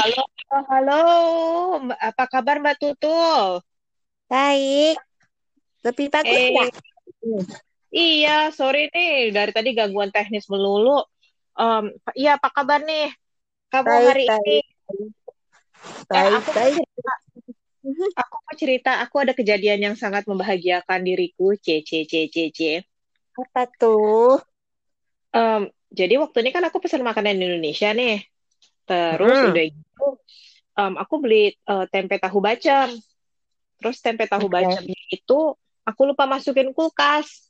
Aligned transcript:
Halo, 0.00 0.22
halo, 0.70 0.92
apa 2.08 2.24
kabar 2.32 2.56
Mbak 2.62 2.76
Tutul? 2.80 3.60
Baik, 4.30 4.96
lebih 5.86 6.08
bagus 6.14 6.42
Eh, 6.42 6.50
nggak? 6.50 6.70
iya, 7.98 8.30
sorry 8.58 8.78
nih, 8.94 9.08
dari 9.36 9.50
tadi 9.56 9.68
gangguan 9.78 10.10
teknis 10.14 10.44
melulu. 10.52 10.90
Em, 11.60 11.84
iya, 12.20 12.30
apa 12.38 12.48
kabar 12.56 12.78
nih? 12.88 13.02
Kamu 13.72 13.94
Baik, 13.94 14.08
hari 14.08 14.22
ini? 14.30 14.50
baik, 14.50 14.64
Eh, 16.16 16.28
baik, 16.28 16.38
aku 16.38 16.50
mau 16.58 16.66
baik. 16.66 16.76
cerita, 16.76 17.12
aku 18.20 18.34
mau 18.44 18.54
cerita, 18.62 18.90
aku 19.04 19.16
ada 19.22 19.32
kejadian 19.38 19.80
yang 19.86 19.96
sangat 20.02 20.22
membahagiakan 20.30 21.00
diriku. 21.08 21.46
C, 21.64 21.66
C, 21.88 21.90
C, 22.10 22.12
C, 22.34 22.36
C. 22.56 22.60
Apa 23.40 23.62
tuh? 23.80 24.38
Em, 25.36 25.62
jadi 25.98 26.14
waktu 26.22 26.36
ini 26.42 26.50
kan 26.56 26.64
aku 26.68 26.78
pesan 26.84 27.02
makanan 27.08 27.38
Indonesia 27.44 27.88
nih. 27.98 28.12
Terus 28.88 29.36
Mm-mm. 29.36 29.48
udah 29.48 29.62
gitu, 29.76 29.89
em, 30.80 30.94
aku 31.02 31.14
beli 31.22 31.54
eh, 31.54 31.86
tempe 31.92 32.16
tahu 32.22 32.38
bacem. 32.42 32.88
Terus 33.80 33.98
tempe 34.04 34.24
tahu 34.28 34.46
Oke. 34.46 34.50
bacemnya 34.52 35.00
itu 35.12 35.38
aku 35.88 36.00
lupa 36.08 36.24
masukin 36.28 36.70
kulkas. 36.76 37.48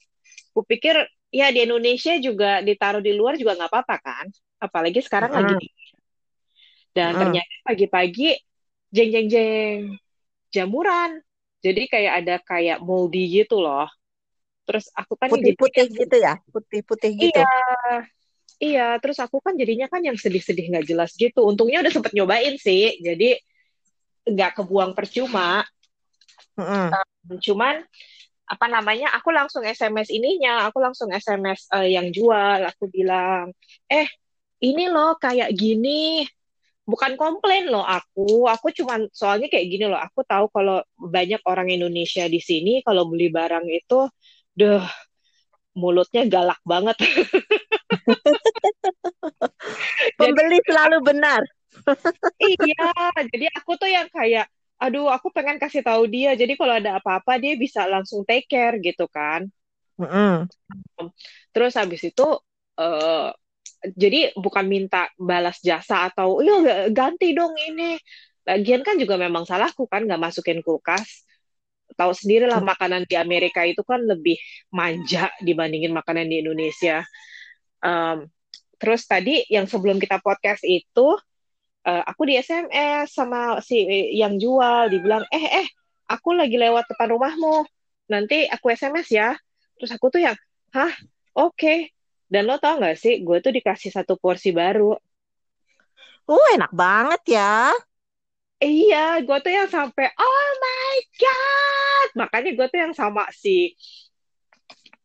Kupikir 0.54 0.96
ya 1.30 1.50
di 1.54 1.62
Indonesia 1.66 2.14
juga 2.18 2.62
ditaruh 2.62 3.02
di 3.02 3.12
luar 3.14 3.34
juga 3.40 3.58
nggak 3.58 3.70
apa-apa 3.72 3.96
kan. 4.02 4.26
Apalagi 4.62 5.00
sekarang 5.06 5.32
lagi 5.34 5.52
Mm-mm. 5.52 5.58
dingin. 5.58 5.94
Dan 6.90 7.14
ternyata 7.18 7.54
pagi-pagi 7.66 8.34
jeng 8.90 9.10
jeng 9.14 9.28
jeng 9.30 9.78
jamuran. 10.54 11.22
Jadi 11.64 11.82
kayak 11.92 12.12
ada 12.24 12.36
kayak 12.42 12.78
moldy 12.82 13.30
gitu 13.42 13.60
loh. 13.62 13.86
Terus 14.66 14.90
aku 14.94 15.14
kan 15.20 15.30
Putih-putih 15.30 15.86
gitu 15.94 16.16
ya? 16.18 16.32
Putih-putih 16.52 17.10
gitu. 17.22 17.40
iya 17.40 17.48
iya. 18.60 18.96
Terus 19.02 19.18
aku 19.24 19.40
kan 19.44 19.54
jadinya 19.60 19.86
kan 19.92 20.00
yang 20.04 20.16
sedih-sedih 20.20 20.70
nggak 20.70 20.86
jelas 20.90 21.10
gitu. 21.16 21.40
Untungnya 21.48 21.82
udah 21.84 21.92
sempet 21.92 22.12
nyobain 22.16 22.54
sih. 22.60 22.96
Jadi 23.02 23.36
nggak 24.30 24.50
kebuang 24.62 24.92
percuma. 24.98 25.64
Mm-mm. 26.58 26.92
Cuman 27.40 27.74
apa 28.50 28.66
namanya? 28.68 29.14
Aku 29.18 29.30
langsung 29.32 29.62
SMS 29.66 30.08
ininya. 30.12 30.68
Aku 30.68 30.78
langsung 30.82 31.08
SMS 31.12 31.66
eh, 31.76 31.96
yang 31.96 32.08
jual. 32.12 32.60
Aku 32.70 32.90
bilang, 32.92 33.52
eh 33.90 34.06
ini 34.62 34.84
loh 34.92 35.16
kayak 35.20 35.50
gini. 35.56 36.26
bukan 36.90 37.14
komplain 37.20 37.70
loh 37.70 37.86
aku, 37.86 38.50
aku 38.50 38.66
cuman 38.74 39.06
soalnya 39.14 39.46
kayak 39.52 39.66
gini 39.70 39.84
loh, 39.86 40.00
aku 40.00 40.26
tahu 40.26 40.50
kalau 40.50 40.82
banyak 40.98 41.38
orang 41.46 41.70
Indonesia 41.70 42.26
di 42.26 42.40
sini 42.42 42.82
kalau 42.82 43.06
beli 43.06 43.30
barang 43.30 43.66
itu, 43.70 44.10
deh 44.58 44.82
mulutnya 45.76 46.26
galak 46.26 46.60
banget. 46.66 46.96
Jadi 50.18 50.18
Pembeli 50.18 50.58
selalu 50.66 50.98
benar. 51.04 51.42
iya, 52.42 52.90
jadi 53.30 53.46
aku 53.56 53.78
tuh 53.78 53.90
yang 53.90 54.08
kayak, 54.10 54.50
aduh 54.80 55.06
aku 55.06 55.30
pengen 55.30 55.56
kasih 55.60 55.86
tahu 55.86 56.10
dia, 56.10 56.34
jadi 56.34 56.52
kalau 56.58 56.74
ada 56.76 56.98
apa-apa 56.98 57.38
dia 57.38 57.54
bisa 57.54 57.86
langsung 57.86 58.26
take 58.26 58.50
care 58.50 58.76
gitu 58.82 59.06
kan. 59.06 59.46
Mm-mm. 60.00 60.48
Terus 61.54 61.72
habis 61.78 62.02
itu, 62.04 62.26
eh, 62.80 63.28
jadi 63.96 64.34
bukan 64.36 64.66
minta 64.68 65.08
balas 65.16 65.60
jasa 65.64 66.10
atau, 66.12 66.40
iya 66.44 66.88
ganti 66.92 67.32
dong 67.32 67.54
ini. 67.56 67.96
Lagian 68.44 68.82
kan 68.82 68.96
juga 68.96 69.20
memang 69.20 69.44
salahku 69.46 69.86
kan 69.86 70.04
nggak 70.08 70.20
masukin 70.20 70.60
kulkas. 70.64 71.28
Tahu 71.96 72.12
sendiri 72.14 72.46
lah 72.46 72.62
makanan 72.62 73.06
di 73.06 73.14
Amerika 73.18 73.64
itu 73.66 73.82
kan 73.82 74.02
lebih 74.02 74.38
manja 74.70 75.30
dibandingin 75.42 75.90
makanan 75.94 76.26
di 76.28 76.42
Indonesia. 76.42 77.02
Um, 77.80 78.28
terus 78.80 79.04
tadi 79.04 79.44
yang 79.48 79.68
sebelum 79.68 80.00
kita 80.00 80.20
podcast 80.20 80.64
itu 80.64 81.16
uh, 81.84 82.02
aku 82.04 82.28
di 82.28 82.40
SMS 82.40 83.12
sama 83.12 83.60
si 83.64 83.84
yang 84.16 84.36
jual 84.36 84.88
dibilang 84.92 85.24
eh 85.32 85.64
eh 85.64 85.68
aku 86.08 86.36
lagi 86.36 86.56
lewat 86.56 86.88
depan 86.90 87.12
rumahmu 87.14 87.64
nanti 88.10 88.46
aku 88.50 88.72
SMS 88.72 89.08
ya. 89.12 89.36
Terus 89.78 89.90
aku 89.96 90.12
tuh 90.12 90.20
yang 90.20 90.36
hah 90.76 90.92
oke 91.34 91.56
okay. 91.56 91.78
dan 92.30 92.46
lo 92.46 92.60
tau 92.62 92.78
gak 92.78 92.98
sih 93.00 93.24
gue 93.24 93.38
tuh 93.42 93.52
dikasih 93.54 93.90
satu 93.94 94.18
porsi 94.20 94.52
baru. 94.52 94.94
Uh, 96.30 96.48
enak 96.54 96.70
banget 96.70 97.38
ya. 97.38 97.74
Iya, 98.60 98.96
gue 99.24 99.36
tuh 99.44 99.52
yang 99.56 99.68
sampai 99.72 100.06
oh 100.20 100.48
my 100.60 100.96
god, 101.16 102.08
makanya 102.20 102.50
gue 102.56 102.66
tuh 102.72 102.78
yang 102.84 102.92
sama 102.92 103.24
si 103.32 103.72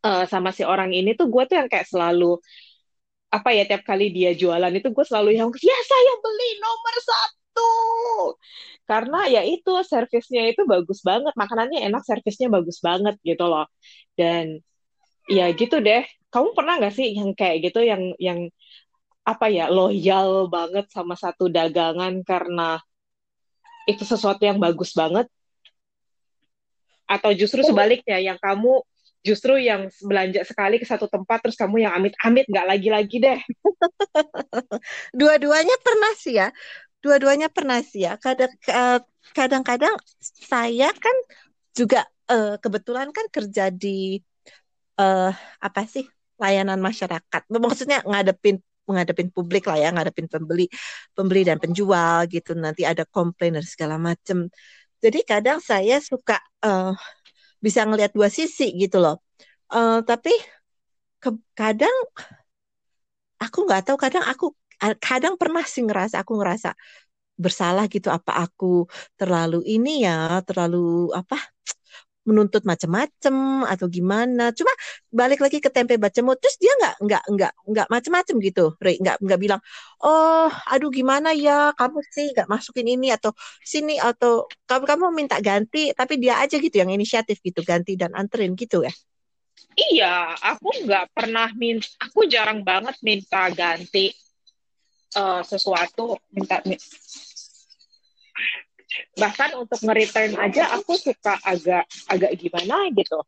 uh, 0.03 0.23
sama 0.27 0.49
si 0.51 0.63
orang 0.67 0.91
ini 0.91 1.15
tuh 1.19 1.27
gue 1.31 1.43
tuh 1.49 1.55
yang 1.59 1.67
kayak 1.71 1.87
selalu 1.87 2.35
apa 3.31 3.49
ya 3.57 3.63
tiap 3.67 3.83
kali 3.87 4.11
dia 4.15 4.31
jualan 4.35 4.71
itu 4.75 4.87
gue 4.95 5.05
selalu 5.07 5.29
yang 5.39 5.49
ya 5.59 5.77
saya 5.91 6.13
beli 6.23 6.49
nomor 6.63 6.95
satu! 7.09 7.69
Karena 8.89 9.17
ya 9.31 9.41
itu 9.47 9.71
servisnya 9.91 10.41
itu 10.51 10.61
bagus 10.67 10.99
banget 11.09 11.33
makanannya 11.41 11.79
enak 11.87 12.03
servisnya 12.05 12.47
bagus 12.53 12.77
banget 12.87 13.15
gitu 13.25 13.43
loh. 13.51 13.65
Dan 14.19 14.61
ya 15.31 15.45
gitu 15.55 15.79
deh. 15.87 16.03
Kamu 16.33 16.51
pernah 16.57 16.73
nggak 16.79 16.93
sih 16.97 17.07
yang 17.17 17.31
kayak 17.39 17.57
gitu 17.71 17.79
yang 17.91 18.03
yang 18.19 18.39
apa 19.25 19.45
ya 19.49 19.65
loyal 19.73 20.51
banget 20.55 20.85
sama 20.93 21.15
satu 21.17 21.49
dagangan 21.49 22.21
karena 22.27 22.77
itu 23.85 24.03
sesuatu 24.05 24.41
yang 24.41 24.57
bagus 24.57 24.93
banget 24.93 25.29
atau 27.05 27.31
justru 27.37 27.61
sebaliknya 27.61 28.17
yang 28.17 28.37
kamu 28.41 28.81
justru 29.25 29.57
yang 29.57 29.89
belanja 30.05 30.41
sekali 30.45 30.81
ke 30.81 30.85
satu 30.85 31.05
tempat 31.09 31.41
terus 31.41 31.57
kamu 31.57 31.85
yang 31.85 31.93
amit-amit 31.93 32.45
nggak 32.49 32.65
lagi-lagi 32.65 33.17
deh 33.21 33.39
Dua-duanya 35.19 35.75
pernah 35.81 36.11
sih 36.17 36.35
ya. 36.37 36.47
Dua-duanya 37.03 37.47
pernah 37.51 37.79
sih 37.85 38.07
ya. 38.07 38.17
Kadang 38.17 38.51
eh, 38.51 38.99
kadang-kadang 39.35 39.95
saya 40.21 40.89
kan 40.95 41.15
juga 41.75 42.07
eh, 42.29 42.55
kebetulan 42.59 43.09
kan 43.11 43.25
kerja 43.29 43.69
di 43.69 44.19
eh, 44.99 45.31
apa 45.61 45.81
sih 45.85 46.05
layanan 46.41 46.81
masyarakat. 46.81 47.41
Maksudnya 47.51 48.03
ngadepin 48.03 48.59
menghadapin 48.89 49.29
publik 49.35 49.63
lah 49.69 49.77
ya, 49.83 49.89
ngadepin 49.95 50.27
pembeli, 50.33 50.65
pembeli 51.17 51.41
dan 51.49 51.57
penjual 51.63 52.25
gitu. 52.33 52.51
Nanti 52.57 52.81
ada 52.87 53.03
komplain 53.09 53.57
dan 53.57 53.65
segala 53.65 53.95
macam. 54.01 54.47
Jadi 55.03 55.19
kadang 55.27 55.59
saya 55.63 55.97
suka 56.03 56.37
eh, 56.65 56.91
bisa 57.65 57.81
ngelihat 57.87 58.11
dua 58.17 58.29
sisi 58.33 58.65
gitu 58.81 58.97
loh. 59.03 59.15
Eh, 59.73 59.99
tapi 60.09 60.31
ke- 61.23 61.41
kadang 61.57 61.95
aku 63.43 63.57
nggak 63.65 63.81
tahu. 63.85 63.97
Kadang 64.03 64.23
aku 64.31 64.45
kadang 65.07 65.35
pernah 65.41 65.63
sih 65.73 65.81
ngerasa 65.87 66.15
aku 66.23 66.33
ngerasa 66.39 66.69
bersalah 67.43 67.85
gitu. 67.93 68.09
Apa 68.17 68.31
aku 68.45 68.65
terlalu 69.19 69.57
ini 69.73 69.89
ya, 70.07 70.41
terlalu 70.47 71.11
apa? 71.19 71.37
Menuntut 72.25 72.65
macam-macam 72.65 73.65
atau 73.69 73.85
gimana. 73.87 74.51
Cuma 74.51 74.73
balik 75.13 75.39
lagi 75.45 75.61
ke 75.61 75.69
tempe 75.69 75.95
bacemo, 76.01 76.33
terus 76.35 76.57
dia 76.57 76.73
nggak 76.75 76.95
nggak 77.05 77.23
nggak 77.31 77.53
nggak 77.71 77.87
macam-macam 77.87 78.35
gitu, 78.41 78.65
Re. 78.81 78.97
nggak 78.99 79.17
nggak 79.21 79.39
bilang, 79.39 79.61
oh, 80.01 80.49
aduh 80.73 80.89
gimana 80.89 81.31
ya, 81.37 81.71
kamu 81.77 82.01
sih 82.11 82.33
nggak 82.33 82.49
masukin 82.49 82.89
ini 82.89 83.13
atau 83.13 83.31
sini 83.61 84.01
atau 84.01 84.49
kamu 84.65 84.83
kamu 84.89 85.05
minta 85.13 85.37
ganti, 85.39 85.93
tapi 85.93 86.17
dia 86.17 86.41
aja 86.41 86.57
gitu 86.57 86.75
yang 86.75 86.89
inisiatif 86.91 87.39
gitu 87.45 87.61
ganti 87.61 87.95
dan 87.95 88.11
anterin 88.17 88.57
gitu 88.57 88.83
ya. 88.83 88.91
iya 89.75 90.35
aku 90.39 90.87
nggak 90.87 91.11
pernah 91.11 91.51
minta 91.55 91.87
aku 91.99 92.27
jarang 92.27 92.63
banget 92.63 92.95
minta 93.03 93.47
ganti 93.51 94.11
uh, 95.15 95.41
sesuatu 95.43 96.19
minta 96.31 96.59
bahkan 99.19 99.55
untuk 99.59 99.79
nge-return 99.81 100.35
aja 100.39 100.71
aku 100.75 100.95
suka 100.95 101.39
agak 101.43 101.85
agak 102.09 102.31
gimana 102.39 102.89
gitu 102.93 103.19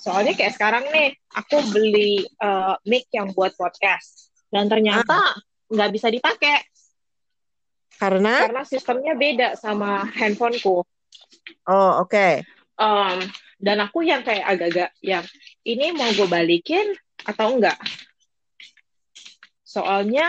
soalnya 0.00 0.34
kayak 0.34 0.56
sekarang 0.56 0.84
nih 0.90 1.14
aku 1.36 1.62
beli 1.70 2.26
uh, 2.42 2.74
mic 2.88 3.06
yang 3.14 3.30
buat 3.36 3.54
podcast 3.54 4.32
dan 4.50 4.66
ternyata 4.66 5.38
nggak 5.70 5.90
bisa 5.94 6.10
dipakai 6.10 6.66
Karena? 8.00 8.48
karena 8.48 8.62
sistemnya 8.64 9.14
beda 9.14 9.48
sama 9.60 10.08
handphoneku 10.08 10.82
Oh 11.68 12.02
oke. 12.04 12.10
Okay. 12.10 12.32
um, 12.80 13.20
dan 13.60 13.76
aku 13.84 14.02
yang 14.02 14.24
kayak 14.24 14.56
agak-agak 14.56 14.90
yang 15.04 15.24
ini 15.68 15.92
mau 15.92 16.08
gue 16.16 16.24
balikin 16.24 16.96
atau 17.28 17.60
enggak 17.60 17.76
soalnya 19.60 20.26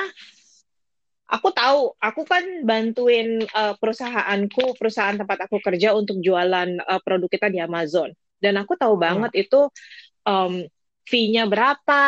aku 1.31 1.49
tahu, 1.55 1.95
aku 1.95 2.21
kan 2.27 2.43
bantuin 2.67 3.47
uh, 3.55 3.73
perusahaanku, 3.79 4.75
perusahaan 4.75 5.15
tempat 5.15 5.47
aku 5.47 5.63
kerja 5.63 5.95
untuk 5.95 6.19
jualan 6.19 6.83
uh, 6.83 6.99
produk 7.01 7.31
kita 7.31 7.47
di 7.47 7.63
Amazon. 7.63 8.11
Dan 8.37 8.59
aku 8.59 8.75
tahu 8.75 8.99
banget 8.99 9.31
hmm. 9.31 9.43
itu 9.47 9.61
um, 10.27 10.67
fee-nya 11.07 11.47
berapa, 11.47 12.03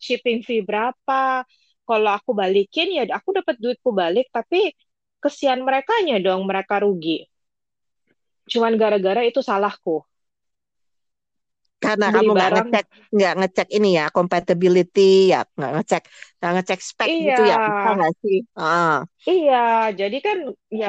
shipping 0.00 0.40
fee 0.40 0.64
berapa. 0.64 1.44
Kalau 1.84 2.10
aku 2.16 2.32
balikin 2.32 2.96
ya 2.96 3.04
aku 3.12 3.36
dapat 3.36 3.60
duitku 3.60 3.92
balik, 3.92 4.32
tapi 4.32 4.72
kesian 5.20 5.60
mereka 5.60 5.92
dong, 6.24 6.48
mereka 6.48 6.80
rugi. 6.80 7.28
Cuman 8.48 8.80
gara-gara 8.80 9.20
itu 9.20 9.44
salahku. 9.44 10.00
Karena 11.84 12.04
beli 12.04 12.14
kamu 12.14 12.30
nggak 12.36 12.50
ngecek 12.54 12.84
nggak 13.14 13.32
ngecek 13.38 13.66
ini 13.76 13.88
ya 13.98 14.04
compatibility 14.16 15.00
ya 15.32 15.38
nggak 15.56 15.70
ngecek 15.74 16.02
nggak 16.38 16.50
ngecek 16.54 16.78
spek 16.90 17.10
gitu 17.26 17.40
ya 17.50 17.54
bisa 17.66 17.86
Iya, 17.86 17.96
nggak 17.96 18.10
sih? 18.22 18.36
Ah. 18.60 18.90
iya. 19.30 19.54
Jadi 20.00 20.16
kan 20.26 20.38
ya 20.80 20.86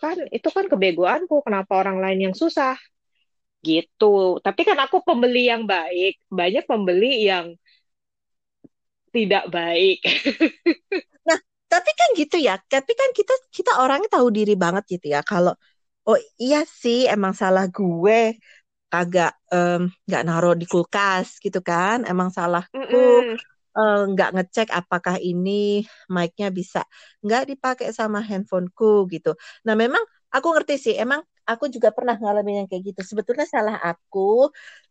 kan 0.00 0.16
itu 0.36 0.48
kan 0.56 0.64
kebegoanku. 0.72 1.34
Kenapa 1.46 1.72
orang 1.80 1.96
lain 2.02 2.18
yang 2.24 2.34
susah 2.42 2.72
gitu. 3.68 4.06
Tapi 4.46 4.60
kan 4.68 4.78
aku 4.84 4.96
pembeli 5.08 5.38
yang 5.52 5.62
baik. 5.72 6.12
Banyak 6.38 6.64
pembeli 6.70 7.06
yang 7.30 7.46
tidak 9.12 9.44
baik. 9.52 9.98
Nah, 11.28 11.38
tapi 11.72 11.90
kan 11.98 12.08
gitu 12.20 12.36
ya. 12.40 12.52
Tapi 12.72 12.92
kan 13.00 13.10
kita 13.18 13.32
kita 13.56 13.72
orangnya 13.82 14.08
tahu 14.16 14.28
diri 14.36 14.54
banget 14.62 14.84
gitu 14.98 15.06
ya. 15.14 15.20
Kalau 15.30 15.52
oh 16.08 16.18
iya 16.42 16.58
sih 16.82 16.98
emang 17.14 17.34
salah 17.42 17.64
gue 17.76 18.16
kagak 18.92 19.32
nggak 20.08 20.22
naruh 20.28 20.54
di 20.60 20.66
kulkas 20.72 21.26
gitu 21.44 21.58
kan. 21.70 21.96
Emang 22.10 22.28
salahku 22.36 22.74
Mm-mm. 22.74 23.38
eh, 23.78 23.98
nggak 24.12 24.28
ngecek 24.34 24.68
apakah 24.80 25.16
ini 25.28 25.84
mic-nya 26.14 26.48
bisa 26.58 26.80
nggak 27.24 27.42
dipakai 27.50 27.88
sama 27.98 28.18
handphoneku 28.28 29.06
gitu. 29.14 29.30
Nah, 29.66 29.74
memang 29.82 30.02
aku 30.34 30.48
ngerti 30.54 30.74
sih. 30.84 30.94
Emang 31.02 31.20
aku 31.50 31.64
juga 31.74 31.88
pernah 31.96 32.14
ngalamin 32.20 32.64
yang 32.64 32.68
kayak 32.70 32.84
gitu. 32.94 33.00
Sebetulnya 33.10 33.46
salah 33.48 33.76
aku. 33.90 34.50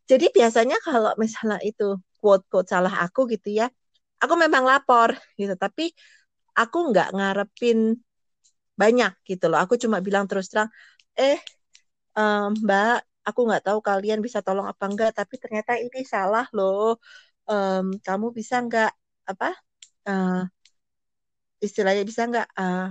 Jadi 0.10 0.26
biasanya 0.36 0.78
kalau 0.86 1.12
misalnya 1.24 1.60
itu 1.68 1.84
quote-quote 2.22 2.68
salah 2.74 2.94
aku 3.06 3.20
gitu 3.34 3.50
ya, 3.60 3.68
aku 4.24 4.34
memang 4.40 4.64
lapor 4.70 5.10
gitu. 5.40 5.54
Tapi 5.60 5.92
aku 6.60 6.78
nggak 6.92 7.08
ngarepin 7.18 7.80
banyak 8.82 9.12
gitu 9.30 9.46
loh. 9.52 9.60
Aku 9.64 9.76
cuma 9.84 9.98
bilang 10.06 10.26
terus 10.30 10.48
terang, 10.52 10.70
eh 11.18 11.38
em, 12.18 12.52
Mbak, 12.66 12.96
aku 13.28 13.40
nggak 13.48 13.64
tahu 13.68 13.80
kalian 13.90 14.20
bisa 14.26 14.40
tolong 14.46 14.68
apa 14.72 14.84
enggak, 14.90 15.12
tapi 15.20 15.36
ternyata 15.44 15.72
ini 15.84 16.00
salah 16.14 16.46
loh. 16.58 16.98
Em, 17.50 17.86
kamu 18.08 18.28
bisa 18.40 18.56
nggak 18.66 18.90
apa 19.32 19.48
eh, 20.10 20.34
istilahnya 21.66 22.04
bisa 22.06 22.22
nggak 22.30 22.48
eh, 22.60 22.86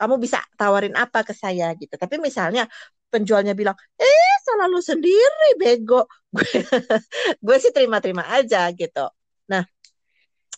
kamu 0.00 0.14
bisa 0.24 0.38
tawarin 0.60 0.94
apa 0.96 1.18
ke 1.28 1.32
saya 1.36 1.72
gitu. 1.80 1.94
Tapi 1.96 2.16
misalnya 2.20 2.68
penjualnya 3.12 3.52
bilang, 3.56 3.76
eh 4.00 4.32
salah 4.44 4.66
lu 4.68 4.80
sendiri 4.84 5.56
bego. 5.60 6.04
Gue, 7.44 7.56
sih 7.62 7.72
terima-terima 7.72 8.24
aja 8.36 8.68
gitu. 8.76 9.08
Nah, 9.52 9.64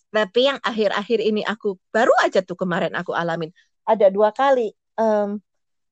tapi 0.08 0.40
yang 0.48 0.58
akhir-akhir 0.64 1.18
ini 1.20 1.42
aku 1.44 1.76
baru 1.92 2.12
aja 2.24 2.40
tuh 2.40 2.56
kemarin 2.56 2.92
aku 2.96 3.12
alamin 3.12 3.50
ada 3.84 4.08
dua 4.12 4.30
kali 4.32 4.72
Em, 4.98 5.38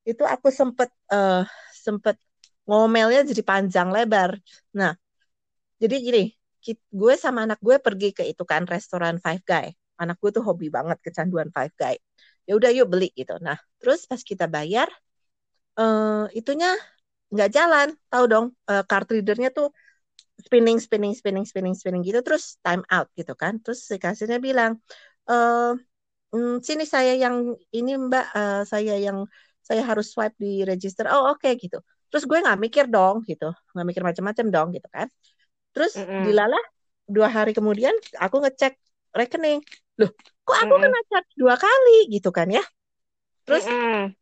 itu 0.08 0.24
aku 0.26 0.48
sempet 0.50 0.90
eh, 1.14 1.44
sempet 1.84 2.16
ngomelnya 2.66 3.20
jadi 3.30 3.42
panjang 3.50 3.88
lebar. 3.94 4.30
Nah, 4.78 4.92
jadi 5.82 5.96
gini, 6.06 6.22
gue 7.00 7.14
sama 7.20 7.46
anak 7.46 7.58
gue 7.62 7.76
pergi 7.86 8.08
ke 8.16 8.22
itu 8.32 8.42
kan 8.48 8.64
restoran 8.66 9.16
Five 9.24 9.42
Guy. 9.46 9.66
Anak 10.02 10.16
gue 10.22 10.30
tuh 10.36 10.44
hobi 10.48 10.68
banget 10.72 10.98
kecanduan 11.04 11.48
Five 11.54 11.72
Guy. 11.78 11.96
Ya 12.48 12.52
udah 12.58 12.70
yuk 12.74 12.88
beli 12.92 13.08
gitu. 13.16 13.36
Nah, 13.42 13.58
terus 13.80 14.06
pas 14.10 14.20
kita 14.22 14.46
bayar, 14.50 14.88
eh 15.78 16.24
itunya 16.38 16.68
nggak 17.32 17.50
jalan. 17.56 17.88
Tahu 18.12 18.24
dong, 18.32 18.46
eh, 18.70 18.82
card 18.90 19.06
readernya 19.14 19.50
tuh 19.58 19.68
spinning, 20.46 20.78
spinning, 20.86 21.14
spinning, 21.20 21.46
spinning, 21.50 21.74
spinning 21.80 22.02
gitu. 22.08 22.20
Terus 22.26 22.44
time 22.66 22.82
out 22.92 23.08
gitu 23.18 23.32
kan. 23.42 23.54
Terus 23.64 23.80
si 23.90 23.96
kasirnya 24.04 24.38
bilang, 24.48 24.72
eh 25.30 25.72
"Hmm, 26.32 26.54
sini 26.68 26.84
saya 26.94 27.12
yang 27.24 27.36
ini 27.76 27.90
Mbak, 28.08 28.26
eh, 28.38 28.58
saya 28.72 28.94
yang 29.06 29.18
saya 29.68 29.82
harus 29.90 30.06
swipe 30.14 30.36
di 30.44 30.62
register. 30.70 31.06
Oh 31.14 31.32
oke 31.34 31.48
gitu. 31.62 31.78
Terus 32.16 32.24
gue 32.30 32.38
nggak 32.44 32.58
mikir 32.64 32.84
dong 32.94 33.16
gitu, 33.30 33.44
nggak 33.72 33.86
mikir 33.88 34.02
macam-macam 34.08 34.46
dong 34.54 34.68
gitu 34.76 34.88
kan. 34.96 35.06
Terus 35.74 35.92
Mm-mm. 35.96 36.24
dilalah 36.24 36.62
dua 37.14 37.28
hari 37.36 37.52
kemudian 37.58 37.94
aku 38.24 38.36
ngecek 38.44 38.72
rekening. 39.18 39.60
Loh, 40.00 40.10
kok 40.46 40.58
aku 40.64 40.74
Mm-mm. 40.74 40.84
kena 40.84 41.00
charge 41.10 41.30
dua 41.42 41.54
kali 41.64 41.92
gitu 42.14 42.30
kan 42.38 42.48
ya? 42.56 42.62
Terus 43.46 43.64
Mm-mm. 43.68 44.14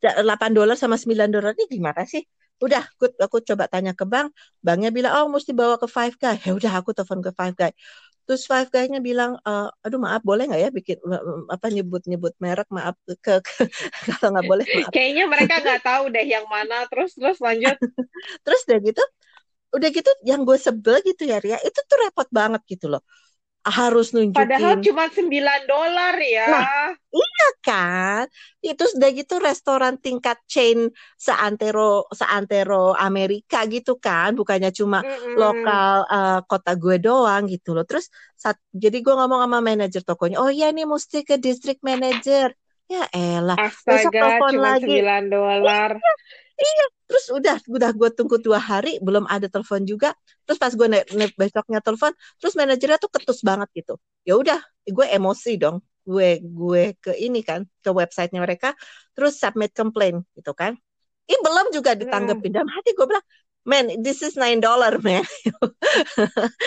8 0.00 0.50
dolar 0.56 0.76
sama 0.78 0.96
9 1.00 1.30
dolar 1.34 1.52
ini 1.56 1.64
gimana 1.80 2.02
sih? 2.06 2.22
Udah, 2.62 2.82
aku, 2.86 3.04
aku 3.18 3.36
coba 3.48 3.64
tanya 3.72 3.92
ke 3.98 4.04
bank, 4.06 4.30
banknya 4.62 4.90
bilang, 4.94 5.12
oh 5.18 5.26
mesti 5.34 5.50
bawa 5.52 5.74
ke 5.82 5.86
Five 5.90 6.14
Guy. 6.22 6.36
Ya 6.46 6.52
udah, 6.58 6.72
aku 6.80 6.90
telepon 6.96 7.20
ke 7.26 7.30
Five 7.34 7.54
Guy. 7.58 7.72
Terus 8.24 8.48
Five 8.48 8.72
Guy-nya 8.72 9.04
bilang, 9.04 9.36
"Eh, 9.44 9.68
aduh 9.84 10.00
maaf 10.00 10.24
boleh 10.24 10.48
nggak 10.48 10.62
ya 10.64 10.70
bikin 10.72 10.96
apa 11.52 11.66
nyebut-nyebut 11.68 12.32
merek 12.40 12.68
maaf 12.72 12.96
ke, 13.20 13.40
ke 13.44 13.54
kalau 14.24 14.32
nggak 14.32 14.46
boleh 14.48 14.64
maaf. 14.64 14.90
Kayaknya 14.90 15.24
mereka 15.28 15.54
nggak 15.60 15.82
tahu 15.84 16.04
deh 16.08 16.24
yang 16.24 16.46
mana. 16.48 16.88
Terus 16.88 17.12
terus 17.16 17.38
lanjut. 17.38 17.76
Terus 18.44 18.60
udah 18.64 18.78
gitu, 18.80 19.02
udah 19.76 19.88
gitu 19.92 20.10
yang 20.24 20.40
gue 20.48 20.56
sebel 20.56 20.96
gitu 21.04 21.28
ya 21.28 21.36
Ria, 21.42 21.58
itu 21.60 21.76
tuh 21.84 21.96
repot 22.00 22.28
banget 22.32 22.64
gitu 22.64 22.88
loh. 22.88 23.04
Harus 23.64 24.12
Padahal 24.34 24.76
nunjukin 24.76 24.84
cuma 24.84 25.04
9 25.08 25.62
dolar 25.64 26.14
ya. 26.20 26.48
Nah, 26.52 26.92
kan 27.64 28.28
itu 28.60 28.84
sudah 28.92 29.08
gitu 29.16 29.40
restoran 29.40 29.96
tingkat 29.96 30.36
chain 30.44 30.92
seantero 31.16 32.04
seantero 32.12 32.92
Amerika 32.92 33.64
gitu 33.64 33.96
kan 33.96 34.36
bukannya 34.36 34.68
cuma 34.68 35.00
Mm-mm. 35.00 35.32
lokal 35.40 36.04
eh, 36.12 36.38
kota 36.44 36.72
gue 36.76 36.96
doang 37.00 37.48
gitu 37.48 37.72
loh 37.72 37.88
terus 37.88 38.12
saat, 38.36 38.60
jadi 38.76 39.00
gue 39.00 39.14
ngomong 39.16 39.40
sama 39.48 39.58
manajer 39.64 40.02
tokonya 40.04 40.36
oh 40.44 40.52
iya 40.52 40.68
nih 40.76 40.84
mesti 40.84 41.24
ke 41.24 41.40
district 41.40 41.80
manager 41.80 42.52
ya 42.84 43.08
elah 43.16 43.56
besok 43.88 44.12
Astaga, 44.12 44.20
telepon 44.20 44.52
cuma 44.52 44.68
lagi 44.68 44.92
9 44.92 45.24
dolar. 45.32 45.90
iya 45.96 46.12
terus 47.04 47.24
udah 47.34 47.56
udah 47.68 47.90
gue 47.92 48.10
tunggu 48.14 48.36
dua 48.40 48.58
hari 48.62 48.98
belum 49.02 49.26
ada 49.28 49.46
telepon 49.50 49.84
juga. 49.84 50.14
Terus 50.46 50.58
pas 50.58 50.72
gue 50.72 50.88
ne- 50.88 51.06
ne- 51.14 51.34
besoknya 51.34 51.80
telepon 51.84 52.12
terus 52.40 52.54
manajernya 52.56 52.98
tuh 53.02 53.10
ketus 53.12 53.42
banget 53.44 53.68
gitu. 53.74 53.94
Ya 54.24 54.38
udah 54.38 54.58
gue 54.86 55.06
emosi 55.12 55.58
dong. 55.60 55.82
Gue 56.04 56.40
gue 56.42 56.94
ke 57.00 57.12
ini 57.16 57.40
kan 57.44 57.64
ke 57.82 57.90
websitenya 57.90 58.40
mereka 58.44 58.72
terus 59.16 59.36
submit 59.40 59.74
complaint 59.74 60.24
gitu 60.38 60.52
kan. 60.56 60.76
Ih 61.28 61.38
belum 61.40 61.72
juga 61.72 61.96
ditanggepin. 61.96 62.52
Dalam 62.54 62.70
hati 62.70 62.92
gue 62.96 63.06
bilang 63.08 63.26
man 63.64 63.84
this 64.04 64.20
is 64.20 64.36
nine 64.36 64.60
dollar 64.60 65.00
man. 65.00 65.24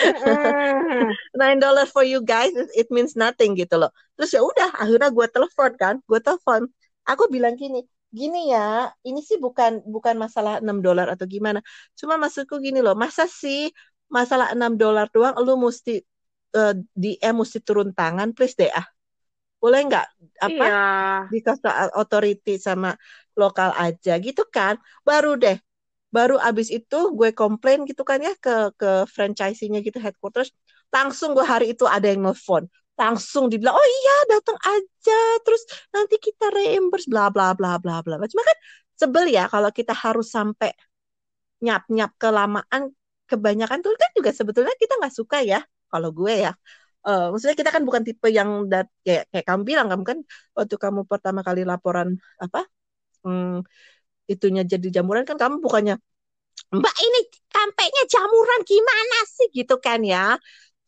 Mm-mm. 0.02 1.16
nine 1.40 1.58
dollar 1.62 1.86
for 1.86 2.02
you 2.02 2.22
guys 2.22 2.50
it 2.74 2.90
means 2.90 3.14
nothing 3.14 3.54
gitu 3.54 3.78
loh. 3.78 3.90
Terus 4.18 4.30
ya 4.34 4.42
udah 4.42 4.68
akhirnya 4.78 5.10
gue 5.10 5.26
telepon 5.30 5.70
kan. 5.78 5.94
Gue 6.06 6.20
telepon. 6.22 6.66
Aku 7.08 7.24
bilang 7.32 7.56
gini 7.56 7.88
gini 8.18 8.38
ya 8.52 8.88
ini 9.06 9.20
sih 9.28 9.36
bukan 9.44 9.72
bukan 9.94 10.16
masalah 10.24 10.52
6 10.64 10.78
dolar 10.86 11.06
atau 11.12 11.26
gimana. 11.28 11.60
Cuma 11.98 12.14
maksudku 12.22 12.56
gini 12.66 12.78
loh 12.84 12.94
masa 12.96 13.24
sih 13.28 13.68
masalah 14.16 14.46
6 14.56 14.72
dolar 14.80 15.06
doang 15.14 15.34
lu 15.44 15.52
mesti 15.60 15.90
eh, 16.56 16.72
DM 17.02 17.34
mesti 17.44 17.58
turun 17.66 17.90
tangan 17.96 18.28
please 18.36 18.54
deh 18.60 18.70
ah. 18.72 18.86
Boleh 19.62 19.80
nggak 19.88 20.06
apa 20.48 20.64
Iya. 20.64 20.74
dikasih 21.32 21.72
authority 22.00 22.56
sama 22.60 22.96
lokal 23.40 23.70
aja 23.76 24.12
gitu 24.26 24.42
kan? 24.56 24.74
Baru 25.08 25.36
deh 25.42 25.56
baru 26.16 26.36
abis 26.48 26.68
itu 26.72 26.96
gue 27.18 27.30
komplain 27.36 27.84
gitu 27.90 28.02
kan 28.10 28.18
ya 28.24 28.32
ke 28.44 28.72
ke 28.80 28.88
franchise-nya 29.14 29.80
gitu 29.86 29.98
headquarters. 30.00 30.50
Langsung 30.94 31.36
gue 31.36 31.44
hari 31.44 31.66
itu 31.76 31.84
ada 31.88 32.06
yang 32.12 32.22
nelfon 32.24 32.64
langsung 32.98 33.44
dibilang 33.52 33.74
oh 33.78 33.88
iya 33.98 34.14
datang 34.36 34.58
aja 34.66 35.18
terus 35.46 35.62
nanti 35.94 36.14
kita 36.18 36.50
reimburse 36.50 37.06
bla 37.12 37.30
bla 37.34 37.54
bla 37.54 37.78
bla 37.78 38.02
bla. 38.02 38.14
Cuma 38.26 38.42
kan 38.42 38.58
sebel 39.00 39.24
ya 39.30 39.46
kalau 39.52 39.70
kita 39.78 39.94
harus 39.94 40.26
sampai 40.36 40.70
nyap 41.64 41.82
nyap 41.96 42.10
kelamaan 42.22 42.82
kebanyakan 43.30 43.78
tuh 43.84 43.94
kan 44.02 44.10
juga 44.18 44.30
sebetulnya 44.34 44.74
kita 44.82 44.92
nggak 44.98 45.14
suka 45.14 45.38
ya 45.46 45.58
kalau 45.92 46.10
gue 46.18 46.34
ya. 46.44 46.52
Eh, 47.08 47.24
maksudnya 47.30 47.56
kita 47.60 47.70
kan 47.74 47.82
bukan 47.88 48.02
tipe 48.08 48.28
yang 48.38 48.50
dat 48.72 48.86
kayak 49.06 49.30
kayak 49.30 49.44
kamu 49.48 49.62
bilang 49.70 49.86
kamu 49.90 50.04
kan 50.10 50.18
waktu 50.58 50.74
kamu 50.84 51.00
pertama 51.10 51.40
kali 51.46 51.62
laporan 51.62 52.08
apa 52.42 52.66
hmm, 53.24 53.62
itunya 54.32 54.62
jadi 54.72 54.88
jamuran 55.00 55.24
kan 55.28 55.36
kamu 55.40 55.56
bukannya 55.64 55.96
Mbak 56.68 56.96
ini 57.06 57.20
tampeknya 57.54 58.02
jamuran 58.12 58.60
gimana 58.66 59.18
sih? 59.30 59.46
Gitu 59.54 59.74
kan 59.80 60.00
ya 60.04 60.36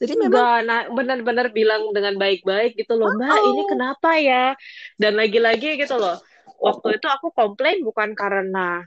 jadi 0.00 0.14
memang 0.24 0.46
Enggak, 0.48 0.54
nah, 0.68 0.80
benar-benar 0.96 1.46
bilang 1.58 1.82
dengan 1.96 2.14
baik-baik 2.22 2.70
gitu 2.80 2.92
loh, 3.00 3.08
Mbak, 3.16 3.38
ini 3.48 3.62
oh 3.62 3.70
kenapa 3.70 4.08
ya? 4.20 4.56
Dan 5.00 5.12
lagi-lagi 5.20 5.76
gitu 5.80 5.94
loh, 6.02 6.16
waktu 6.60 6.86
itu 7.00 7.06
aku 7.08 7.26
komplain 7.36 7.76
bukan 7.86 8.10
karena 8.16 8.84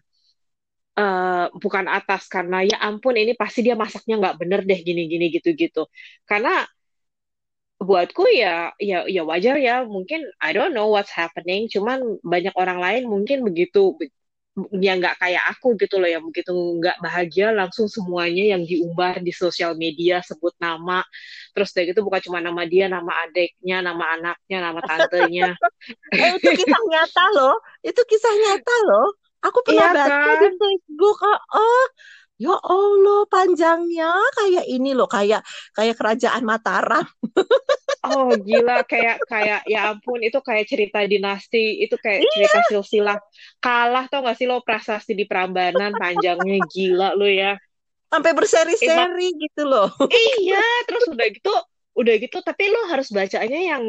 eh, 1.00 1.46
bukan 1.63 1.86
atas 1.98 2.22
karena 2.29 2.58
ya 2.70 2.77
ampun 2.88 3.15
ini 3.17 3.34
pasti 3.41 3.60
dia 3.65 3.75
masaknya 3.84 4.13
nggak 4.22 4.36
bener 4.41 4.60
deh 4.70 4.79
gini-gini 4.88 5.25
gitu-gitu. 5.36 5.79
Karena 6.29 6.50
buatku 7.88 8.24
ya 8.41 8.72
ya 8.89 8.98
ya 9.15 9.22
wajar 9.29 9.55
ya 9.67 9.74
mungkin 9.96 10.22
I 10.39 10.50
don't 10.55 10.72
know 10.77 10.88
what's 10.93 11.12
happening 11.12 11.67
cuman 11.74 12.00
banyak 12.24 12.53
orang 12.55 12.79
lain 12.86 13.03
mungkin 13.13 13.38
begitu 13.48 13.79
be- 14.00 14.13
yang 14.77 15.01
nggak 15.01 15.17
kayak 15.17 15.43
aku 15.50 15.74
gitu 15.81 15.98
loh 15.98 16.05
yang 16.05 16.22
begitu 16.22 16.53
nggak 16.53 17.01
bahagia 17.01 17.50
langsung 17.50 17.89
semuanya 17.89 18.53
yang 18.53 18.62
diumbar 18.62 19.17
di 19.17 19.33
sosial 19.33 19.74
media 19.74 20.22
sebut 20.22 20.53
nama. 20.62 21.01
Terus 21.57 21.69
dari 21.74 21.89
gitu 21.89 22.05
bukan 22.05 22.22
cuma 22.29 22.38
nama 22.38 22.62
dia 22.69 22.86
nama 22.86 23.12
adiknya 23.25 23.81
nama 23.81 24.03
anaknya 24.17 24.57
nama 24.62 24.79
tantenya. 24.86 25.50
Eh 26.13 26.39
itu 26.39 26.50
kisah 26.63 26.81
nyata 26.89 27.25
loh 27.33 27.55
itu 27.81 28.01
kisah 28.05 28.33
nyata 28.33 28.75
loh. 28.88 29.07
Aku 29.43 29.60
pernah 29.65 29.91
iya 29.91 30.07
baca 30.07 30.31
di 30.39 30.48
kan? 30.48 30.53
Facebook 30.55 31.17
oh, 31.19 31.39
oh 31.60 31.86
Ya 32.41 32.55
Allah, 32.59 33.23
panjangnya 33.31 34.09
kayak 34.37 34.65
ini 34.67 34.91
loh, 34.97 35.05
kayak 35.07 35.45
kayak 35.77 35.95
kerajaan 35.99 36.43
Mataram. 36.43 37.05
Oh 38.03 38.29
gila 38.47 38.73
kayak 38.91 39.15
kayak 39.31 39.59
ya 39.73 39.79
ampun 39.91 40.19
itu 40.27 40.39
kayak 40.47 40.65
cerita 40.71 40.97
dinasti 41.11 41.57
itu 41.83 41.95
kayak 42.05 42.23
cerita 42.33 42.57
Iya, 42.57 42.67
silsilah 42.69 43.15
kalah 43.63 44.03
tau 44.11 44.19
gak 44.27 44.35
sih 44.39 44.47
lo 44.51 44.59
prasasti 44.67 45.11
di 45.19 45.23
Prambanan 45.29 45.91
panjangnya 46.01 46.55
gila 46.73 47.07
lo 47.19 47.25
ya 47.41 47.55
sampai 48.13 48.31
berseri-seri 48.37 49.27
gitu 49.41 49.61
loh. 49.65 49.89
iya 50.13 50.57
terus 50.87 51.05
udah 51.13 51.27
gitu 51.35 51.49
udah 51.99 52.13
gitu 52.23 52.37
tapi 52.47 52.63
lo 52.73 52.79
harus 52.91 53.07
bacanya 53.17 53.59
yang 53.71 53.83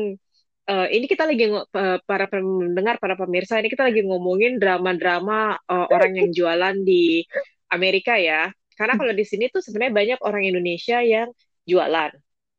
eh, 0.71 0.87
ini 0.97 1.07
kita 1.13 1.25
lagi 1.31 1.45
eh, 1.53 1.99
para 2.09 2.27
pendengar 2.33 2.97
para 3.03 3.15
pemirsa 3.21 3.55
ini 3.61 3.69
kita 3.73 3.85
lagi 3.89 4.01
ngomongin 4.09 4.53
drama-drama 4.63 5.57
eh, 5.73 5.87
orang 5.95 6.13
yang 6.21 6.29
jualan 6.39 6.77
di 6.89 7.25
Amerika 7.71 8.19
ya. 8.19 8.51
Karena 8.75 8.99
kalau 8.99 9.15
di 9.15 9.25
sini 9.27 9.47
tuh 9.49 9.63
sebenarnya 9.63 9.95
banyak 9.95 10.21
orang 10.27 10.43
Indonesia 10.45 10.99
yang 11.01 11.31
jualan. 11.65 12.13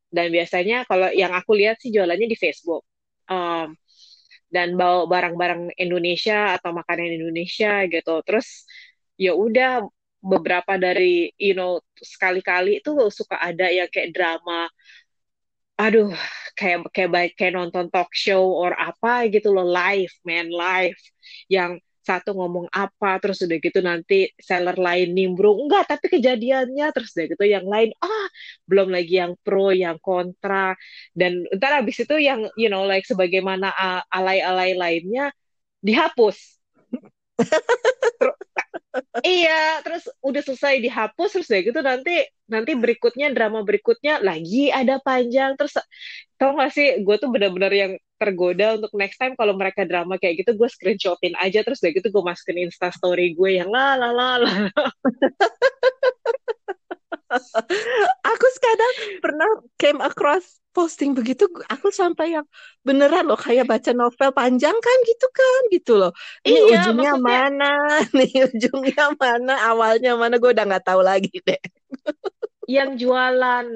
Dan 0.09 0.25
biasanya 0.31 0.87
kalau 0.87 1.11
yang 1.11 1.35
aku 1.35 1.51
lihat 1.59 1.77
sih 1.83 1.91
jualannya 1.91 2.27
di 2.29 2.37
Facebook. 2.39 2.87
Um, 3.27 3.75
dan 4.53 4.79
bawa 4.79 5.03
barang-barang 5.09 5.75
Indonesia 5.75 6.55
atau 6.55 6.71
makanan 6.71 7.19
Indonesia 7.19 7.83
gitu. 7.91 8.23
Terus 8.23 8.63
ya 9.19 9.35
udah 9.35 9.83
beberapa 10.23 10.79
dari 10.79 11.35
you 11.37 11.53
know 11.53 11.83
sekali-kali 11.99 12.81
itu 12.81 12.91
suka 13.11 13.37
ada 13.37 13.67
yang 13.69 13.91
kayak 13.91 14.15
drama, 14.15 14.71
aduh 15.75 16.15
kayak 16.55 16.87
kayak 16.95 17.11
baik 17.11 17.31
kayak 17.35 17.53
nonton 17.59 17.91
talk 17.91 18.09
show 18.15 18.47
or 18.55 18.71
apa 18.79 19.27
gitu 19.27 19.51
loh 19.51 19.67
live 19.67 20.13
man 20.23 20.47
live. 20.47 20.97
Yang 21.51 21.83
satu 22.05 22.37
ngomong 22.37 22.69
apa 22.69 23.17
terus 23.21 23.41
udah 23.45 23.57
gitu 23.57 23.79
nanti 23.81 24.29
seller 24.37 24.77
lain 24.77 25.09
nimbrung. 25.17 25.65
Enggak 25.65 25.97
tapi 25.97 26.05
kejadiannya 26.13 26.85
terus 26.93 27.11
udah 27.17 27.25
gitu 27.33 27.45
yang 27.49 27.65
lain 27.65 27.89
ah 28.05 28.27
belum 28.69 28.93
lagi 28.93 29.13
yang 29.21 29.33
pro 29.41 29.73
yang 29.73 29.97
kontra. 29.99 30.77
Dan 31.17 31.49
ntar 31.57 31.81
habis 31.81 31.97
itu 32.03 32.15
yang 32.21 32.45
you 32.55 32.69
know 32.69 32.85
like 32.85 33.05
sebagaimana 33.09 33.73
uh, 33.73 34.01
alay-alay 34.13 34.77
lainnya 34.77 35.33
dihapus 35.85 36.57
Iya, 39.25 39.83
terus 39.83 40.07
udah 40.23 40.41
selesai 40.43 40.79
dihapus 40.79 41.29
terus 41.35 41.47
deh 41.51 41.61
gitu 41.67 41.79
nanti 41.83 42.23
nanti 42.47 42.71
berikutnya 42.77 43.27
drama 43.35 43.59
berikutnya 43.67 44.23
lagi 44.23 44.71
ada 44.71 44.99
panjang. 45.03 45.55
Terus 45.59 45.75
tau 46.39 46.55
gak 46.59 46.71
sih 46.75 46.87
gue 47.03 47.15
tuh 47.19 47.29
benar-benar 47.31 47.71
yang 47.73 47.93
tergoda 48.15 48.79
untuk 48.79 48.91
next 48.95 49.19
time 49.19 49.35
kalau 49.35 49.55
mereka 49.59 49.83
drama 49.83 50.15
kayak 50.15 50.45
gitu 50.45 50.55
gue 50.55 50.69
screenshotin 50.71 51.35
aja 51.35 51.59
terus 51.67 51.83
deh 51.83 51.91
gitu 51.91 52.07
gue 52.07 52.23
masukin 52.23 52.63
Insta 52.67 52.87
story 52.91 53.35
gue 53.35 53.59
yang 53.59 53.67
la 53.67 53.99
la 53.99 54.09
Aku 58.25 58.45
sekarang 58.57 58.93
pernah 59.23 59.49
came 59.79 59.99
across 60.03 60.59
posting 60.75 61.15
begitu, 61.15 61.47
aku 61.71 61.87
sampai 61.87 62.35
yang 62.35 62.43
beneran 62.83 63.23
loh 63.31 63.39
kayak 63.39 63.63
baca 63.63 63.95
novel 63.95 64.29
panjang 64.35 64.75
kan 64.75 64.97
gitu 65.07 65.25
kan 65.31 65.61
gitu 65.71 65.91
loh. 65.95 66.11
Ini 66.43 66.59
iya 66.59 66.75
ujungnya 66.75 67.11
maksudnya 67.11 67.29
mana, 67.29 67.65
nih 68.17 68.31
ujungnya 68.51 69.03
mana, 69.15 69.51
awalnya 69.71 70.11
mana 70.19 70.35
gue 70.41 70.51
udah 70.51 70.65
nggak 70.67 70.83
tahu 70.87 70.99
lagi 70.99 71.31
deh. 71.47 71.59
yang 72.75 72.89
jualan 73.01 73.67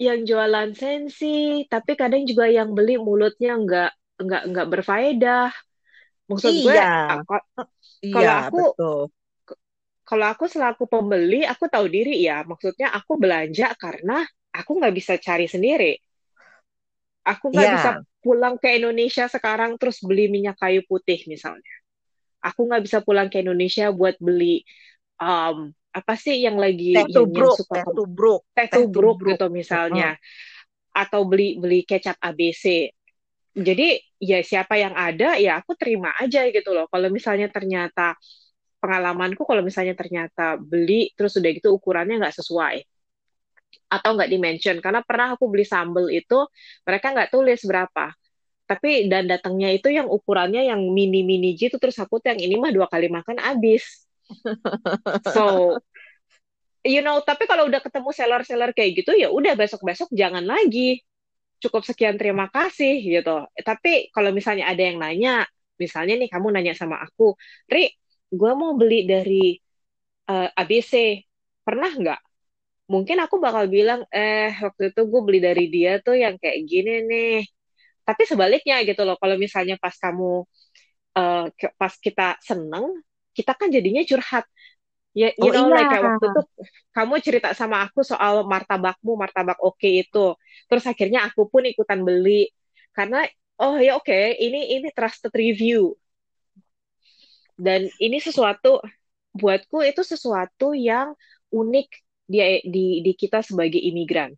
yang 0.00 0.18
jualan 0.28 0.70
sensi 0.82 1.26
tapi 1.72 1.92
kadang 2.00 2.22
juga 2.30 2.44
yang 2.48 2.72
beli 2.76 2.96
mulutnya 2.96 3.50
nggak 3.62 3.88
nggak 4.24 4.42
nggak 4.50 4.66
berfaedah 4.72 5.52
maksud 6.30 6.54
gue 6.64 6.76
Iya, 6.76 6.82
ah, 7.10 7.20
ko- 7.28 7.48
iya 8.06 8.10
kalau 8.14 8.32
aku 8.42 8.56
betul. 8.56 8.98
Kalau 10.10 10.26
aku 10.32 10.44
selaku 10.54 10.84
pembeli, 10.94 11.40
aku 11.52 11.64
tahu 11.74 11.86
diri 11.96 12.14
ya. 12.28 12.36
Maksudnya 12.50 12.88
aku 12.98 13.12
belanja 13.22 13.66
karena 13.84 14.16
aku 14.58 14.70
nggak 14.78 14.94
bisa 14.98 15.14
cari 15.26 15.46
sendiri. 15.54 15.92
Aku 17.32 17.52
nggak 17.54 17.70
bisa 17.74 17.90
Iya, 17.92 18.02
pulang 18.24 18.56
ke 18.60 18.68
Indonesia 18.80 19.24
sekarang 19.28 19.76
terus 19.80 20.00
beli 20.04 20.28
minyak 20.32 20.56
kayu 20.60 20.80
putih 20.88 21.20
misalnya. 21.28 21.72
Aku 22.44 22.66
nggak 22.68 22.82
bisa 22.86 22.98
pulang 23.06 23.28
ke 23.32 23.42
Indonesia 23.44 23.92
buat 23.92 24.16
beli 24.20 24.64
um, 25.20 25.72
apa 25.92 26.14
sih 26.18 26.42
yang 26.46 26.56
lagi 26.60 26.86
teh 26.92 27.06
tubruk, 27.14 27.58
suka 27.58 27.74
teh 27.74 27.86
tubruk, 27.94 28.42
teh 28.56 28.68
tubruk 28.74 29.18
gitu 29.28 29.46
misalnya, 29.60 30.16
atau 30.94 31.20
beli 31.30 31.58
beli 31.62 31.82
kecap 31.86 32.16
ABC. 32.20 32.90
Jadi 33.54 33.98
ya 34.22 34.40
siapa 34.46 34.74
yang 34.78 34.94
ada 34.94 35.36
ya 35.40 35.60
aku 35.60 35.74
terima 35.80 36.10
aja 36.22 36.46
gitu 36.50 36.70
loh. 36.76 36.86
Kalau 36.92 37.08
misalnya 37.12 37.48
ternyata 37.50 38.14
pengalamanku 38.80 39.44
kalau 39.44 39.60
misalnya 39.60 39.92
ternyata 39.92 40.56
beli 40.56 41.12
terus 41.14 41.36
udah 41.36 41.50
gitu 41.52 41.68
ukurannya 41.76 42.16
nggak 42.16 42.36
sesuai 42.40 42.80
atau 43.90 44.10
nggak 44.16 44.30
dimention. 44.30 44.76
Karena 44.78 45.02
pernah 45.02 45.34
aku 45.34 45.50
beli 45.50 45.66
sambal 45.66 46.08
itu 46.08 46.46
mereka 46.86 47.12
nggak 47.14 47.30
tulis 47.30 47.60
berapa. 47.66 48.14
Tapi 48.64 49.10
dan 49.10 49.26
datangnya 49.26 49.74
itu 49.74 49.90
yang 49.90 50.06
ukurannya 50.06 50.62
yang 50.70 50.78
mini 50.94 51.26
mini 51.26 51.58
gitu 51.58 51.74
terus 51.82 51.98
aku 51.98 52.22
tuh 52.22 52.32
yang 52.34 52.40
ini 52.40 52.54
mah 52.54 52.70
dua 52.70 52.86
kali 52.86 53.10
makan 53.10 53.42
habis. 53.42 54.06
So 55.34 55.74
you 56.86 57.02
know 57.02 57.18
tapi 57.20 57.50
kalau 57.50 57.66
udah 57.66 57.82
ketemu 57.82 58.08
seller-seller 58.14 58.70
kayak 58.72 59.02
gitu 59.02 59.12
ya 59.18 59.28
udah 59.28 59.58
besok-besok 59.58 60.14
jangan 60.14 60.46
lagi. 60.46 61.02
Cukup 61.60 61.84
sekian 61.84 62.16
terima 62.16 62.48
kasih 62.48 63.02
gitu. 63.04 63.44
Tapi 63.52 64.08
kalau 64.14 64.32
misalnya 64.32 64.70
ada 64.70 64.80
yang 64.80 64.96
nanya 64.96 65.44
misalnya 65.76 66.14
nih 66.20 66.28
kamu 66.28 66.52
nanya 66.52 66.72
sama 66.76 67.00
aku 67.00 67.34
Ri 67.68 67.99
gue 68.38 68.52
mau 68.60 68.72
beli 68.80 68.96
dari 69.12 69.56
eh, 70.30 70.48
ABC 70.60 70.94
pernah 71.66 71.90
nggak? 72.00 72.20
Mungkin 72.92 73.18
aku 73.24 73.36
bakal 73.44 73.64
bilang 73.76 74.00
eh 74.16 74.50
waktu 74.64 74.82
itu 74.94 75.00
gue 75.12 75.20
beli 75.26 75.38
dari 75.48 75.64
dia 75.74 75.90
tuh 76.06 76.14
yang 76.24 76.34
kayak 76.42 76.58
gini 76.70 76.90
nih. 77.10 77.30
Tapi 78.06 78.22
sebaliknya 78.30 78.76
gitu 78.88 79.02
loh 79.08 79.16
kalau 79.22 79.36
misalnya 79.44 79.76
pas 79.84 79.94
kamu 80.04 80.44
eh, 81.18 81.44
ke- 81.58 81.74
pas 81.80 81.94
kita 82.06 82.22
seneng 82.48 82.86
kita 83.36 83.52
kan 83.60 83.68
jadinya 83.76 84.02
curhat. 84.10 84.44
Ya 85.16 85.28
you 85.38 85.50
Oh 85.50 85.54
know 85.54 85.66
like 85.74 85.90
kayak 85.90 86.04
iya, 86.04 86.14
waktu 86.14 86.24
itu 86.30 86.40
kamu 86.96 87.14
cerita 87.26 87.48
sama 87.58 87.76
aku 87.86 88.00
soal 88.06 88.46
martabakmu 88.46 89.12
martabak 89.22 89.58
oke 89.62 89.88
itu. 90.02 90.18
Terus 90.70 90.84
akhirnya 90.92 91.20
aku 91.28 91.42
pun 91.52 91.62
ikutan 91.66 92.00
beli. 92.06 92.50
Karena 92.96 93.26
oh 93.62 93.76
ya 93.82 93.98
oke 93.98 94.14
ini 94.44 94.58
ini 94.78 94.88
trusted 94.96 95.32
review 95.34 95.94
dan 97.66 97.80
ini 98.04 98.18
sesuatu 98.26 98.68
buatku 99.40 99.78
itu 99.90 100.02
sesuatu 100.12 100.66
yang 100.88 101.08
unik 101.60 101.88
di 102.32 102.38
di, 102.74 102.84
di 103.06 103.12
kita 103.22 103.38
sebagai 103.48 103.80
imigran. 103.90 104.32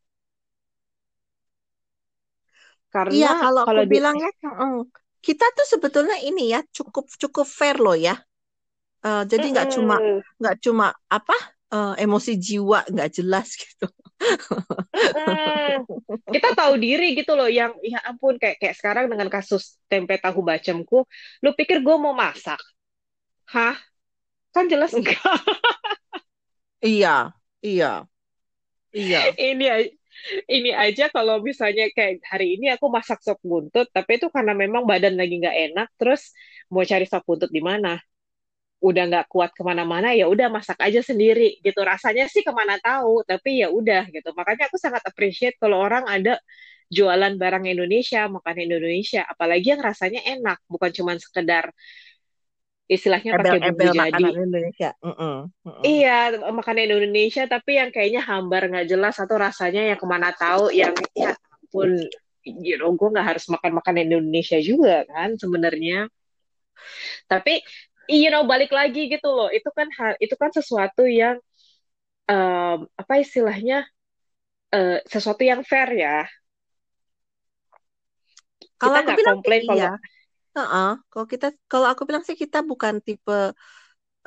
Iya 3.15 3.29
karena 3.29 3.31
kalau 3.41 3.65
aku 3.67 3.69
kalau 3.69 3.85
di 3.91 3.97
bilang 3.97 4.17
ya, 4.23 4.29
mm, 4.45 4.79
kita 5.27 5.45
tuh 5.57 5.67
sebetulnya 5.73 6.17
ini 6.29 6.43
ya 6.55 6.61
cukup 6.77 7.05
cukup 7.23 7.47
fair 7.59 7.77
loh 7.85 7.95
ya. 8.07 8.15
Eh, 9.07 9.23
jadi 9.31 9.47
nggak 9.55 9.69
cuma 9.75 9.97
Mm-mm, 9.97 10.23
nggak 10.41 10.57
cuma 10.65 10.87
apa 11.17 11.37
eh, 11.75 11.95
emosi 12.05 12.33
jiwa 12.47 12.79
nggak 12.93 13.11
jelas 13.19 13.49
gitu. 13.63 13.87
kita 16.33 16.49
tahu 16.57 16.75
diri 16.81 17.13
gitu 17.19 17.33
loh 17.39 17.49
yang 17.49 17.73
ya 17.85 18.01
ampun 18.09 18.37
kayak 18.41 18.57
kayak 18.61 18.77
sekarang 18.79 19.07
dengan 19.13 19.29
kasus 19.29 19.77
tempe 19.91 20.17
tahu 20.21 20.41
bacemku 20.45 21.05
lu 21.45 21.51
pikir 21.59 21.85
gue 21.85 21.97
mau 22.01 22.15
masak 22.17 22.59
hah? 23.53 23.77
Kan 24.55 24.67
jelas 24.73 24.93
enggak. 24.97 25.19
Iya, 26.87 27.09
iya, 27.67 27.87
iya. 28.97 29.19
ini 29.39 29.65
ini 30.51 30.71
aja 30.85 31.09
kalau 31.15 31.41
misalnya 31.49 31.89
kayak 31.97 32.23
hari 32.33 32.47
ini 32.61 32.67
aku 32.75 32.87
masak 32.97 33.19
sop 33.25 33.39
buntut 33.43 33.87
tapi 33.97 34.11
itu 34.21 34.27
karena 34.35 34.53
memang 34.63 34.83
badan 34.91 35.15
lagi 35.21 35.35
nggak 35.43 35.57
enak 35.73 35.89
terus 35.99 36.23
mau 36.73 36.85
cari 36.85 37.05
sop 37.09 37.23
buntut 37.29 37.51
di 37.53 37.63
mana? 37.65 37.99
Udah 38.83 39.03
nggak 39.11 39.27
kuat 39.33 39.51
ke 39.57 39.63
mana-mana 39.63 40.11
ya 40.19 40.27
udah 40.33 40.49
masak 40.51 40.79
aja 40.83 41.01
sendiri 41.05 41.61
gitu. 41.67 41.81
Rasanya 41.87 42.27
sih 42.33 42.43
ke 42.47 42.53
mana 42.55 42.77
tahu 42.83 43.23
tapi 43.31 43.63
ya 43.63 43.69
udah 43.73 44.03
gitu. 44.15 44.29
Makanya 44.39 44.69
aku 44.71 44.79
sangat 44.81 45.03
appreciate 45.07 45.57
kalau 45.63 45.79
orang 45.87 46.05
ada 46.11 46.39
jualan 46.93 47.35
barang 47.43 47.65
Indonesia 47.73 48.27
makanan 48.29 48.63
Indonesia. 48.69 49.23
Apalagi 49.27 49.67
yang 49.77 49.83
rasanya 49.83 50.21
enak 50.27 50.59
bukan 50.73 50.91
cuma 50.95 51.13
sekedar 51.19 51.71
istilahnya 52.93 53.33
pakai 53.41 53.73
bumbu 53.73 53.89
jadi 53.89 53.97
makanan 53.97 54.33
Indonesia. 54.37 54.91
Mm-mm, 55.01 55.37
mm-mm. 55.65 55.83
iya 55.83 56.19
makanan 56.53 56.85
Indonesia 56.93 57.43
tapi 57.49 57.81
yang 57.81 57.89
kayaknya 57.89 58.21
hambar 58.21 58.69
nggak 58.69 58.87
jelas 58.93 59.17
atau 59.17 59.41
rasanya 59.41 59.89
yang 59.89 59.99
ke 59.99 60.05
mana 60.05 60.37
tahu 60.37 60.69
yang 60.69 60.93
ya 61.17 61.33
pun 61.73 61.97
you 62.45 62.77
know, 62.77 62.93
gue 62.93 63.09
nggak 63.09 63.27
harus 63.35 63.47
makan 63.49 63.79
makanan 63.79 64.13
Indonesia 64.13 64.59
juga 64.61 65.07
kan 65.09 65.39
sebenarnya 65.39 66.11
tapi 67.31 67.63
you 68.11 68.29
know 68.29 68.45
balik 68.45 68.75
lagi 68.75 69.09
gitu 69.09 69.29
loh 69.31 69.49
itu 69.49 69.71
kan 69.73 69.89
hal 69.95 70.13
itu 70.19 70.35
kan 70.35 70.51
sesuatu 70.51 71.07
yang 71.07 71.39
em, 72.27 72.79
apa 72.99 73.15
istilahnya 73.23 73.87
eh, 74.75 75.01
sesuatu 75.07 75.41
yang 75.47 75.63
fair 75.63 75.89
ya 75.97 76.27
Kalau 78.77 78.99
kita 78.99 79.15
aku 79.15 79.21
nggak 79.23 79.29
komplain 79.39 79.63
iya. 79.63 79.71
kalau 79.71 79.91
Heeh. 80.57 80.89
Kalau 81.11 81.27
kita, 81.33 81.47
kalau 81.71 81.87
aku 81.93 82.03
bilang 82.09 82.25
sih 82.29 82.37
kita 82.43 82.59
bukan 82.71 82.95
tipe 83.07 83.33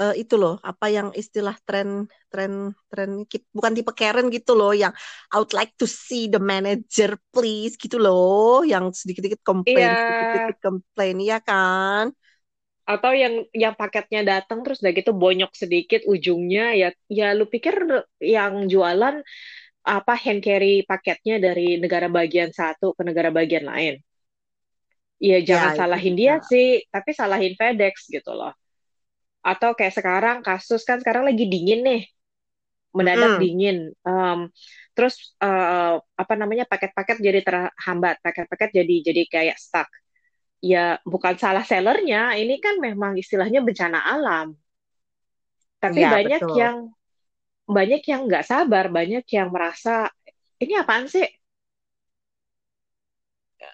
uh, 0.01 0.13
itu 0.21 0.35
loh 0.41 0.53
apa 0.69 0.85
yang 0.95 1.07
istilah 1.21 1.55
tren 1.67 1.89
tren 2.31 2.51
tren 2.91 3.09
bukan 3.57 3.73
tipe 3.77 3.91
Karen 3.99 4.27
gitu 4.35 4.51
loh 4.59 4.71
yang 4.81 4.93
I 5.31 5.35
would 5.41 5.53
like 5.59 5.73
to 5.81 5.85
see 5.87 6.23
the 6.33 6.39
manager 6.51 7.09
please 7.33 7.73
gitu 7.83 7.97
loh 8.03 8.65
yang 8.71 8.83
sedikit-sedikit 8.99 9.41
komplain 9.49 9.89
Iya. 9.93 9.99
sedikit-sedikit 10.01 10.57
komplain 10.65 11.15
ya 11.29 11.37
kan 11.49 12.05
atau 12.85 13.11
yang 13.17 13.33
yang 13.49 13.73
paketnya 13.81 14.21
datang 14.21 14.61
terus 14.61 14.77
udah 14.81 14.93
gitu 14.93 15.11
bonyok 15.17 15.51
sedikit 15.57 16.01
ujungnya 16.05 16.63
ya 16.81 16.87
ya 17.09 17.25
lu 17.37 17.49
pikir 17.53 17.73
yang 18.21 18.69
jualan 18.69 19.15
apa 19.85 20.13
hand 20.23 20.41
carry 20.45 20.85
paketnya 20.89 21.35
dari 21.45 21.81
negara 21.83 22.07
bagian 22.17 22.51
satu 22.59 22.93
ke 22.97 23.01
negara 23.09 23.29
bagian 23.33 23.65
lain 23.71 23.93
ya 25.19 25.37
jangan 25.49 25.71
Ya, 25.71 25.79
salahin 25.79 26.15
dia 26.19 26.33
sih 26.51 26.83
tapi 26.93 27.11
salahin 27.15 27.53
FedEx 27.59 27.95
gitu 28.15 28.31
loh 28.35 28.51
atau 29.45 29.71
kayak 29.77 29.93
sekarang 29.99 30.37
kasus 30.47 30.81
kan 30.89 30.97
sekarang 31.03 31.23
lagi 31.29 31.45
dingin 31.53 31.81
nih 31.87 32.01
mendadak 32.97 33.33
Mm-mm. 33.33 33.41
dingin 33.41 33.91
Em, 34.07 34.39
terus 34.95 35.15
eh, 35.43 35.95
apa 36.21 36.33
namanya 36.39 36.65
paket-paket 36.71 37.17
jadi 37.27 37.39
terhambat 37.47 38.15
paket-paket 38.25 38.69
jadi 38.83 38.95
jadi 39.11 39.21
kayak 39.33 39.57
stuck 39.59 39.89
ya 40.63 40.97
bukan 41.05 41.35
salah 41.39 41.63
sellernya, 41.67 42.33
ini 42.41 42.57
kan 42.65 42.75
memang 42.81 43.13
istilahnya 43.21 43.61
bencana 43.67 43.99
alam. 44.13 44.47
Tapi 45.83 46.01
Iya, 46.01 46.09
banyak 46.13 46.43
betul. 46.43 46.61
yang 46.61 46.75
banyak 47.77 48.01
yang 48.11 48.21
nggak 48.27 48.45
sabar, 48.51 48.85
banyak 48.97 49.25
yang 49.37 49.49
merasa 49.55 49.91
ini 50.63 50.73
apaan 50.81 51.05
sih? 51.13 51.25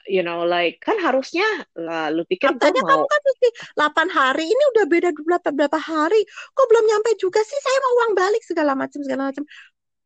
You 0.10 0.22
know, 0.26 0.44
like 0.44 0.82
kan 0.84 0.98
harusnya 1.00 1.46
lalu 1.78 2.26
pikir 2.28 2.52
gue 2.54 2.60
Katanya 2.60 2.82
kamu 2.84 3.06
kan 3.08 3.22
mesti 3.26 3.48
8 3.78 4.08
hari, 4.12 4.46
ini 4.50 4.64
udah 4.76 4.86
beda 4.90 5.10
berapa 5.16 5.50
berapa 5.54 5.80
hari. 5.80 6.22
Kok 6.56 6.66
belum 6.68 6.86
nyampe 6.90 7.10
juga 7.22 7.40
sih? 7.42 7.60
Saya 7.62 7.78
mau 7.82 7.94
uang 8.04 8.14
balik 8.18 8.44
segala 8.44 8.72
macam 8.76 9.00
segala 9.04 9.32
macam. 9.32 9.44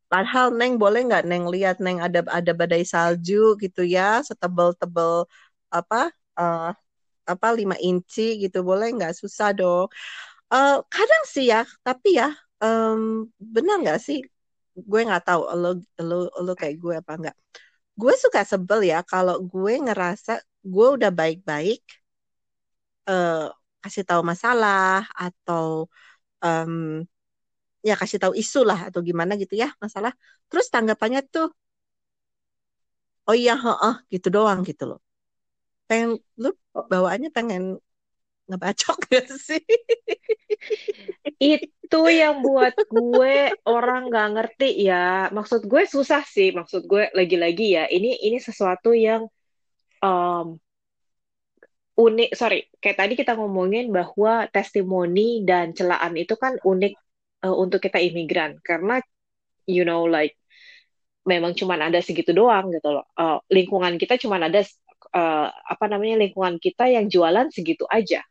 Padahal 0.06 0.54
Neng 0.54 0.78
boleh 0.78 1.02
nggak 1.10 1.26
Neng 1.26 1.50
lihat 1.50 1.82
Neng 1.82 1.98
ada 2.00 2.22
ada 2.30 2.52
badai 2.54 2.86
salju 2.86 3.58
gitu 3.58 3.82
ya, 3.82 4.22
setebel-tebel 4.22 5.26
apa 5.74 6.14
eh, 6.38 6.72
apa 7.26 7.48
5 7.58 7.76
inci 7.82 8.38
gitu 8.46 8.62
boleh 8.62 8.94
nggak 8.94 9.18
susah 9.18 9.50
dong. 9.58 9.90
Eh, 10.54 10.78
kadang 10.94 11.24
sih 11.26 11.50
ya, 11.50 11.66
tapi 11.82 12.22
ya 12.22 12.30
em, 12.62 13.26
benar 13.42 13.82
nggak 13.82 14.00
sih? 14.02 14.22
Gue 14.78 15.02
nggak 15.08 15.24
tahu 15.26 15.42
lo 15.58 15.70
lo 16.04 16.18
lo 16.46 16.52
kayak 16.54 16.76
gue 16.78 16.94
apa 17.02 17.14
nggak. 17.18 17.38
Gue 18.02 18.14
suka 18.24 18.42
sebel 18.52 18.80
ya 18.92 19.00
kalau 19.12 19.36
gue 19.52 19.74
ngerasa 19.86 20.34
gue 20.74 20.88
udah 20.96 21.12
baik-baik 21.20 21.82
eh, 23.10 23.34
kasih 23.84 24.04
tahu 24.10 24.22
masalah 24.32 25.06
atau 25.24 25.66
em, 26.46 26.74
ya 27.88 27.94
kasih 28.02 28.18
tahu 28.24 28.34
isu 28.42 28.60
lah 28.70 28.80
atau 28.90 29.00
gimana 29.10 29.32
gitu 29.42 29.54
ya 29.64 29.68
masalah. 29.84 30.12
Terus 30.50 30.68
tanggapannya 30.74 31.22
tuh 31.34 31.48
oh 33.30 33.36
iya 33.42 33.54
heeh 33.64 33.94
gitu 34.14 34.28
doang 34.36 34.60
gitu 34.70 34.84
loh. 34.90 34.98
Pengen 35.90 36.10
lu 36.44 36.48
bawaannya 36.94 37.30
pengen 37.38 37.64
ngebacok 38.46 38.98
gak 39.12 39.28
sih? 39.36 39.64
itu 41.42 42.02
yang 42.10 42.42
buat 42.42 42.74
gue 42.90 43.54
orang 43.68 44.10
nggak 44.10 44.30
ngerti 44.36 44.70
ya. 44.88 45.30
Maksud 45.34 45.66
gue 45.66 45.84
susah 45.86 46.22
sih, 46.26 46.54
maksud 46.56 46.86
gue 46.86 47.10
lagi-lagi 47.14 47.78
ya. 47.78 47.86
Ini 47.90 48.26
ini 48.26 48.38
sesuatu 48.42 48.94
yang 48.96 49.28
em, 50.02 50.48
unik. 51.96 52.30
Sorry, 52.36 52.68
kayak 52.82 52.98
tadi 53.02 53.14
kita 53.18 53.34
ngomongin 53.40 53.90
bahwa 53.92 54.48
testimoni 54.52 55.44
dan 55.48 55.72
celaan 55.78 56.14
itu 56.20 56.36
kan 56.40 56.58
unik 56.62 56.94
eh, 57.46 57.56
untuk 57.56 57.80
kita 57.84 57.98
imigran 58.02 58.60
karena 58.62 59.00
you 59.66 59.84
know 59.88 60.06
like 60.06 60.38
memang 61.26 61.58
cuman 61.58 61.90
ada 61.90 62.00
segitu 62.06 62.32
doang 62.32 62.70
gitu 62.74 62.90
loh. 62.96 63.06
Eh, 63.18 63.40
lingkungan 63.54 63.98
kita 64.02 64.16
cuman 64.22 64.48
ada 64.50 64.62
eh, 64.62 65.48
apa 65.52 65.86
namanya 65.92 66.22
lingkungan 66.24 66.58
kita 66.62 66.90
yang 66.92 67.06
jualan 67.10 67.50
segitu 67.54 67.86
aja, 67.90 68.22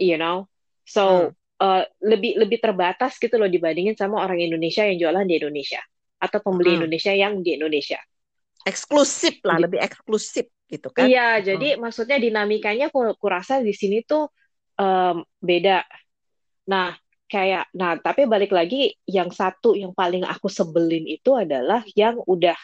you 0.00 0.16
know. 0.20 0.46
So 0.86 1.02
Hmm. 1.04 1.34
eh, 1.62 1.84
lebih 2.02 2.38
lebih 2.42 2.58
terbatas 2.64 3.18
gitu 3.22 3.34
loh 3.40 3.50
dibandingin 3.50 3.94
sama 3.98 4.22
orang 4.24 4.38
Indonesia 4.40 4.82
yang 4.86 4.98
jualan 5.02 5.26
di 5.28 5.34
Indonesia 5.42 5.80
atau 6.18 6.38
pembeli 6.42 6.70
Mm-mm. 6.70 6.78
Indonesia 6.78 7.12
yang 7.14 7.42
di 7.44 7.58
Indonesia. 7.58 7.98
Eksklusif 8.70 9.34
lah, 9.48 9.58
lebih 9.64 9.80
eksklusif 9.82 10.46
gitu 10.70 10.88
kan? 10.98 11.10
Iya, 11.10 11.20
Mm-mm. 11.38 11.48
jadi 11.48 11.78
maksudnya 11.82 12.16
dinamikanya 12.24 12.84
ku, 12.94 12.98
kurasa 13.22 13.62
di 13.62 13.70
sini 13.80 13.96
tuh 14.02 14.22
em, 14.80 15.22
beda. 15.48 15.86
Nah, 16.72 16.86
kayak, 17.32 17.62
nah, 17.80 17.92
tapi 18.06 18.22
balik 18.32 18.52
lagi, 18.58 18.76
yang 19.16 19.30
satu 19.40 19.68
yang 19.82 19.92
paling 20.00 20.24
aku 20.26 20.48
sebelin 20.58 21.04
itu 21.08 21.30
adalah 21.44 21.80
yang 22.00 22.16
udah 22.34 22.56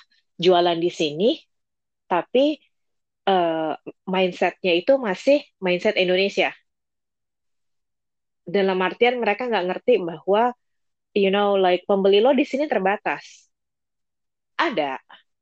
jualan 0.45 0.79
di 0.85 0.91
sini, 1.01 1.27
tapi 2.11 2.59
eh, 3.29 3.73
mindsetnya 4.13 4.73
itu 4.81 4.93
masih 5.09 5.39
mindset 5.65 5.97
Indonesia. 6.01 6.51
Dalam 8.45 8.79
artian 8.85 9.21
mereka 9.21 9.49
nggak 9.49 9.67
ngerti 9.73 9.93
bahwa, 10.05 10.53
you 11.17 11.33
know, 11.33 11.57
like 11.57 11.85
pembeli 11.89 12.21
lo 12.21 12.37
di 12.37 12.45
sini 12.45 12.69
terbatas. 12.69 13.49
Ada, 14.55 15.01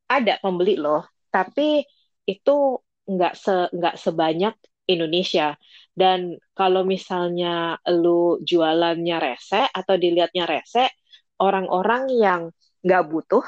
ada 0.09 0.33
pembeli 0.41 0.79
lo, 0.79 1.05
tapi 1.29 1.85
itu 2.25 2.79
nggak 3.05 3.33
se 3.35 3.53
nggak 3.75 3.95
sebanyak 3.99 4.55
Indonesia. 4.89 5.53
Dan 5.93 6.39
kalau 6.57 6.81
misalnya 6.87 7.77
lu 7.91 8.41
jualannya 8.41 9.17
rese 9.21 9.69
atau 9.69 9.95
dilihatnya 9.99 10.49
rese, 10.49 10.89
orang-orang 11.37 12.03
yang 12.09 12.41
nggak 12.81 13.03
butuh 13.11 13.45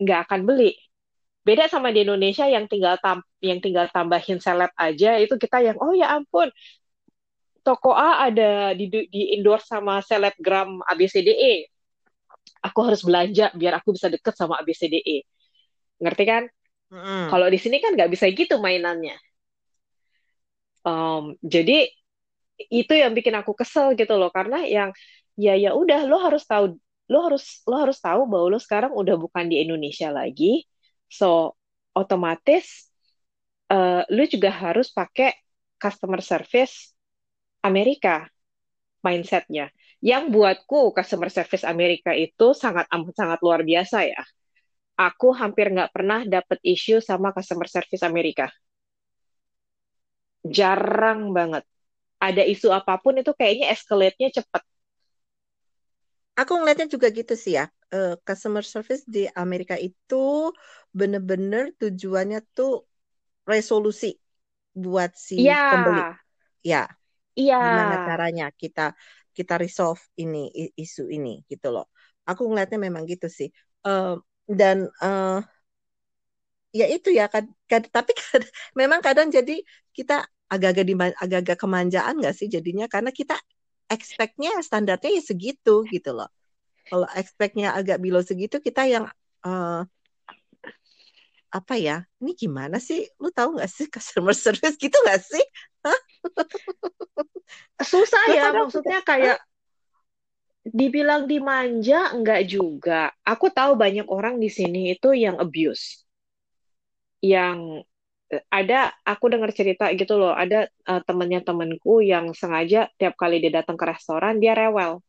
nggak 0.00 0.18
akan 0.26 0.40
beli. 0.48 0.72
Beda 1.44 1.68
sama 1.72 1.88
di 1.92 2.04
Indonesia 2.04 2.44
yang 2.48 2.68
tinggal 2.68 2.96
tam 3.00 3.24
yang 3.40 3.60
tinggal 3.64 3.88
tambahin 3.92 4.38
seleb 4.40 4.72
aja 4.76 5.16
itu 5.16 5.34
kita 5.40 5.64
yang 5.64 5.76
oh 5.80 5.96
ya 5.96 6.12
ampun 6.16 6.48
toko 7.60 7.92
A 7.92 8.28
ada 8.28 8.72
di 8.76 8.88
di 8.88 9.22
endorse 9.36 9.68
sama 9.68 10.00
selebgram 10.04 10.80
ABCDE. 10.84 11.68
Aku 12.60 12.80
harus 12.84 13.00
belanja 13.04 13.52
biar 13.56 13.80
aku 13.80 13.96
bisa 13.96 14.12
deket 14.12 14.36
sama 14.36 14.60
ABCDE. 14.60 15.24
Ngerti 16.00 16.24
kan? 16.24 16.44
Mm-mm. 16.90 17.30
Kalau 17.30 17.46
di 17.46 17.58
sini 17.60 17.78
kan 17.78 17.94
nggak 17.94 18.10
bisa 18.10 18.26
gitu 18.32 18.58
mainannya. 18.58 19.16
Um, 20.80 21.36
jadi 21.44 21.92
itu 22.68 22.92
yang 22.92 23.16
bikin 23.16 23.32
aku 23.36 23.56
kesel 23.56 23.96
gitu 23.96 24.16
loh 24.20 24.28
karena 24.28 24.64
yang 24.68 24.92
ya 25.40 25.56
ya 25.56 25.72
udah 25.72 26.04
lo 26.04 26.20
harus 26.20 26.44
tahu 26.44 26.76
lo 27.08 27.18
harus 27.24 27.64
lo 27.64 27.80
harus 27.80 27.96
tahu 27.96 28.28
bahwa 28.28 28.52
lo 28.52 28.58
sekarang 28.60 28.92
udah 28.92 29.16
bukan 29.16 29.48
di 29.48 29.64
Indonesia 29.64 30.12
lagi 30.12 30.68
so 31.08 31.56
otomatis 31.96 32.92
eh, 33.72 34.04
lo 34.04 34.22
juga 34.28 34.52
harus 34.52 34.92
pakai 34.92 35.32
customer 35.80 36.20
service 36.20 36.92
Amerika 37.68 38.28
mindsetnya. 39.06 39.66
Yang 40.10 40.24
buatku 40.34 40.80
customer 40.96 41.30
service 41.36 41.64
Amerika 41.74 42.12
itu 42.16 42.48
sangat 42.62 42.86
amat 42.94 43.14
sangat 43.20 43.38
luar 43.44 43.62
biasa 43.70 43.98
ya. 44.12 44.22
Aku 45.08 45.28
hampir 45.40 45.66
nggak 45.74 45.92
pernah 45.96 46.20
dapet 46.28 46.58
isu 46.64 47.00
sama 47.04 47.28
customer 47.36 47.68
service 47.70 48.04
Amerika. 48.06 48.46
Jarang 50.58 51.20
banget. 51.36 51.64
Ada 52.28 52.42
isu 52.54 52.68
apa 52.78 52.94
pun 53.04 53.14
itu 53.22 53.32
kayaknya 53.38 53.66
escalate-nya 53.74 54.28
cepet. 54.38 54.62
Aku 56.40 56.52
ngeliatnya 56.58 56.88
juga 56.94 57.08
gitu 57.18 57.34
sih 57.42 57.52
ya. 57.58 57.64
Eh, 57.94 58.14
customer 58.26 58.64
service 58.72 59.02
di 59.14 59.20
Amerika 59.42 59.74
itu 59.88 60.14
bener-bener 60.98 61.64
tujuannya 61.80 62.38
tuh 62.56 62.70
resolusi 63.52 64.06
buat 64.84 65.10
si 65.28 65.36
Iya, 65.40 65.56
pembeli. 65.70 66.02
Ya, 66.72 66.78
iya. 67.38 67.56
gimana 67.64 67.94
caranya 68.06 68.44
kita 68.62 68.80
kita 69.36 69.54
resolve 69.62 70.00
ini 70.22 70.38
isu 70.82 71.02
ini 71.16 71.30
gitu 71.50 71.66
loh. 71.74 71.84
Aku 72.28 72.42
ngeliatnya 72.48 72.78
memang 72.86 73.04
gitu 73.12 73.26
sih. 73.38 73.48
Eh, 73.86 74.12
dan 74.58 74.78
eh, 75.04 75.38
ya 76.70 76.86
itu 76.94 77.08
ya 77.18 77.26
kad- 77.32 77.54
kad- 77.70 77.90
tapi 77.90 78.12
kad- 78.14 78.46
memang 78.80 79.00
kadang 79.02 79.28
jadi 79.30 79.52
kita 79.96 80.26
agak-agak 80.50 80.84
dima- 80.86 81.16
agak-agak 81.18 81.58
kemanjaan 81.62 82.14
nggak 82.20 82.34
sih 82.38 82.46
jadinya 82.50 82.86
karena 82.90 83.10
kita 83.14 83.34
expect-nya 83.90 84.50
standarnya 84.62 85.10
ya 85.18 85.22
segitu 85.22 85.86
gitu 85.90 86.10
loh. 86.14 86.30
Kalau 86.90 87.08
expect-nya 87.20 87.74
agak 87.78 87.98
below 88.04 88.22
segitu 88.24 88.56
kita 88.62 88.82
yang 88.88 89.04
eh, 89.46 89.80
apa 91.50 91.74
ya? 91.76 92.06
Ini 92.22 92.32
gimana 92.38 92.78
sih? 92.78 93.04
Lu 93.18 93.34
tahu 93.34 93.58
nggak 93.58 93.70
sih 93.70 93.86
customer 93.90 94.34
service 94.34 94.78
gitu 94.78 94.94
nggak 94.94 95.20
sih? 95.20 95.44
Hah? 95.84 96.00
Susah 97.82 98.24
ya, 98.30 98.54
maksudnya 98.54 99.02
"Hah? 99.02 99.06
kayak 99.06 99.38
dibilang 100.62 101.26
dimanja, 101.26 102.14
enggak 102.14 102.46
juga. 102.46 103.10
Aku 103.26 103.50
tahu 103.50 103.74
banyak 103.74 104.06
orang 104.06 104.38
di 104.38 104.52
sini 104.52 104.94
itu 104.94 105.10
yang 105.16 105.40
abuse, 105.40 106.04
yang 107.24 107.82
ada 108.46 108.94
aku 109.02 109.26
dengar 109.26 109.50
cerita 109.50 109.90
gitu 109.90 110.14
loh, 110.14 110.30
ada 110.30 110.70
uh, 110.86 111.02
temennya 111.02 111.42
temenku 111.42 111.98
yang 111.98 112.30
sengaja 112.30 112.86
tiap 112.94 113.18
kali 113.18 113.42
dia 113.42 113.58
datang 113.58 113.74
ke 113.74 113.84
restoran 113.90 114.38
dia 114.38 114.54
rewel. 114.54 115.02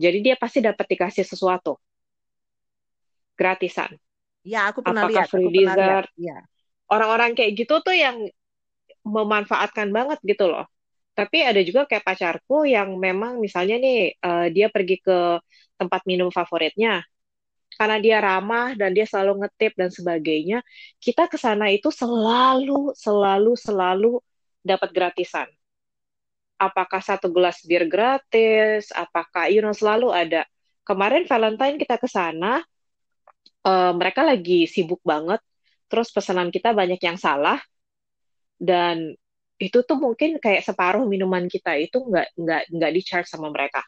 Jadi 0.00 0.18
dia 0.24 0.34
pasti 0.40 0.64
dapat 0.64 0.86
dikasih 0.88 1.24
sesuatu 1.28 1.76
gratisan. 3.36 3.92
Ya, 4.42 4.70
aku 4.70 4.82
pernah 4.82 5.06
Apakah 5.06 5.22
lihat. 5.22 5.28
free 5.30 5.46
Aku 5.46 5.54
pernah 5.54 5.76
lihat. 5.78 6.06
Ya. 6.18 6.38
Orang-orang 6.90 7.30
kayak 7.38 7.52
gitu 7.56 7.78
tuh 7.80 7.94
yang 7.94 8.16
memanfaatkan 9.02 9.90
banget 9.90 10.18
gitu 10.22 10.50
loh. 10.50 10.66
Tapi 11.12 11.44
ada 11.44 11.60
juga 11.60 11.84
kayak 11.84 12.04
pacarku 12.06 12.64
yang 12.64 12.96
memang 12.96 13.36
misalnya 13.36 13.76
nih 13.76 14.16
uh, 14.24 14.48
dia 14.48 14.72
pergi 14.72 14.96
ke 15.02 15.38
tempat 15.76 16.08
minum 16.08 16.32
favoritnya, 16.32 17.04
karena 17.76 17.96
dia 18.00 18.16
ramah 18.22 18.72
dan 18.78 18.96
dia 18.96 19.04
selalu 19.04 19.44
ngetip 19.44 19.72
dan 19.76 19.90
sebagainya, 19.92 20.64
kita 21.02 21.26
ke 21.28 21.36
sana 21.36 21.68
itu 21.68 21.92
selalu, 21.92 22.96
selalu, 22.96 23.52
selalu 23.58 24.12
dapat 24.62 24.88
gratisan. 24.94 25.48
Apakah 26.56 27.02
satu 27.02 27.26
gelas 27.34 27.58
bir 27.66 27.90
gratis, 27.90 28.94
apakah, 28.94 29.50
you 29.50 29.58
know, 29.58 29.74
selalu 29.74 30.14
ada. 30.14 30.46
Kemarin 30.86 31.26
Valentine 31.26 31.74
kita 31.74 31.98
ke 31.98 32.06
sana, 32.06 32.62
uh, 33.66 33.92
mereka 33.94 34.26
lagi 34.26 34.66
sibuk 34.68 35.00
banget, 35.02 35.40
terus 35.90 36.10
pesanan 36.10 36.50
kita 36.50 36.74
banyak 36.74 36.98
yang 37.02 37.18
salah, 37.18 37.58
dan 38.58 39.14
itu 39.62 39.78
tuh 39.86 39.98
mungkin 39.98 40.42
kayak 40.42 40.66
separuh 40.66 41.06
minuman 41.06 41.46
kita 41.46 41.78
itu 41.78 42.02
nggak 42.02 42.34
nggak 42.34 42.62
nggak 42.74 42.92
di 42.94 43.00
charge 43.02 43.30
sama 43.30 43.50
mereka. 43.50 43.82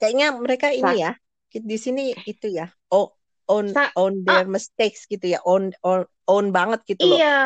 Kayaknya 0.00 0.28
mereka 0.34 0.68
ini 0.72 0.94
ya, 1.04 1.12
di 1.52 1.76
sini 1.76 2.16
itu 2.24 2.48
ya, 2.50 2.72
oh, 2.90 3.12
on 3.50 3.74
Sa 3.74 3.92
on 3.94 4.22
their 4.24 4.46
ah, 4.46 4.50
mistakes 4.50 5.04
gitu 5.10 5.36
ya, 5.36 5.38
on 5.44 5.74
on 5.84 6.06
on 6.24 6.54
banget 6.54 6.80
gitu 6.86 7.04
loh. 7.04 7.18
iya, 7.18 7.38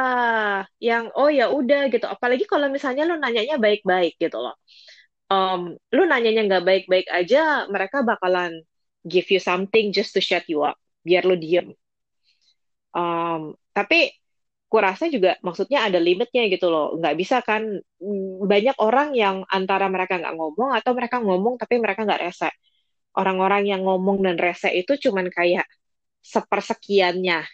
yang 0.78 1.10
oh 1.16 1.32
ya 1.32 1.50
udah 1.50 1.88
gitu. 1.88 2.04
Apalagi 2.04 2.44
kalau 2.44 2.68
misalnya 2.68 3.08
lu 3.08 3.16
nanyanya 3.16 3.56
baik-baik 3.56 4.20
gitu 4.20 4.38
loh. 4.38 4.54
Um, 5.32 5.74
lu 5.90 6.04
nanyanya 6.04 6.44
nggak 6.46 6.64
baik-baik 6.68 7.08
aja, 7.10 7.66
mereka 7.72 8.04
bakalan 8.04 8.60
give 9.04 9.28
you 9.30 9.40
something 9.40 9.92
just 9.92 10.12
to 10.16 10.20
shut 10.20 10.44
you 10.48 10.64
up, 10.64 10.76
biar 11.04 11.24
lu 11.28 11.36
diem. 11.36 11.72
Um, 12.94 13.58
tapi 13.74 14.14
kurasa 14.70 15.06
juga 15.06 15.38
maksudnya 15.46 15.86
ada 15.86 15.98
limitnya 16.02 16.46
gitu 16.50 16.66
loh. 16.70 16.98
Nggak 16.98 17.14
bisa 17.20 17.36
kan 17.46 17.62
mm, 17.78 18.46
banyak 18.46 18.76
orang 18.82 19.14
yang 19.14 19.36
antara 19.46 19.86
mereka 19.86 20.18
nggak 20.18 20.34
ngomong 20.34 20.70
atau 20.74 20.90
mereka 20.98 21.22
ngomong 21.22 21.54
tapi 21.60 21.78
mereka 21.78 22.02
nggak 22.06 22.22
rese. 22.26 22.50
Orang-orang 23.14 23.70
yang 23.70 23.82
ngomong 23.86 24.22
dan 24.26 24.36
rese 24.38 24.70
itu 24.74 24.98
cuman 24.98 25.30
kayak 25.30 25.66
sepersekiannya. 26.24 27.46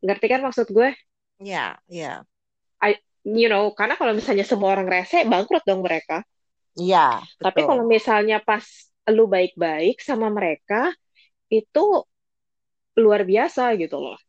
Ngerti 0.00 0.26
kan 0.32 0.40
maksud 0.42 0.66
gue? 0.72 0.90
Ya, 1.40 1.80
ya. 1.88 2.24
I, 2.80 2.96
you 3.24 3.48
know, 3.52 3.70
karena 3.76 3.94
kalau 4.00 4.16
misalnya 4.16 4.44
semua 4.48 4.72
orang 4.74 4.88
rese, 4.88 5.24
bangkrut 5.28 5.62
dong 5.68 5.84
mereka. 5.84 6.24
Iya, 6.78 7.20
Tapi 7.38 7.60
betul. 7.60 7.68
kalau 7.68 7.84
misalnya 7.84 8.40
pas 8.40 8.64
lu 9.08 9.24
baik-baik 9.30 10.04
sama 10.04 10.28
mereka, 10.28 10.92
itu 11.48 12.04
luar 13.00 13.24
biasa 13.24 13.72
gitu 13.80 13.96
loh. 13.96 14.20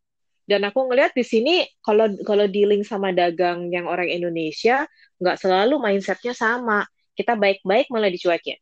Dan 0.48 0.68
aku 0.68 0.90
ngelihat 0.90 1.16
di 1.16 1.24
sini 1.24 1.64
kalau 1.80 2.12
kalau 2.28 2.44
dealing 2.50 2.84
sama 2.84 3.16
dagang 3.16 3.72
yang 3.72 3.88
orang 3.88 4.10
Indonesia 4.10 4.84
nggak 5.22 5.38
selalu 5.40 5.80
mindsetnya 5.80 6.36
sama. 6.36 6.84
Kita 7.12 7.36
baik-baik 7.36 7.92
malah 7.92 8.10
dicuekin. 8.10 8.58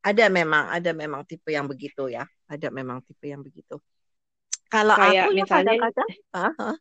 Ada 0.00 0.32
memang, 0.32 0.72
ada 0.72 0.96
memang 0.96 1.28
tipe 1.28 1.52
yang 1.52 1.68
begitu 1.68 2.08
ya. 2.08 2.24
Ada 2.48 2.72
memang 2.72 3.04
tipe 3.04 3.28
yang 3.28 3.44
begitu. 3.44 3.76
Kalau 4.72 4.96
Kayak 4.96 5.28
aku 5.28 5.36
ya 5.36 5.44
misalnya 5.44 5.76
kadang-kadang, 5.76 6.08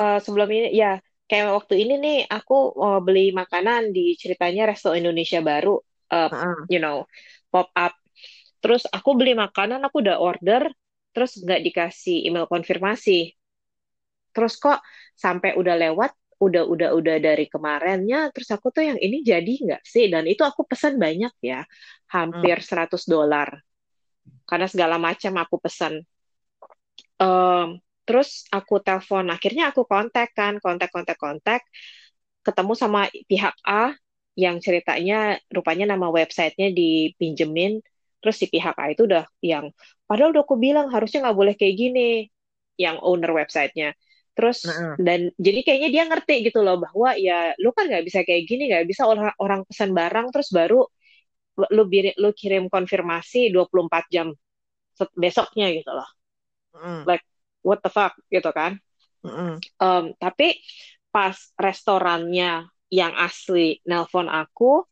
eh, 0.00 0.18
sebelum 0.24 0.48
ini 0.48 0.68
ya 0.72 0.96
kayak 1.28 1.52
waktu 1.52 1.74
ini 1.84 1.94
nih 2.00 2.18
aku 2.28 2.76
mau 2.76 3.00
beli 3.04 3.36
makanan 3.36 3.92
di 3.92 4.16
ceritanya 4.16 4.72
Resto 4.72 4.96
Indonesia 4.96 5.44
baru, 5.44 5.76
Ah, 6.12 6.28
you 6.68 6.76
know, 6.76 7.08
pop 7.48 7.72
up. 7.72 7.96
Terus 8.60 8.84
aku 8.92 9.16
beli 9.16 9.32
makanan, 9.32 9.80
aku 9.80 10.04
udah 10.04 10.20
order, 10.20 10.68
terus 11.16 11.40
nggak 11.40 11.64
dikasih 11.64 12.28
email 12.28 12.44
konfirmasi. 12.44 13.32
Terus 14.36 14.60
kok 14.60 14.84
sampai 15.16 15.56
udah 15.56 15.74
lewat, 15.88 16.12
udah 16.36 16.68
udah 16.68 16.90
udah 16.92 17.16
dari 17.16 17.48
kemarinnya, 17.48 18.28
terus 18.36 18.52
aku 18.52 18.68
tuh 18.68 18.84
yang 18.84 19.00
ini 19.00 19.24
jadi 19.24 19.52
nggak 19.52 19.82
sih? 19.88 20.12
Dan 20.12 20.28
itu 20.28 20.44
aku 20.44 20.68
pesan 20.68 21.00
banyak 21.00 21.32
ya, 21.40 21.64
hmm. 21.64 22.12
hampir 22.12 22.60
100 22.60 23.08
dolar. 23.08 23.48
Karena 24.44 24.68
segala 24.68 25.00
macam 25.00 25.32
aku 25.40 25.56
pesan. 25.64 26.04
Em, 27.16 27.68
terus 28.04 28.44
aku 28.52 28.84
telepon, 28.84 29.32
akhirnya 29.32 29.72
aku 29.72 29.88
kontak 29.88 30.34
kan, 30.36 30.60
kontak 30.60 30.92
kontak 30.92 31.16
kontak, 31.16 31.62
ketemu 32.44 32.72
sama 32.74 33.06
pihak 33.30 33.54
A 33.62 33.94
yang 34.36 34.56
ceritanya 34.64 35.36
rupanya 35.52 35.92
nama 35.92 36.08
websitenya 36.08 36.72
dipinjemin, 36.72 37.80
terus 38.22 38.36
si 38.40 38.46
pihak 38.48 38.76
A 38.80 38.92
itu 38.94 39.04
udah 39.08 39.24
yang 39.44 39.70
padahal 40.08 40.32
udah 40.32 40.42
aku 40.46 40.56
bilang 40.56 40.88
harusnya 40.94 41.28
nggak 41.28 41.38
boleh 41.40 41.54
kayak 41.58 41.74
gini, 41.76 42.28
yang 42.80 42.96
owner 43.04 43.30
websitenya. 43.36 43.92
Terus 44.36 44.88
dan 44.96 45.28
jadi 45.36 45.60
kayaknya 45.66 45.88
dia 45.94 46.04
ngerti 46.08 46.34
gitu 46.48 46.60
loh 46.64 46.80
bahwa 46.80 47.16
ya 47.20 47.52
lu 47.60 47.70
kan 47.76 47.84
nggak 47.90 48.04
bisa 48.08 48.20
kayak 48.24 48.44
gini, 48.48 48.72
nggak 48.72 48.86
bisa 48.88 49.04
orang 49.08 49.32
orang 49.40 49.60
pesan 49.68 49.90
barang 49.92 50.26
terus 50.32 50.48
baru 50.52 50.84
lu 51.76 51.82
biri- 51.92 52.16
lu 52.22 52.30
kirim 52.40 52.64
konfirmasi 52.72 53.52
24 53.54 54.04
jam 54.14 54.26
besoknya 55.22 55.66
gitu 55.76 55.90
loh. 55.98 56.08
mm, 56.74 57.06
Like 57.08 57.24
what 57.66 57.80
the 57.84 57.90
fuck 57.90 58.14
gitu 58.32 58.50
kan. 58.54 58.78
mm, 59.24 59.62
Um, 59.82 60.14
tapi 60.16 60.62
pas 61.12 61.34
restorannya 61.58 62.71
yang 62.92 63.16
asli 63.16 63.80
nelpon 63.88 64.28
aku, 64.28 64.84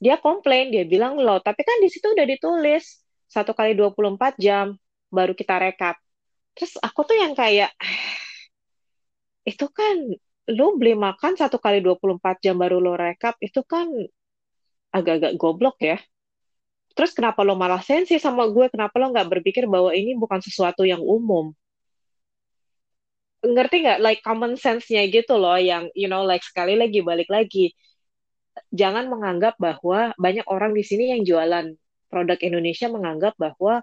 dia 0.00 0.16
komplain, 0.16 0.72
dia 0.72 0.88
bilang 0.88 1.20
loh, 1.20 1.36
tapi 1.44 1.60
kan 1.60 1.76
di 1.84 1.92
situ 1.92 2.16
udah 2.16 2.24
ditulis 2.24 3.04
satu 3.28 3.52
kali 3.52 3.76
24 3.76 4.40
jam 4.40 4.72
baru 5.12 5.36
kita 5.36 5.60
rekap. 5.60 6.00
Terus 6.56 6.80
aku 6.80 7.04
tuh 7.04 7.16
yang 7.20 7.36
kayak 7.36 7.76
itu 9.44 9.68
kan 9.68 10.16
lu 10.48 10.66
beli 10.80 10.96
makan 10.96 11.36
satu 11.36 11.60
kali 11.60 11.84
24 11.84 12.40
jam 12.40 12.56
baru 12.56 12.80
lo 12.80 12.96
rekap, 12.96 13.36
itu 13.44 13.60
kan 13.60 13.84
agak-agak 14.96 15.36
goblok 15.36 15.76
ya. 15.84 16.00
Terus 16.96 17.12
kenapa 17.12 17.44
lo 17.44 17.52
malah 17.60 17.84
sensi 17.84 18.16
sama 18.16 18.48
gue? 18.48 18.72
Kenapa 18.72 18.96
lo 18.96 19.12
nggak 19.12 19.28
berpikir 19.28 19.68
bahwa 19.68 19.92
ini 19.92 20.16
bukan 20.16 20.40
sesuatu 20.40 20.88
yang 20.88 21.04
umum? 21.04 21.52
Ngerti 23.44 23.76
nggak? 23.84 23.98
Like 24.04 24.20
common 24.24 24.54
sense-nya 24.56 25.02
gitu 25.12 25.34
loh, 25.40 25.56
yang 25.60 25.88
you 25.96 26.08
know, 26.10 26.22
like 26.24 26.42
sekali 26.44 26.74
lagi 26.78 27.00
balik 27.04 27.28
lagi, 27.32 27.72
jangan 28.80 29.04
menganggap 29.12 29.54
bahwa 29.58 30.14
banyak 30.24 30.46
orang 30.54 30.72
di 30.78 30.82
sini 30.86 31.04
yang 31.14 31.22
jualan 31.26 31.66
produk 32.10 32.38
Indonesia 32.40 32.86
menganggap 32.88 33.34
bahwa 33.38 33.82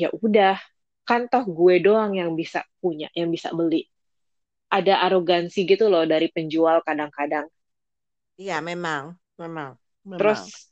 ya 0.00 0.08
udah 0.12 0.56
kan 1.08 1.22
toh 1.32 1.44
gue 1.58 1.74
doang 1.86 2.12
yang 2.20 2.30
bisa 2.40 2.60
punya, 2.82 3.08
yang 3.18 3.28
bisa 3.34 3.48
beli. 3.58 3.82
Ada 4.78 4.94
arogansi 5.06 5.60
gitu 5.70 5.86
loh 5.92 6.04
dari 6.12 6.28
penjual 6.36 6.78
kadang-kadang. 6.88 7.46
Iya, 8.40 8.54
memang, 8.68 9.04
memang, 9.40 9.72
memang. 10.10 10.44
Terus 10.44 10.70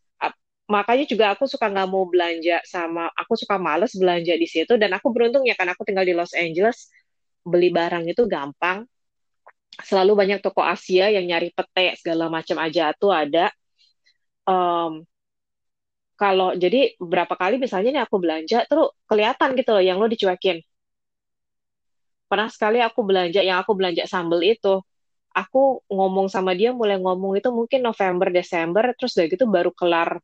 makanya 0.70 1.04
juga 1.04 1.26
aku 1.36 1.44
suka 1.44 1.68
nggak 1.68 1.88
mau 1.92 2.06
belanja 2.08 2.62
sama 2.64 3.10
aku 3.12 3.34
suka 3.36 3.60
males 3.60 3.92
belanja 3.92 4.32
di 4.38 4.48
situ 4.48 4.72
dan 4.80 4.90
aku 4.96 5.12
beruntung 5.12 5.44
ya 5.44 5.52
karena 5.58 5.76
aku 5.76 5.84
tinggal 5.84 6.06
di 6.08 6.14
Los 6.16 6.32
Angeles 6.32 6.88
beli 7.42 7.68
barang 7.74 8.04
itu 8.08 8.22
gampang. 8.26 8.86
Selalu 9.82 10.12
banyak 10.20 10.38
toko 10.44 10.60
Asia 10.62 11.08
yang 11.10 11.24
nyari 11.26 11.48
pete 11.56 11.96
segala 12.00 12.28
macam 12.28 12.56
aja 12.60 12.92
tuh 12.96 13.10
ada. 13.12 13.50
Em, 14.46 14.92
kalau 16.20 16.54
jadi 16.54 16.94
berapa 17.02 17.34
kali 17.34 17.58
misalnya 17.58 17.90
nih 17.94 18.02
aku 18.06 18.16
belanja 18.22 18.58
terus 18.70 18.94
kelihatan 19.10 19.48
gitu 19.58 19.70
loh 19.74 19.82
yang 19.82 19.96
lo 19.98 20.06
dicuekin. 20.06 20.62
Pernah 22.30 22.48
sekali 22.48 22.78
aku 22.80 23.00
belanja 23.04 23.40
yang 23.44 23.58
aku 23.62 23.72
belanja 23.76 24.04
sambel 24.08 24.40
itu 24.44 24.80
aku 25.32 25.80
ngomong 25.88 26.28
sama 26.28 26.52
dia 26.52 26.70
mulai 26.76 27.00
ngomong 27.00 27.40
itu 27.40 27.48
mungkin 27.48 27.80
November 27.80 28.28
Desember 28.28 28.84
terus 28.96 29.16
udah 29.16 29.26
gitu 29.32 29.44
baru 29.48 29.72
kelar 29.72 30.20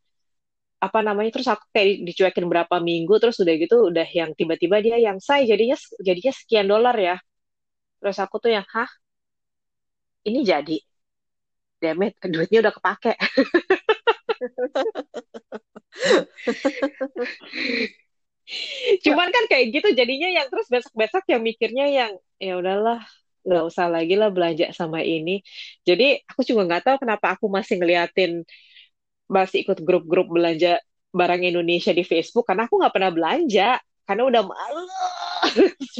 apa 0.78 0.98
namanya 1.02 1.30
terus 1.34 1.48
aku 1.50 1.64
kayak 1.74 2.06
dicuekin 2.06 2.46
berapa 2.46 2.76
minggu 2.78 3.14
terus 3.18 3.36
udah 3.42 3.54
gitu 3.58 3.74
udah 3.90 4.06
yang 4.18 4.30
tiba-tiba 4.38 4.76
dia 4.84 4.96
yang 5.06 5.18
say 5.18 5.42
jadinya 5.50 5.76
jadinya 6.06 6.32
sekian 6.34 6.66
dolar 6.70 6.94
ya. 6.98 7.14
Terus 8.00 8.16
aku 8.24 8.36
tuh 8.42 8.50
yang 8.56 8.66
hah? 8.74 8.88
Ini 10.28 10.40
jadi? 10.46 10.76
Damn 11.82 12.02
it 12.06 12.14
duitnya 12.22 12.58
udah 12.62 12.74
kepake. 12.74 13.12
Cuman 19.04 19.28
kan 19.34 19.44
kayak 19.50 19.66
gitu 19.76 19.88
jadinya 19.92 20.28
yang 20.32 20.46
terus 20.48 20.66
besok-besok 20.72 21.24
yang 21.28 21.42
mikirnya 21.44 21.84
yang 21.88 22.12
ya 22.40 22.52
udahlah 22.60 22.98
nggak 23.44 23.64
usah 23.70 23.86
lagi 23.88 24.14
lah 24.20 24.28
belanja 24.32 24.66
sama 24.72 25.00
ini. 25.04 25.40
Jadi 25.88 26.20
aku 26.28 26.40
juga 26.48 26.62
nggak 26.68 26.82
tahu 26.84 26.96
kenapa 27.02 27.26
aku 27.36 27.46
masih 27.48 27.74
ngeliatin 27.80 28.44
masih 29.28 29.64
ikut 29.64 29.78
grup-grup 29.84 30.32
belanja 30.32 30.80
barang 31.12 31.42
Indonesia 31.44 31.92
di 31.92 32.04
Facebook 32.04 32.48
karena 32.48 32.68
aku 32.68 32.80
nggak 32.80 32.94
pernah 32.96 33.12
belanja 33.12 33.80
karena 34.08 34.22
udah 34.24 34.42
males 34.44 34.90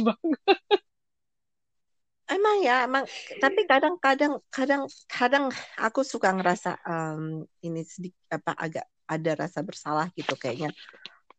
banget. 0.07 0.39
Emang 2.29 2.57
ya, 2.61 2.85
emang. 2.85 3.09
Tapi 3.41 3.65
kadang-kadang, 3.65 4.37
kadang-kadang 4.53 5.49
aku 5.81 6.05
suka 6.05 6.29
ngerasa 6.29 6.77
um, 6.85 7.41
ini 7.65 7.81
sedikit 7.81 8.37
apa 8.37 8.53
agak 8.53 8.85
ada 9.09 9.31
rasa 9.33 9.65
bersalah 9.65 10.13
gitu 10.13 10.37
kayaknya. 10.37 10.69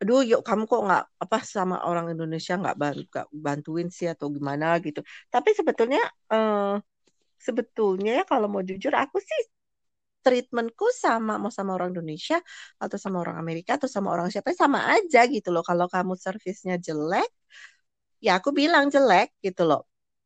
Aduh, 0.03 0.27
yuk 0.27 0.43
kamu 0.43 0.67
kok 0.67 0.83
nggak 0.83 1.05
apa 1.23 1.39
sama 1.47 1.79
orang 1.87 2.11
Indonesia 2.11 2.59
nggak 2.59 2.75
bantu, 2.75 3.23
bantuin 3.31 3.87
sih 3.95 4.11
atau 4.11 4.27
gimana 4.35 4.83
gitu. 4.83 5.07
Tapi 5.31 5.55
sebetulnya, 5.55 6.03
uh, 6.35 6.83
sebetulnya 7.39 8.11
ya 8.19 8.25
kalau 8.27 8.51
mau 8.51 8.63
jujur 8.67 8.91
aku 8.91 9.23
sih 9.23 9.41
treatmentku 10.25 10.87
sama 11.05 11.33
mau 11.43 11.53
sama 11.59 11.71
orang 11.77 11.91
Indonesia 11.97 12.37
atau 12.83 12.99
sama 13.05 13.17
orang 13.25 13.37
Amerika 13.43 13.71
atau 13.79 13.89
sama 13.91 14.09
orang 14.15 14.29
siapa 14.33 14.53
sama 14.57 14.79
aja 14.95 15.21
gitu 15.35 15.49
loh. 15.55 15.65
Kalau 15.65 15.87
kamu 15.95 16.15
servisnya 16.25 16.75
jelek, 16.87 17.31
ya 18.25 18.31
aku 18.39 18.51
bilang 18.61 18.85
jelek 18.95 19.29
gitu 19.47 19.63
loh. 19.71 19.83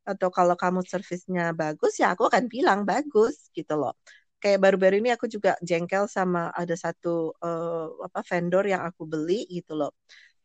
Atau 0.09 0.29
kalau 0.37 0.55
kamu 0.63 0.79
servisnya 0.85 1.43
bagus 1.61 1.97
ya 2.01 2.13
aku 2.13 2.23
akan 2.29 2.45
bilang 2.53 2.79
bagus 2.91 3.35
gitu 3.57 3.73
loh. 3.81 3.93
Kayak 4.41 4.59
baru-baru 4.63 4.95
ini 5.01 5.09
aku 5.15 5.25
juga 5.35 5.57
jengkel 5.69 6.05
sama 6.11 6.51
ada 6.53 6.75
satu 6.77 7.33
uh, 7.41 7.87
apa 8.07 8.19
vendor 8.29 8.63
yang 8.73 8.83
aku 8.89 9.03
beli 9.09 9.47
gitu 9.49 9.73
loh. 9.79 9.91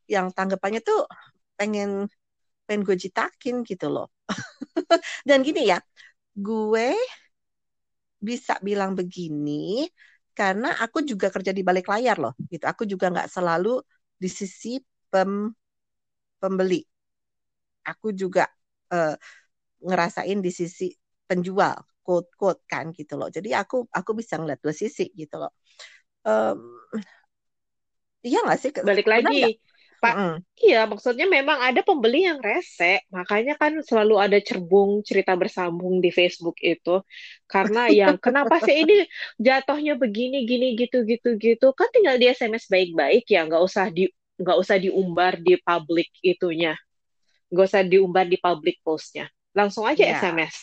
Yang 0.08 0.26
tanggapannya 0.36 0.80
tuh 0.88 0.98
pengen 1.58 2.08
pengen 2.66 2.82
gue 2.86 2.96
jitakin 3.04 3.56
gitu 3.66 3.86
loh. 3.94 4.06
Dan 5.28 5.42
gini 5.46 5.68
ya 5.72 5.78
gue 6.38 6.94
bisa 8.20 8.60
bilang 8.60 8.92
begini 8.94 9.88
karena 10.36 10.76
aku 10.78 11.02
juga 11.04 11.32
kerja 11.32 11.50
di 11.50 11.64
balik 11.64 11.88
layar 11.90 12.16
loh 12.20 12.36
gitu. 12.52 12.64
Aku 12.68 12.84
juga 12.86 13.10
nggak 13.10 13.28
selalu 13.28 13.80
di 14.20 14.28
sisi 14.28 14.78
pem 15.10 15.50
pembeli. 16.40 16.84
Aku 17.84 18.12
juga 18.12 18.46
uh, 18.92 19.16
ngerasain 19.80 20.38
di 20.38 20.52
sisi 20.52 20.92
penjual 21.24 21.76
quote 22.04 22.30
quote 22.36 22.62
kan 22.68 22.92
gitu 22.92 23.16
loh. 23.16 23.32
Jadi 23.32 23.56
aku 23.56 23.88
aku 23.90 24.10
bisa 24.16 24.36
ngeliat 24.36 24.60
dua 24.60 24.74
sisi 24.76 25.08
gitu 25.16 25.40
loh. 25.40 25.52
Um, 26.24 26.76
iya 28.20 28.38
nggak 28.44 28.58
sih? 28.60 28.70
Balik 28.84 29.08
lagi 29.08 29.60
Pak, 30.00 30.14
mm. 30.16 30.36
iya 30.64 30.88
maksudnya 30.88 31.28
memang 31.28 31.60
ada 31.60 31.84
pembeli 31.84 32.24
yang 32.24 32.40
rese, 32.40 33.04
makanya 33.12 33.52
kan 33.60 33.76
selalu 33.84 34.16
ada 34.16 34.40
cerbung 34.40 35.04
cerita 35.04 35.36
bersambung 35.36 36.00
di 36.00 36.08
Facebook 36.08 36.56
itu, 36.64 37.04
karena 37.44 37.92
yang 37.92 38.16
kenapa 38.24 38.64
sih 38.64 38.80
ini 38.80 39.04
jatuhnya 39.36 40.00
begini 40.00 40.48
gini 40.48 40.72
gitu 40.80 41.04
gitu 41.04 41.36
gitu, 41.36 41.76
kan 41.76 41.92
tinggal 41.92 42.16
di 42.16 42.32
SMS 42.32 42.72
baik-baik 42.72 43.28
ya, 43.28 43.44
nggak 43.44 43.60
usah 43.60 43.92
di 43.92 44.08
nggak 44.40 44.56
usah 44.56 44.80
diumbar 44.80 45.36
di 45.36 45.60
publik 45.60 46.08
itunya, 46.24 46.72
nggak 47.52 47.66
usah 47.68 47.84
diumbar 47.84 48.24
di 48.24 48.40
public 48.40 48.80
postnya 48.80 49.28
langsung 49.54 49.86
aja 49.86 50.02
yeah. 50.02 50.18
SMS. 50.18 50.56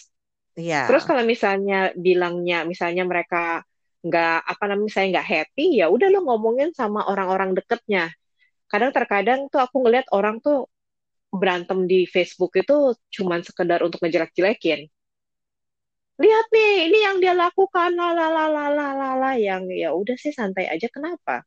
Yeah. 0.57 0.85
Terus 0.89 1.05
kalau 1.05 1.21
misalnya 1.21 1.93
bilangnya, 1.93 2.65
misalnya 2.65 3.05
mereka 3.05 3.61
nggak 4.01 4.39
apa 4.41 4.63
namanya, 4.65 4.87
misalnya 4.89 5.09
nggak 5.19 5.29
happy, 5.29 5.65
ya 5.77 5.85
udah 5.91 6.07
lo 6.09 6.25
ngomongin 6.25 6.73
sama 6.73 7.05
orang-orang 7.05 7.53
deketnya. 7.53 8.09
Kadang 8.67 8.91
terkadang 8.91 9.39
tuh 9.47 9.63
aku 9.63 9.83
ngeliat 9.83 10.07
orang 10.11 10.43
tuh 10.43 10.67
berantem 11.31 11.87
di 11.87 12.07
Facebook 12.07 12.55
itu 12.55 12.95
cuman 13.15 13.43
sekedar 13.43 13.83
untuk 13.83 13.99
ngejelek-jelekin. 14.03 14.87
Lihat 16.17 16.45
nih, 16.49 16.73
ini 16.89 16.97
yang 17.05 17.17
dia 17.21 17.33
lakukan, 17.37 17.93
la 17.93 19.31
yang 19.37 19.69
ya 19.69 19.93
udah 19.93 20.17
sih 20.17 20.33
santai 20.33 20.65
aja. 20.65 20.89
Kenapa? 20.89 21.45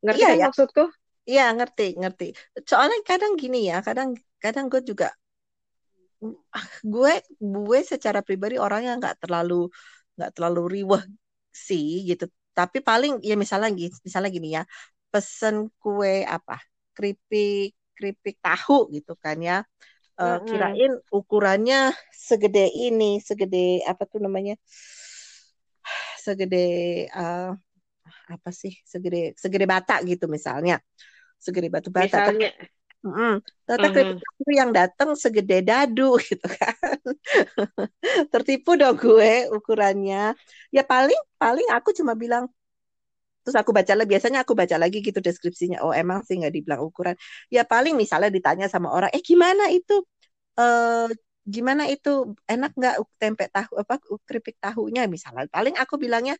Ngerti 0.00 0.22
iya, 0.22 0.28
kan 0.32 0.38
ya. 0.38 0.46
maksudku? 0.48 0.84
Iya 1.26 1.46
ngerti 1.58 1.86
ngerti. 1.98 2.26
Soalnya 2.62 2.98
kadang 3.04 3.34
gini 3.36 3.68
ya, 3.68 3.82
kadang 3.82 4.16
kadang 4.40 4.70
gue 4.72 4.80
juga 4.80 5.12
gue 6.80 7.14
gue 7.36 7.80
secara 7.84 8.24
pribadi 8.24 8.56
orangnya 8.56 8.96
nggak 8.96 9.16
terlalu 9.22 9.68
nggak 10.16 10.30
terlalu 10.32 10.62
riweh 10.80 11.02
sih 11.52 12.08
gitu 12.08 12.24
tapi 12.56 12.80
paling 12.80 13.20
ya 13.20 13.36
misalnya 13.36 13.68
misalnya 14.00 14.30
gini 14.32 14.56
ya 14.56 14.62
pesen 15.16 15.72
kue 15.80 16.28
apa 16.28 16.60
keripik 16.92 17.72
keripik 17.96 18.36
tahu 18.44 18.92
gitu 18.92 19.16
kan 19.16 19.40
ya 19.40 19.64
uh, 20.20 20.36
mm-hmm. 20.36 20.44
kirain 20.44 20.92
ukurannya 21.08 21.96
segede 22.12 22.68
ini 22.68 23.16
segede 23.24 23.80
apa 23.88 24.04
tuh 24.04 24.20
namanya 24.20 24.60
segede 26.20 27.08
uh, 27.16 27.56
apa 28.28 28.50
sih 28.52 28.76
segede 28.84 29.32
segede 29.40 29.64
bata 29.64 30.04
gitu 30.04 30.28
misalnya 30.28 30.76
segede 31.40 31.72
batu 31.72 31.88
bata 31.88 32.28
misalnya 32.28 32.52
Mm, 33.06 33.38
ternyata 33.62 34.18
mm. 34.18 34.50
yang 34.50 34.74
datang 34.74 35.14
segede 35.14 35.62
dadu 35.62 36.18
gitu 36.26 36.42
kan. 36.42 36.74
Tertipu 38.34 38.74
dong 38.74 38.98
gue 38.98 39.46
ukurannya. 39.54 40.34
Ya 40.74 40.82
paling 40.82 41.18
paling 41.38 41.70
aku 41.70 41.94
cuma 41.94 42.18
bilang 42.18 42.50
terus 43.46 43.54
aku 43.62 43.70
baca 43.70 43.92
biasanya 44.12 44.42
aku 44.42 44.52
baca 44.58 44.76
lagi 44.82 44.98
gitu 45.06 45.18
deskripsinya. 45.22 45.78
Oh 45.86 45.94
emang 45.94 46.26
sih 46.26 46.34
nggak 46.40 46.50
dibilang 46.56 46.82
ukuran. 46.82 47.14
Ya 47.54 47.62
paling 47.62 47.94
misalnya 47.94 48.30
ditanya 48.34 48.66
sama 48.66 48.90
orang 48.90 49.10
eh 49.14 49.22
gimana 49.22 49.70
itu? 49.70 50.02
Eh 50.58 51.06
gimana 51.54 51.82
itu? 51.92 52.10
Enak 52.50 52.70
nggak 52.78 52.94
tempe 53.22 53.44
tahu 53.54 53.72
apa 53.82 53.94
keripik 54.28 54.56
tahunya? 54.64 55.06
Misalnya 55.14 55.46
paling 55.56 55.74
aku 55.82 55.94
bilangnya 56.02 56.34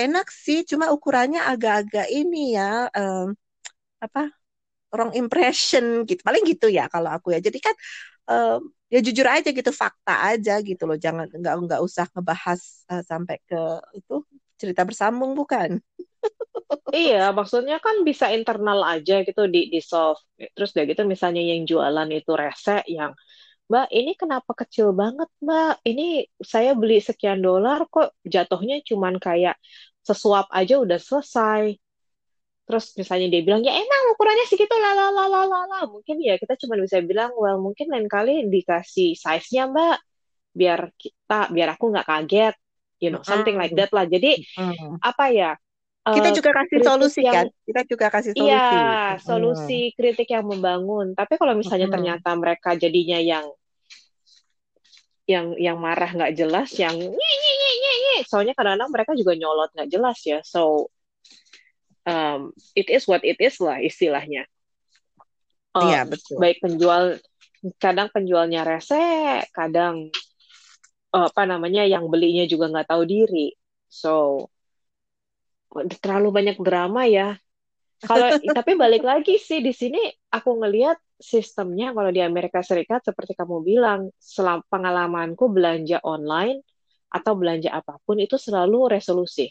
enak 0.00 0.26
sih 0.44 0.58
cuma 0.70 0.86
ukurannya 0.96 1.40
agak-agak 1.50 2.06
ini 2.18 2.56
ya 2.56 2.88
um, 2.98 3.26
apa 4.04 4.20
wrong 4.94 5.12
impression 5.20 5.84
gitu. 6.08 6.20
Paling 6.28 6.44
gitu 6.50 6.66
ya 6.72 6.86
kalau 6.92 7.10
aku 7.16 7.28
ya. 7.34 7.40
Jadi 7.46 7.58
kan 7.66 7.74
uh, 8.30 8.58
ya 8.94 9.00
jujur 9.06 9.26
aja 9.28 9.50
gitu 9.58 9.70
fakta 9.82 10.12
aja 10.34 10.52
gitu 10.68 10.82
loh. 10.88 10.98
Jangan 11.04 11.26
nggak 11.40 11.54
nggak 11.66 11.80
usah 11.86 12.06
ngebahas 12.14 12.60
uh, 12.92 13.02
sampai 13.10 13.36
ke 13.48 13.58
itu 13.98 14.14
cerita 14.60 14.82
bersambung 14.84 15.32
bukan? 15.32 15.80
Iya 16.94 17.30
maksudnya 17.38 17.76
kan 17.80 18.02
bisa 18.08 18.26
internal 18.36 18.80
aja 18.92 19.14
gitu 19.26 19.42
di 19.54 19.70
di 19.72 19.80
solve. 19.80 20.20
Terus 20.54 20.70
udah 20.74 20.84
gitu 20.90 21.02
misalnya 21.06 21.42
yang 21.42 21.62
jualan 21.70 22.08
itu 22.12 22.30
rese 22.34 22.82
yang 22.90 23.12
Mbak, 23.70 23.86
ini 23.94 24.12
kenapa 24.18 24.52
kecil 24.52 24.90
banget, 24.90 25.30
Mbak? 25.46 25.86
Ini 25.86 26.26
saya 26.42 26.74
beli 26.74 26.98
sekian 26.98 27.38
dolar 27.38 27.86
kok 27.86 28.18
jatuhnya 28.26 28.82
cuman 28.82 29.14
kayak 29.22 29.56
sesuap 30.02 30.50
aja 30.50 30.74
udah 30.84 30.98
selesai. 30.98 31.78
Terus 32.66 32.84
misalnya 33.00 33.26
dia 33.32 33.42
bilang 33.46 33.62
ya 33.62 33.72
emang 33.74 34.02
ukurannya 34.14 34.46
segitu 34.50 34.74
lah 34.78 34.90
mungkin 35.88 36.16
ya 36.20 36.36
kita 36.36 36.54
cuma 36.60 36.76
bisa 36.76 37.00
bilang 37.00 37.32
well 37.40 37.58
mungkin 37.58 37.88
lain 37.88 38.06
kali 38.06 38.46
dikasih 38.52 39.16
size 39.16 39.48
nya 39.56 39.64
mbak 39.72 39.96
biar 40.52 40.80
kita 41.00 41.48
biar 41.54 41.68
aku 41.74 41.84
nggak 41.92 42.06
kaget 42.10 42.54
you 43.00 43.10
know 43.10 43.24
something 43.24 43.56
like 43.56 43.72
that 43.74 43.90
lah 43.90 44.04
jadi 44.06 44.38
mm. 44.38 45.00
apa 45.00 45.24
ya 45.32 45.52
kita 46.00 46.32
uh, 46.32 46.34
juga 46.34 46.50
kasih 46.56 46.78
solusi 46.80 47.20
yang, 47.24 47.34
kan 47.34 47.46
kita 47.66 47.80
juga 47.88 48.06
kasih 48.08 48.32
solusi 48.36 48.48
iya 48.48 49.16
solusi 49.20 49.80
mm. 49.90 49.94
kritik 49.96 50.28
yang 50.30 50.46
membangun 50.46 51.16
tapi 51.16 51.40
kalau 51.40 51.56
misalnya 51.56 51.88
mm. 51.90 51.94
ternyata 51.96 52.30
mereka 52.36 52.76
jadinya 52.78 53.18
yang 53.18 53.48
yang 55.24 55.54
yang 55.56 55.78
marah 55.78 56.10
nggak 56.10 56.34
jelas 56.34 56.74
yang 56.74 56.94
nye, 56.94 57.08
nye, 57.42 57.54
nye, 57.60 57.72
nye, 57.78 57.94
nye. 58.02 58.16
soalnya 58.26 58.54
kadang-kadang 58.54 58.90
mereka 58.90 59.12
juga 59.14 59.32
nyolot 59.38 59.70
nggak 59.72 59.90
jelas 59.90 60.18
ya 60.26 60.42
so 60.42 60.90
um, 62.06 62.52
it 62.74 62.88
is 62.88 63.04
what 63.04 63.22
it 63.24 63.36
is 63.40 63.58
lah 63.60 63.80
istilahnya. 63.80 64.46
Um, 65.76 65.86
iya 65.90 66.02
betul. 66.02 66.40
Baik 66.40 66.58
penjual, 66.62 67.20
kadang 67.78 68.08
penjualnya 68.10 68.66
rese, 68.66 69.44
kadang 69.54 70.10
apa 71.10 71.42
namanya 71.46 71.82
yang 71.86 72.06
belinya 72.06 72.46
juga 72.46 72.70
nggak 72.70 72.88
tahu 72.90 73.02
diri. 73.06 73.54
So 73.90 74.46
terlalu 76.02 76.28
banyak 76.30 76.56
drama 76.62 77.06
ya. 77.06 77.38
Kalau 78.00 78.26
tapi 78.58 78.78
balik 78.78 79.04
lagi 79.04 79.36
sih 79.36 79.60
di 79.60 79.74
sini 79.74 80.00
aku 80.32 80.56
ngelihat 80.62 80.96
sistemnya 81.20 81.92
kalau 81.92 82.08
di 82.08 82.24
Amerika 82.24 82.64
Serikat 82.64 83.04
seperti 83.04 83.36
kamu 83.36 83.60
bilang, 83.60 84.08
selama 84.16 84.64
pengalamanku 84.72 85.52
belanja 85.52 86.00
online 86.00 86.64
atau 87.12 87.36
belanja 87.36 87.74
apa 87.74 87.98
pun 88.06 88.16
itu 88.22 88.38
selalu 88.38 88.96
resolusi 88.96 89.50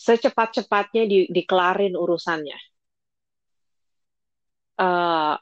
secepat-cepatnya 0.00 1.04
di, 1.04 1.18
dikelarin 1.28 1.92
urusannya. 1.92 2.56
Uh, 4.80 5.36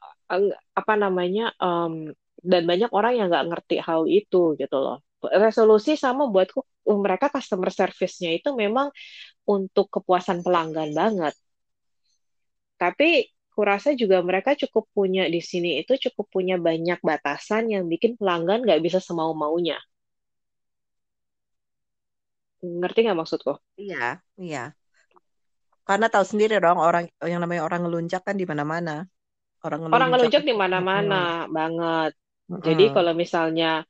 apa 0.74 0.94
namanya 0.98 1.54
um, 1.62 2.10
dan 2.42 2.62
banyak 2.64 2.90
orang 2.94 3.12
yang 3.18 3.26
nggak 3.30 3.46
ngerti 3.50 3.76
hal 3.82 4.06
itu 4.06 4.54
gitu 4.58 4.76
loh. 4.78 5.02
Resolusi 5.18 5.98
sama 5.98 6.30
buatku 6.30 6.62
uh, 6.62 6.98
mereka 6.98 7.26
customer 7.28 7.74
service-nya 7.74 8.38
itu 8.38 8.54
memang 8.54 8.88
untuk 9.48 9.90
kepuasan 9.90 10.46
pelanggan 10.46 10.94
banget. 10.94 11.34
Tapi 12.78 13.26
kurasa 13.50 13.90
juga 13.98 14.22
mereka 14.22 14.54
cukup 14.54 14.86
punya 14.94 15.26
di 15.26 15.42
sini 15.42 15.82
itu 15.82 15.98
cukup 15.98 16.30
punya 16.30 16.54
banyak 16.62 17.02
batasan 17.02 17.66
yang 17.74 17.90
bikin 17.90 18.14
pelanggan 18.14 18.62
nggak 18.62 18.78
bisa 18.78 19.02
semau 19.02 19.34
maunya. 19.34 19.82
Ngerti 22.62 22.98
nggak 23.06 23.18
maksudku? 23.18 23.58
Iya, 23.74 24.22
iya. 24.38 24.78
Karena 25.82 26.06
tahu 26.06 26.22
sendiri 26.22 26.62
dong 26.62 26.78
orang 26.78 27.10
yang 27.24 27.42
namanya 27.42 27.66
orang 27.66 27.86
ngelunjak 27.86 28.22
kan 28.22 28.38
di 28.38 28.46
mana-mana. 28.46 29.08
Orang 29.64 29.90
Orang 29.90 30.14
ngelunjak 30.14 30.46
di 30.46 30.54
mana-mana 30.54 31.50
banget. 31.50 32.14
Jadi 32.66 32.84
Mm-mm. 32.84 32.96
kalau 32.96 33.12
misalnya 33.22 33.84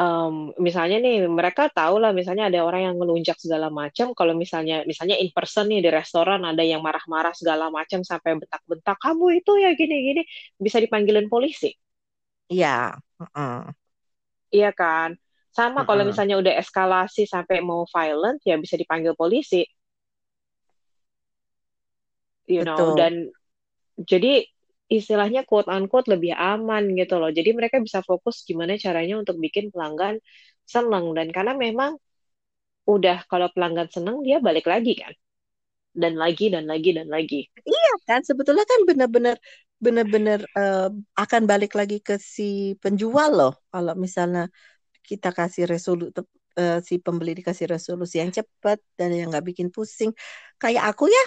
em, 0.00 0.34
misalnya 0.66 0.96
nih 1.04 1.14
mereka 1.38 1.62
tahu 1.78 1.94
lah 2.02 2.10
misalnya 2.18 2.44
ada 2.50 2.60
orang 2.68 2.82
yang 2.88 2.96
ngelunjak 3.00 3.36
segala 3.44 3.68
macam 3.80 4.06
kalau 4.18 4.34
misalnya 4.42 4.76
misalnya 4.90 5.16
in 5.22 5.30
person 5.36 5.64
nih 5.70 5.80
di 5.84 5.90
restoran 5.98 6.40
ada 6.50 6.62
yang 6.72 6.80
marah-marah 6.86 7.34
segala 7.40 7.64
macam 7.78 8.00
sampai 8.10 8.30
bentak-bentak 8.40 8.96
kamu 9.04 9.26
itu 9.40 9.52
ya 9.64 9.70
gini-gini 9.80 10.22
bisa 10.64 10.78
dipanggilin 10.84 11.28
polisi 11.32 11.70
Iya. 12.48 13.00
Iya 14.56 14.70
kan 14.80 15.10
sama 15.58 15.80
kalau 15.88 16.02
Mm-mm. 16.02 16.10
misalnya 16.10 16.34
udah 16.42 16.54
eskalasi 16.62 17.22
sampai 17.34 17.56
mau 17.68 17.82
violent 17.94 18.38
ya 18.48 18.54
bisa 18.64 18.74
dipanggil 18.80 19.12
polisi 19.20 19.60
you 22.46 22.62
know 22.62 22.90
Betul. 22.90 22.94
dan 22.94 23.30
jadi 24.10 24.46
istilahnya 24.98 25.40
quote 25.48 25.68
unquote 25.76 26.08
lebih 26.12 26.32
aman 26.50 26.82
gitu 27.00 27.14
loh 27.20 27.30
jadi 27.38 27.50
mereka 27.58 27.76
bisa 27.86 28.00
fokus 28.08 28.36
gimana 28.48 28.72
caranya 28.84 29.14
untuk 29.22 29.36
bikin 29.44 29.64
pelanggan 29.74 30.14
seneng 30.74 31.04
dan 31.16 31.28
karena 31.36 31.52
memang 31.64 31.92
udah 32.94 33.18
kalau 33.30 33.48
pelanggan 33.54 33.88
seneng 33.94 34.16
dia 34.26 34.38
balik 34.46 34.66
lagi 34.72 34.92
kan 35.02 35.14
dan 36.02 36.14
lagi 36.22 36.46
dan 36.54 36.64
lagi 36.72 36.90
dan 36.98 37.08
lagi. 37.16 37.40
Iya 37.68 37.90
kan, 38.08 38.20
sebetulnya 38.28 38.64
kan 38.72 38.80
benar-benar 38.88 39.36
benar-benar 39.84 40.40
eh, 40.58 40.88
akan 41.22 41.42
balik 41.50 41.72
lagi 41.78 41.96
ke 42.06 42.14
si 42.18 42.42
penjual 42.82 43.30
loh. 43.38 43.52
Kalau 43.72 43.94
misalnya 44.04 44.40
kita 45.08 45.28
kasih 45.38 45.64
resolu 45.72 46.04
tep- 46.16 46.32
eh, 46.60 46.78
si 46.88 46.94
pembeli 47.04 47.32
dikasih 47.40 47.66
resolusi 47.74 48.16
yang 48.22 48.32
cepat 48.38 48.78
dan 48.98 49.10
yang 49.18 49.28
nggak 49.32 49.46
bikin 49.50 49.68
pusing. 49.74 50.10
Kayak 50.62 50.84
aku 50.94 51.04
ya, 51.16 51.24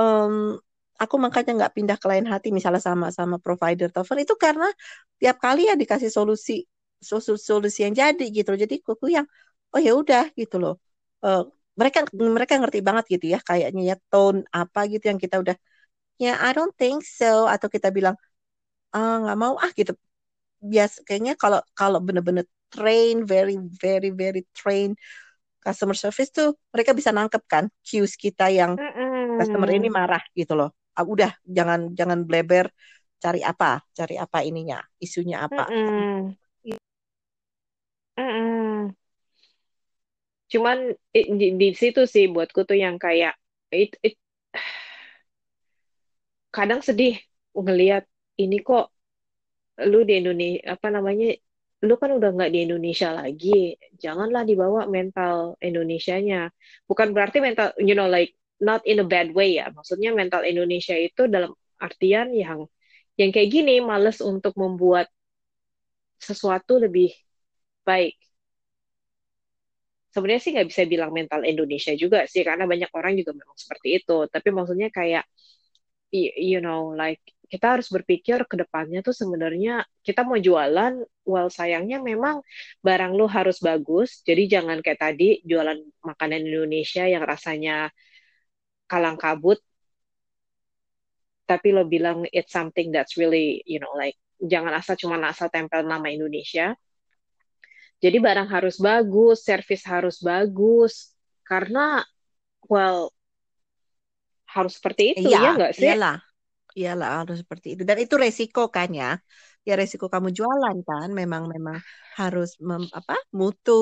em, 0.00 0.34
aku 1.02 1.14
makanya 1.24 1.50
nggak 1.58 1.72
pindah 1.76 1.96
ke 2.02 2.06
lain 2.10 2.26
hati 2.32 2.48
misalnya 2.56 2.82
sama 2.82 3.06
sama 3.18 3.36
provider 3.44 3.88
telepon 3.94 4.18
itu 4.24 4.34
karena 4.44 4.66
tiap 5.20 5.36
kali 5.44 5.60
ya 5.70 5.74
dikasih 5.78 6.10
solusi 6.10 6.52
solusi, 6.98 7.30
solusi 7.38 7.78
yang 7.86 7.94
jadi 7.94 8.24
gitu 8.36 8.48
loh. 8.52 8.58
Jadi 8.64 8.74
aku 8.82 9.06
yang 9.16 9.26
oh 9.74 9.80
ya 9.86 9.92
udah 9.94 10.24
gitu 10.40 10.56
loh. 10.62 10.74
Eh, 11.24 11.42
mereka 11.78 11.98
mereka 12.12 12.54
ngerti 12.58 12.78
banget 12.88 13.04
gitu 13.14 13.26
ya 13.34 13.38
kayaknya 13.48 13.82
ya 13.94 13.96
tone 14.10 14.42
apa 14.50 14.80
gitu 14.92 15.04
yang 15.10 15.20
kita 15.22 15.36
udah 15.42 15.56
ya 16.22 16.34
I 16.42 16.50
don't 16.56 16.74
think 16.74 17.06
so 17.06 17.46
atau 17.46 17.68
kita 17.70 17.88
bilang 17.96 18.16
ah 18.94 19.14
nggak 19.22 19.36
mau 19.42 19.54
ah 19.64 19.70
gitu 19.78 19.92
bias 20.70 20.92
kayaknya 21.06 21.32
kalau 21.42 21.60
kalau 21.78 21.98
bener-bener 22.06 22.44
train 22.74 23.22
very 23.26 23.56
very 23.82 24.10
very 24.10 24.42
train 24.58 24.94
customer 25.64 25.96
service 25.96 26.30
tuh 26.34 26.48
mereka 26.74 26.92
bisa 26.98 27.10
nangkep 27.14 27.42
kan 27.52 27.64
cues 27.86 28.14
kita 28.18 28.50
yang 28.50 28.72
customer 29.38 29.70
ini 29.76 29.88
marah 29.98 30.22
gitu 30.34 30.54
loh 30.58 30.70
ah, 30.98 31.06
udah 31.14 31.30
jangan 31.56 31.80
jangan 31.98 32.20
bleber. 32.28 32.66
Cari 33.22 33.40
apa? 33.42 33.82
Cari 33.98 34.14
apa 34.24 34.38
ininya? 34.48 34.78
Isunya 35.02 35.36
apa? 35.46 35.66
Mm-mm. 35.70 36.36
Mm-mm. 38.18 38.94
Cuman 40.52 40.78
i- 41.18 41.28
di, 41.40 41.46
di 41.60 41.68
situ 41.80 42.00
sih 42.12 42.24
buatku 42.34 42.60
tuh 42.68 42.78
yang 42.84 42.96
kayak 43.04 43.32
it, 43.82 43.90
it- 44.06 44.20
kadang 46.56 46.80
sedih 46.86 47.14
ngelihat 47.64 48.04
ini 48.42 48.56
kok 48.68 48.84
lu 49.90 49.98
di 50.08 50.12
Indonesia 50.20 50.60
apa 50.74 50.86
namanya 50.96 51.26
lu 51.86 51.94
kan 52.00 52.10
udah 52.18 52.28
nggak 52.34 52.50
di 52.54 52.58
Indonesia 52.66 53.08
lagi 53.14 53.50
janganlah 54.02 54.42
dibawa 54.50 54.80
mental 54.96 55.54
Indonesianya. 55.62 56.50
Bukan 56.90 57.08
berarti 57.14 57.38
mental 57.46 57.68
you 57.88 57.94
know 57.98 58.10
like 58.10 58.34
not 58.60 58.82
in 58.86 59.02
a 59.02 59.06
bad 59.06 59.32
way 59.34 59.58
ya. 59.58 59.70
Maksudnya 59.74 60.10
mental 60.14 60.42
Indonesia 60.46 60.94
itu 60.98 61.26
dalam 61.30 61.54
artian 61.78 62.34
yang 62.34 62.66
yang 63.18 63.30
kayak 63.34 63.50
gini 63.50 63.82
males 63.82 64.18
untuk 64.22 64.54
membuat 64.58 65.10
sesuatu 66.18 66.78
lebih 66.78 67.10
baik. 67.86 68.14
Sebenarnya 70.14 70.42
sih 70.42 70.52
nggak 70.56 70.68
bisa 70.72 70.82
bilang 70.88 71.10
mental 71.14 71.42
Indonesia 71.46 71.92
juga 71.94 72.24
sih 72.26 72.42
karena 72.42 72.64
banyak 72.66 72.90
orang 72.94 73.12
juga 73.20 73.32
memang 73.36 73.56
seperti 73.58 73.88
itu. 74.02 74.16
Tapi 74.26 74.48
maksudnya 74.50 74.88
kayak 74.90 75.24
you 76.14 76.58
know 76.64 76.96
like 76.96 77.20
kita 77.48 77.80
harus 77.80 77.88
berpikir 77.88 78.44
ke 78.44 78.56
depannya 78.60 79.00
tuh 79.00 79.16
sebenarnya 79.16 79.84
kita 80.04 80.20
mau 80.24 80.36
jualan 80.36 81.00
well 81.24 81.48
sayangnya 81.48 81.96
memang 82.00 82.44
barang 82.84 83.12
lu 83.16 83.24
harus 83.28 83.60
bagus. 83.64 84.20
Jadi 84.28 84.48
jangan 84.52 84.84
kayak 84.84 85.00
tadi 85.00 85.40
jualan 85.48 85.80
makanan 86.04 86.44
Indonesia 86.44 87.04
yang 87.08 87.24
rasanya 87.24 87.88
kalang 88.90 89.18
kabut 89.22 89.58
tapi 91.48 91.68
lo 91.76 91.82
bilang 91.88 92.28
it's 92.30 92.52
something 92.52 92.92
that's 92.92 93.16
really 93.16 93.64
you 93.64 93.80
know 93.80 93.90
like 93.96 94.14
jangan 94.44 94.72
asal 94.76 94.94
cuma 95.00 95.16
asal 95.24 95.48
tempel 95.50 95.82
nama 95.82 96.06
Indonesia. 96.12 96.76
Jadi 98.02 98.16
barang 98.26 98.48
harus 98.54 98.76
bagus 98.78 99.36
servis 99.46 99.82
harus 99.92 100.16
bagus. 100.22 100.94
Karena 101.48 102.02
well 102.72 103.10
harus 104.54 104.72
seperti 104.78 105.02
itu 105.14 105.28
ya 105.42 105.50
nggak 105.54 105.72
sih? 105.80 105.94
iyalah. 105.94 106.14
Iyalah 106.78 107.08
harus 107.20 107.36
seperti 107.42 107.66
itu. 107.74 107.82
Dan 107.90 107.98
itu 108.04 108.14
resiko 108.24 108.62
kan 108.76 108.88
ya? 109.00 109.06
Ya 109.68 109.72
resiko 109.80 110.06
kamu 110.14 110.28
jualan 110.38 110.76
kan? 110.88 111.08
Memang 111.20 111.44
memang 111.54 111.76
harus 112.18 112.48
mem- 112.68 112.92
apa 112.98 113.14
mutu 113.38 113.72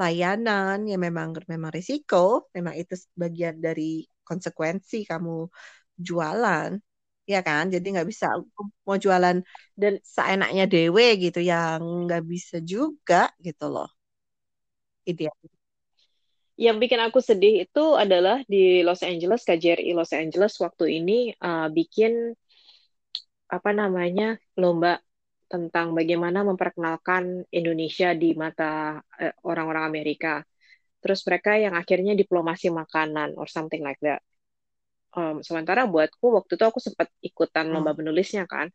layanan 0.00 0.78
ya 0.90 0.96
memang 1.06 1.28
memang 1.52 1.70
risiko 1.76 2.48
memang 2.56 2.74
itu 2.80 2.94
bagian 3.22 3.56
dari 3.66 4.08
konsekuensi 4.28 4.96
kamu 5.10 5.36
jualan 6.06 6.70
ya 7.32 7.40
kan? 7.46 7.64
Jadi 7.74 7.86
nggak 7.94 8.08
bisa 8.12 8.26
mau 8.86 8.96
jualan 9.04 9.36
dan 9.80 9.92
seenaknya 10.02 10.64
dewe 10.72 11.06
gitu 11.24 11.40
yang 11.52 11.80
nggak 12.06 12.22
bisa 12.32 12.56
juga 12.72 13.30
gitu 13.46 13.66
loh. 13.74 13.88
Ideal 15.06 15.34
Yang 16.60 16.76
bikin 16.82 17.00
aku 17.00 17.18
sedih 17.24 17.64
itu 17.64 17.84
adalah 17.96 18.44
di 18.44 18.84
Los 18.84 19.00
Angeles, 19.00 19.48
KJRI 19.48 19.96
Los 19.96 20.12
Angeles 20.12 20.60
waktu 20.60 21.00
ini 21.00 21.32
uh, 21.40 21.72
bikin 21.72 22.36
apa 23.48 23.70
namanya 23.72 24.36
lomba 24.60 25.00
tentang 25.52 25.86
bagaimana 25.98 26.40
memperkenalkan 26.50 27.24
Indonesia 27.58 28.08
di 28.22 28.28
mata 28.42 29.00
eh, 29.22 29.34
orang-orang 29.50 29.84
Amerika. 29.90 30.32
Terus 31.02 31.20
mereka 31.28 31.50
yang 31.64 31.74
akhirnya 31.80 32.14
diplomasi 32.22 32.68
makanan 32.80 33.30
or 33.40 33.46
something 33.56 33.82
like 33.88 34.00
that. 34.06 34.20
Um, 35.18 35.36
sementara 35.48 35.82
buatku 35.92 36.26
waktu 36.38 36.52
itu 36.56 36.64
aku 36.70 36.80
sempat 36.86 37.08
ikutan 37.28 37.66
lomba 37.74 37.92
Hmm. 37.92 37.98
menulisnya 37.98 38.44
kan. 38.54 38.66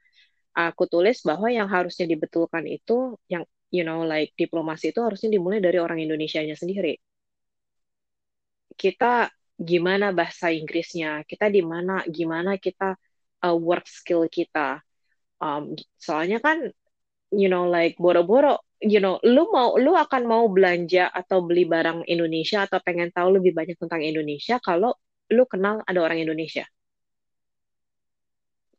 Aku 0.56 0.84
tulis 0.94 1.18
bahwa 1.30 1.48
yang 1.58 1.68
harusnya 1.76 2.06
dibetulkan 2.14 2.66
itu 2.78 2.94
yang 3.34 3.44
you 3.76 3.84
know 3.88 4.04
like 4.08 4.32
diplomasi 4.42 4.86
itu 4.92 5.00
harusnya 5.08 5.30
dimulai 5.36 5.60
dari 5.66 5.78
orang 5.86 6.00
Indonesianya 6.06 6.56
sendiri. 6.62 6.94
kita 8.82 9.32
gimana 9.70 10.06
bahasa 10.20 10.48
Inggrisnya, 10.60 11.24
kita 11.30 11.46
di 11.56 11.62
mana, 11.72 12.04
gimana 12.18 12.52
kita 12.66 12.86
uh, 13.46 13.56
work 13.68 13.86
skill 13.88 14.28
kita. 14.38 14.84
Um, 15.42 15.76
soalnya 16.00 16.40
kan, 16.40 16.72
you 17.32 17.52
know, 17.52 17.68
like 17.68 18.00
boro-boro, 18.00 18.64
you 18.80 19.04
know, 19.04 19.20
lu 19.24 19.52
mau, 19.52 19.76
lu 19.76 19.92
akan 19.96 20.24
mau 20.28 20.48
belanja 20.48 21.12
atau 21.12 21.44
beli 21.44 21.68
barang 21.68 22.08
Indonesia 22.08 22.64
atau 22.64 22.80
pengen 22.80 23.12
tahu 23.12 23.40
lebih 23.40 23.52
banyak 23.52 23.76
tentang 23.76 24.00
Indonesia 24.04 24.60
kalau 24.64 24.96
lu 25.32 25.44
kenal 25.50 25.82
ada 25.84 26.00
orang 26.00 26.22
Indonesia. 26.22 26.64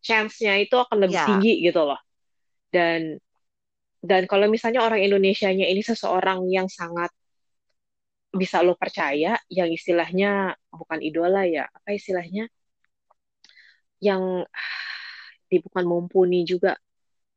Chance-nya 0.00 0.62
itu 0.62 0.78
akan 0.78 0.96
lebih 1.02 1.18
ya 1.18 1.26
tinggi 1.26 1.52
gitu 1.66 1.82
loh. 1.82 1.98
Dan 2.70 3.18
dan 4.06 4.30
kalau 4.30 4.46
misalnya 4.46 4.86
orang 4.86 5.02
Indonesianya 5.02 5.66
ini 5.66 5.82
seseorang 5.82 6.46
yang 6.46 6.70
sangat 6.70 7.10
bisa 8.30 8.62
lo 8.62 8.78
percaya, 8.78 9.34
yang 9.50 9.66
istilahnya 9.72 10.54
bukan 10.70 11.00
idola 11.02 11.42
ya, 11.48 11.66
apa 11.66 11.96
istilahnya, 11.96 12.46
yang 13.98 14.44
bukan 15.66 15.84
mumpuni 15.86 16.42
juga. 16.48 16.76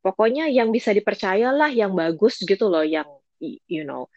Pokoknya 0.06 0.48
yang 0.58 0.70
bisa 0.76 0.92
dipercayalah, 0.98 1.70
yang 1.76 1.92
bagus 1.98 2.40
gitu 2.44 2.66
loh, 2.72 2.84
yang 2.86 3.08
you 3.68 3.84
know, 3.88 4.08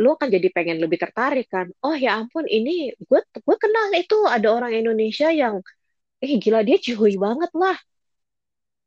lo 0.00 0.16
akan 0.16 0.28
jadi 0.32 0.48
pengen 0.56 0.78
lebih 0.84 0.98
tertarik 1.02 1.46
kan. 1.52 1.68
Oh 1.84 1.94
ya 1.96 2.20
ampun, 2.20 2.44
ini 2.48 2.92
gue 3.08 3.20
gue 3.46 3.56
kenal 3.60 3.88
itu 3.96 4.16
ada 4.28 4.48
orang 4.56 4.72
Indonesia 4.76 5.28
yang, 5.32 5.60
eh 6.24 6.32
gila 6.42 6.60
dia 6.66 6.78
cihuy 6.80 7.16
banget 7.20 7.52
lah. 7.56 7.76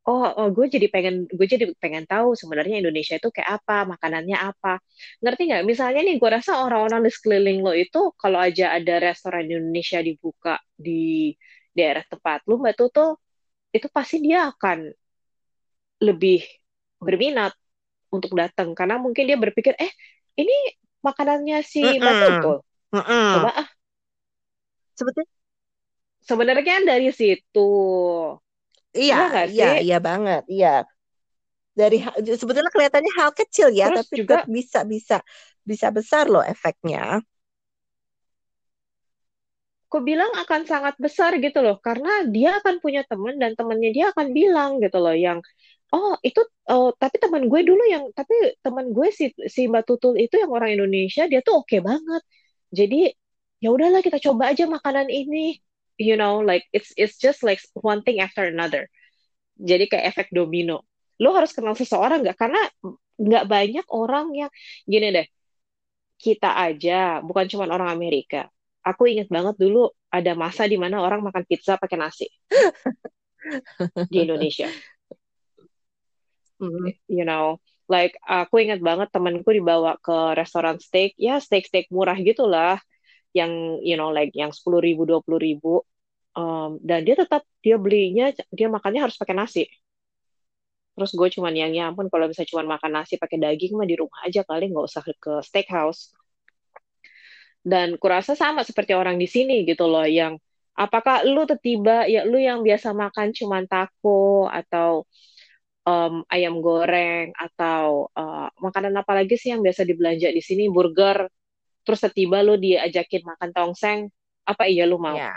Oh, 0.05 0.21
oh 0.37 0.47
gue 0.55 0.65
jadi 0.69 0.85
pengen 0.93 1.25
gue 1.37 1.47
jadi 1.53 1.65
pengen 1.81 2.05
tahu 2.05 2.37
sebenarnya 2.37 2.75
Indonesia 2.81 3.17
itu 3.17 3.29
kayak 3.33 3.49
apa, 3.57 3.73
makanannya 3.93 4.37
apa. 4.37 4.77
Ngerti 5.21 5.41
nggak? 5.49 5.63
Misalnya 5.65 5.99
nih, 6.05 6.15
gue 6.21 6.29
rasa 6.37 6.51
orang-orang 6.65 7.01
di 7.05 7.11
sekeliling 7.15 7.57
lo 7.65 7.73
itu 7.73 8.13
kalau 8.21 8.37
aja 8.37 8.63
ada 8.77 8.93
restoran 9.01 9.49
Indonesia 9.49 9.97
dibuka 10.05 10.61
di 10.77 11.33
daerah 11.73 12.05
tempat 12.05 12.45
lo, 12.45 12.61
Mbak 12.61 12.75
Tuto, 12.77 13.17
itu 13.75 13.87
pasti 13.95 14.15
dia 14.25 14.39
akan 14.51 14.77
lebih 16.03 16.43
berminat 16.99 17.53
untuk 18.15 18.31
datang 18.35 18.73
karena 18.77 18.95
mungkin 19.01 19.23
dia 19.29 19.37
berpikir, 19.39 19.73
eh 19.79 19.91
ini 20.39 20.53
makanannya 21.05 21.57
si. 21.65 21.99
Tuto. 22.01 22.63
Mm-mm. 22.93 23.31
Coba 23.33 23.49
ah, 23.61 23.67
sebetulnya 24.95 25.29
sebenarnya 26.27 26.63
kan 26.69 26.81
dari 26.89 27.09
situ. 27.19 27.59
Iya, 29.01 29.15
Iya 29.15 29.47
iya, 29.51 29.65
sih? 29.69 29.75
iya 29.83 29.95
banget, 30.07 30.41
iya. 30.53 30.67
Dari 31.75 31.97
sebetulnya 32.39 32.71
kelihatannya 32.71 33.11
hal 33.19 33.31
kecil 33.35 33.67
ya, 33.75 33.87
Terus 33.87 33.91
tapi 33.91 34.13
juga 34.15 34.35
tetap 34.35 34.47
bisa 34.47 34.79
bisa 34.87 35.17
bisa 35.67 35.87
besar 35.91 36.31
loh 36.31 36.43
efeknya. 36.43 37.19
Aku 39.95 40.03
bilang 40.03 40.27
akan 40.43 40.67
sangat 40.67 40.99
besar 40.99 41.31
gitu 41.39 41.63
loh, 41.63 41.79
karena 41.79 42.27
dia 42.27 42.59
akan 42.59 42.83
punya 42.83 43.07
teman 43.07 43.39
dan 43.39 43.55
temannya 43.55 43.95
dia 43.95 44.11
akan 44.11 44.27
bilang 44.35 44.83
gitu 44.83 44.99
loh, 44.99 45.15
yang 45.15 45.39
oh 45.95 46.19
itu 46.27 46.43
oh 46.67 46.91
tapi 46.99 47.15
teman 47.23 47.47
gue 47.47 47.61
dulu 47.63 47.79
yang 47.87 48.11
tapi 48.11 48.35
teman 48.59 48.91
gue 48.91 49.07
si 49.15 49.31
si 49.47 49.71
Mbak 49.71 49.83
Tutul 49.87 50.19
itu 50.19 50.35
yang 50.35 50.51
orang 50.51 50.75
Indonesia 50.75 51.23
dia 51.31 51.39
tuh 51.39 51.63
oke 51.63 51.79
banget. 51.79 52.21
Jadi 52.75 53.07
ya 53.63 53.69
udahlah 53.71 54.03
kita 54.03 54.19
coba 54.19 54.51
aja 54.51 54.67
makanan 54.67 55.07
ini, 55.07 55.63
you 55.95 56.19
know, 56.19 56.43
like 56.43 56.67
it's 56.75 56.91
it's 56.99 57.15
just 57.15 57.39
like 57.47 57.63
one 57.79 58.03
thing 58.03 58.19
after 58.19 58.43
another. 58.51 58.91
Jadi 59.55 59.87
kayak 59.87 60.05
efek 60.11 60.27
domino. 60.35 60.83
Lo 61.23 61.31
harus 61.31 61.55
kenal 61.55 61.79
seseorang 61.79 62.19
nggak? 62.27 62.35
Karena 62.35 62.59
nggak 63.15 63.45
banyak 63.47 63.85
orang 63.95 64.27
yang 64.35 64.51
gini 64.83 65.07
deh. 65.15 65.27
Kita 66.19 66.59
aja, 66.59 67.23
bukan 67.23 67.45
cuma 67.47 67.67
orang 67.71 67.91
Amerika. 67.95 68.51
Aku 68.85 69.09
ingat 69.09 69.27
banget 69.33 69.55
dulu 69.57 69.89
ada 70.13 70.37
masa 70.37 70.69
di 70.69 70.77
mana 70.77 71.01
orang 71.01 71.25
makan 71.25 71.43
pizza 71.49 71.73
pakai 71.81 71.97
nasi 71.97 72.29
di 74.13 74.17
Indonesia. 74.21 74.69
Hmm. 76.61 76.93
You 77.09 77.25
know, 77.25 77.59
like 77.89 78.15
aku 78.23 78.63
ingat 78.63 78.79
banget 78.79 79.09
temanku 79.11 79.49
dibawa 79.51 79.97
ke 79.99 80.37
restoran 80.37 80.77
steak, 80.79 81.17
ya 81.17 81.41
steak-steak 81.41 81.89
murah 81.89 82.15
gitulah, 82.21 82.79
yang 83.35 83.81
you 83.83 83.97
know 83.99 84.13
like 84.13 84.31
yang 84.37 84.53
sepuluh 84.53 84.79
ribu 84.79 85.03
dua 85.09 85.19
puluh 85.25 85.41
ribu, 85.41 85.83
Um, 86.35 86.83
dan 86.83 87.07
dia 87.07 87.15
tetap 87.15 87.47
dia 87.63 87.79
belinya 87.79 88.27
dia 88.51 88.67
makannya 88.67 89.07
harus 89.07 89.15
pakai 89.15 89.35
nasi. 89.39 89.63
Terus 90.95 91.11
gue 91.15 91.27
cuman 91.39 91.55
yang 91.55 91.71
ya 91.71 91.83
ampun 91.91 92.07
kalau 92.11 92.27
bisa 92.27 92.43
cuman 92.43 92.75
makan 92.75 92.91
nasi 92.99 93.15
pakai 93.15 93.39
daging 93.39 93.79
mah 93.79 93.87
di 93.87 93.95
rumah 93.95 94.19
aja 94.27 94.43
kali 94.43 94.67
nggak 94.71 94.85
usah 94.89 95.01
ke 95.03 95.33
steakhouse. 95.47 96.11
Dan 97.65 97.97
kurasa 97.97 98.37
sama 98.37 98.61
seperti 98.61 98.93
orang 98.93 99.17
di 99.17 99.25
sini 99.25 99.65
gitu 99.65 99.89
loh 99.89 100.05
yang 100.05 100.37
apakah 100.77 101.25
lu 101.25 101.47
tiba 101.57 102.05
ya 102.05 102.27
lu 102.27 102.37
yang 102.37 102.61
biasa 102.61 102.93
makan 102.93 103.31
cuman 103.33 103.63
taco 103.65 104.45
atau 104.51 105.07
um, 105.87 106.21
ayam 106.27 106.59
goreng 106.59 107.31
atau 107.33 108.11
uh, 108.11 108.51
makanan 108.59 108.93
apa 108.99 109.23
lagi 109.23 109.39
sih 109.39 109.55
yang 109.55 109.63
biasa 109.63 109.87
dibelanja 109.87 110.29
di 110.29 110.43
sini 110.43 110.67
burger 110.67 111.25
terus 111.87 112.01
tiba 112.11 112.43
lu 112.43 112.59
diajakin 112.59 113.23
makan 113.23 113.49
tongseng 113.55 113.99
apa 114.45 114.67
iya 114.69 114.85
lu 114.85 114.99
mau 115.01 115.15
Ya, 115.15 115.33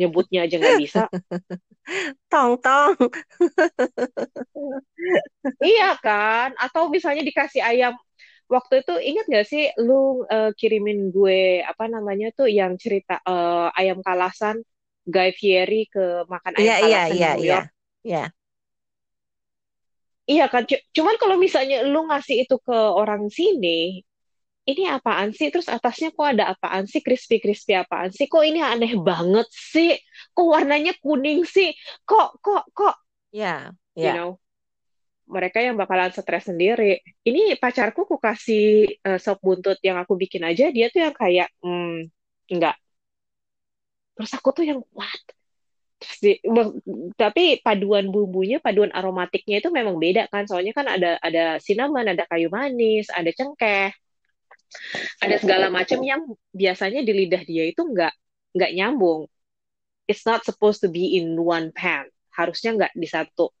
nyebutnya 0.00 0.48
aja 0.48 0.56
nggak 0.56 0.78
bisa 0.80 1.02
tong 2.32 2.54
tong. 2.62 2.94
Iya 5.58 5.98
kan? 5.98 6.54
Atau 6.58 6.88
misalnya 6.94 7.22
dikasih 7.26 7.62
ayam. 7.62 7.94
Waktu 8.54 8.74
itu 8.84 8.94
ingat 9.10 9.24
gak 9.34 9.46
sih 9.52 9.62
lu 9.86 10.24
eh, 10.34 10.50
kirimin 10.58 10.98
gue 11.16 11.40
apa 11.70 11.84
namanya 11.94 12.26
tuh 12.38 12.48
yang 12.58 12.72
cerita 12.82 13.14
eh, 13.32 13.68
ayam 13.80 13.98
kalasan 14.06 14.56
Guy 15.14 15.30
Fieri 15.38 15.80
ke 15.94 16.04
makan 16.32 16.54
Iya, 16.60 16.72
ayam 16.72 16.76
iya, 16.86 16.98
kalasan 17.02 17.16
di 17.22 17.26
iya, 17.26 17.30
New 17.32 17.44
iya. 17.44 17.54
York. 17.54 17.66
Ya, 18.10 18.18
Iya 20.32 20.44
kan? 20.52 20.62
C- 20.70 20.82
Cuman 20.96 21.14
kalau 21.22 21.36
misalnya 21.44 21.76
lu 21.92 22.00
ngasih 22.08 22.36
itu 22.46 22.54
ke 22.66 22.76
orang 23.00 23.22
sini, 23.38 23.68
ini 24.70 24.82
apaan 24.96 25.30
sih? 25.38 25.48
Terus 25.52 25.68
atasnya 25.76 26.08
kok 26.16 26.26
ada 26.32 26.44
apaan 26.54 26.84
sih? 26.92 27.00
Crispy-crispy 27.06 27.72
apaan 27.82 28.10
sih? 28.16 28.26
Kok 28.32 28.44
ini 28.50 28.60
aneh 28.72 28.92
banget 29.08 29.48
sih? 29.72 29.90
Kok 30.36 30.46
warnanya 30.54 30.92
kuning 31.02 31.40
sih? 31.54 31.68
Kok 32.08 32.28
kok 32.44 32.62
kok 32.78 32.94
ya, 33.32 33.74
you 34.00 34.12
ya. 34.12 34.12
know? 34.12 34.38
Mereka 35.26 35.58
yang 35.62 35.78
bakalan 35.78 36.10
stres 36.10 36.50
sendiri. 36.50 37.00
Ini 37.22 37.56
pacarku 37.58 38.04
ku 38.08 38.16
kasih 38.18 38.88
eh, 38.90 39.18
sop 39.22 39.38
buntut 39.42 39.78
yang 39.82 39.98
aku 39.98 40.14
bikin 40.18 40.42
aja, 40.46 40.68
dia 40.74 40.86
tuh 40.92 41.00
yang 41.06 41.14
kayak, 41.14 41.48
hmm, 41.62 42.08
enggak. 42.52 42.76
Terus 44.18 44.32
aku 44.36 44.48
tuh 44.52 44.64
yang, 44.66 44.80
what? 44.92 45.22
Terus 46.02 46.18
di- 46.18 46.42
tapi 47.14 47.62
paduan 47.62 48.10
bumbunya, 48.10 48.58
paduan 48.58 48.90
aromatiknya 48.90 49.62
itu 49.62 49.70
memang 49.70 49.96
beda 50.02 50.26
kan, 50.26 50.50
soalnya 50.50 50.74
kan 50.74 50.86
ada 50.90 51.16
ada 51.22 51.62
cinnamon, 51.62 52.10
ada 52.10 52.26
kayu 52.26 52.50
manis, 52.50 53.06
ada 53.14 53.30
cengkeh, 53.30 53.94
ada 55.22 55.36
segala 55.38 55.70
macam 55.70 56.02
yang 56.02 56.26
biasanya 56.50 57.06
di 57.06 57.12
lidah 57.14 57.42
dia 57.46 57.70
itu 57.70 57.82
enggak 57.86 58.12
enggak 58.52 58.72
nyambung. 58.74 59.30
It's 60.10 60.26
not 60.26 60.42
supposed 60.42 60.82
to 60.82 60.90
be 60.90 61.14
in 61.14 61.38
one 61.38 61.70
pan. 61.70 62.10
Harusnya 62.34 62.74
enggak 62.74 62.92
di 62.98 63.06
satu 63.06 63.54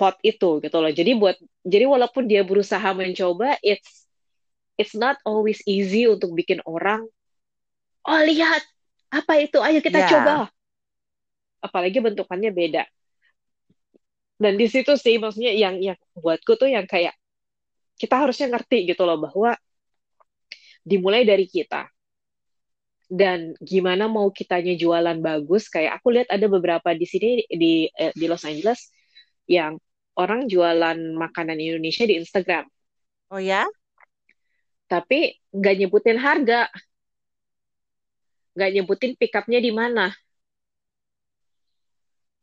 pot 0.00 0.16
itu 0.24 0.60
gitu 0.64 0.76
loh. 0.80 0.92
Jadi 0.92 1.10
buat 1.20 1.36
jadi 1.66 1.84
walaupun 1.84 2.24
dia 2.30 2.42
berusaha 2.46 2.88
mencoba, 2.96 3.60
it's 3.60 4.08
it's 4.80 4.96
not 4.96 5.20
always 5.28 5.60
easy 5.68 6.08
untuk 6.08 6.32
bikin 6.32 6.60
orang, 6.64 7.04
oh 8.08 8.20
lihat 8.24 8.62
apa 9.12 9.32
itu, 9.44 9.58
ayo 9.60 9.78
kita 9.84 10.00
Ya, 10.00 10.08
coba. 10.08 10.48
Apalagi 11.60 11.98
bentukannya 12.00 12.50
beda. 12.54 12.82
Dan 14.36 14.60
di 14.60 14.68
situ 14.68 14.92
sih 15.00 15.16
maksudnya 15.16 15.52
yang 15.56 15.80
yang 15.80 15.96
buatku 16.16 16.52
tuh 16.60 16.68
yang 16.68 16.84
kayak 16.84 17.16
kita 17.96 18.14
harusnya 18.20 18.52
ngerti 18.52 18.92
gitu 18.92 19.02
loh 19.08 19.16
bahwa 19.16 19.56
dimulai 20.84 21.24
dari 21.24 21.48
kita. 21.48 21.88
Dan 23.06 23.54
gimana 23.62 24.10
mau 24.10 24.28
kitanya 24.34 24.74
jualan 24.74 25.18
bagus, 25.22 25.70
kayak 25.70 26.02
aku 26.02 26.10
lihat 26.10 26.28
ada 26.28 26.46
beberapa 26.50 26.90
di 26.90 27.06
sini 27.06 27.46
di 27.46 27.86
eh, 27.94 28.10
di 28.18 28.26
Los 28.26 28.42
Angeles 28.42 28.90
yang 29.50 29.78
orang 30.18 30.46
jualan 30.50 30.98
makanan 31.16 31.58
Indonesia 31.58 32.04
di 32.06 32.18
Instagram, 32.18 32.66
oh 33.30 33.40
ya, 33.42 33.66
tapi 34.86 35.38
nggak 35.50 35.74
nyebutin 35.82 36.18
harga, 36.18 36.70
nggak 38.54 38.70
nyebutin 38.74 39.12
pick 39.18 39.34
up-nya 39.34 39.60
di 39.60 39.72
mana. 39.74 40.14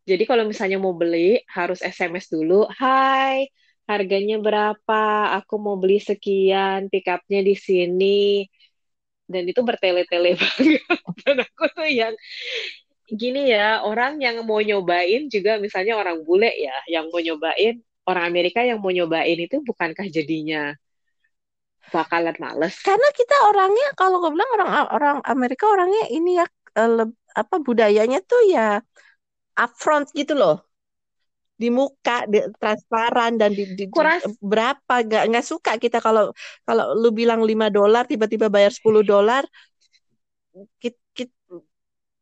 Jadi 0.04 0.24
kalau 0.28 0.44
misalnya 0.44 0.78
mau 0.84 0.92
beli 0.92 1.40
harus 1.48 1.80
SMS 1.80 2.28
dulu, 2.28 2.68
Hai, 2.68 3.48
harganya 3.88 4.36
berapa? 4.40 5.04
Aku 5.40 5.56
mau 5.64 5.76
beli 5.80 6.04
sekian, 6.04 6.92
pick 6.92 7.08
up-nya 7.08 7.40
di 7.40 7.56
sini. 7.56 8.44
Dan 9.24 9.48
itu 9.48 9.64
bertele-tele 9.64 10.36
banget. 10.42 10.84
Dan 11.24 11.38
aku 11.48 11.64
tuh 11.72 11.88
yang 11.88 12.14
gini 13.22 13.42
ya, 13.54 13.64
orang 13.90 14.14
yang 14.26 14.36
mau 14.48 14.60
nyobain 14.70 15.22
juga 15.34 15.52
misalnya 15.66 15.94
orang 16.02 16.18
bule 16.28 16.50
ya, 16.66 16.74
yang 16.94 17.06
mau 17.12 17.22
nyobain, 17.28 17.74
orang 18.10 18.24
Amerika 18.30 18.60
yang 18.70 18.80
mau 18.84 18.92
nyobain 18.98 19.38
itu 19.46 19.56
bukankah 19.70 20.08
jadinya 20.16 20.74
bakalan 21.94 22.36
males? 22.44 22.78
karena 22.86 23.08
kita 23.20 23.36
orangnya 23.50 23.86
kalau 24.00 24.16
gue 24.24 24.32
bilang 24.36 24.52
orang 24.60 24.70
orang 24.96 25.18
Amerika 25.34 25.64
orangnya 25.74 26.04
ini 26.16 26.30
ya 26.40 26.46
eh, 26.80 27.06
apa 27.42 27.56
budayanya 27.68 28.18
tuh 28.30 28.42
ya 28.54 28.62
upfront 29.64 30.08
gitu 30.20 30.34
loh 30.42 30.56
di 31.62 31.68
muka 31.78 32.26
di, 32.32 32.38
transparan 32.62 33.38
dan 33.42 33.52
di, 33.58 33.64
di- 33.78 33.90
di- 33.94 34.14
berapa 34.42 34.94
nggak 35.06 35.24
nggak 35.30 35.46
suka 35.46 35.72
kita 35.84 35.98
kalau 36.06 36.34
kalau 36.68 36.86
lu 37.02 37.10
bilang 37.14 37.42
5 37.46 37.68
dolar 37.70 38.04
tiba-tiba 38.10 38.50
bayar 38.50 38.74
10 38.74 39.06
dolar 39.06 39.44
kit, 40.54 40.70
kit- 40.82 41.03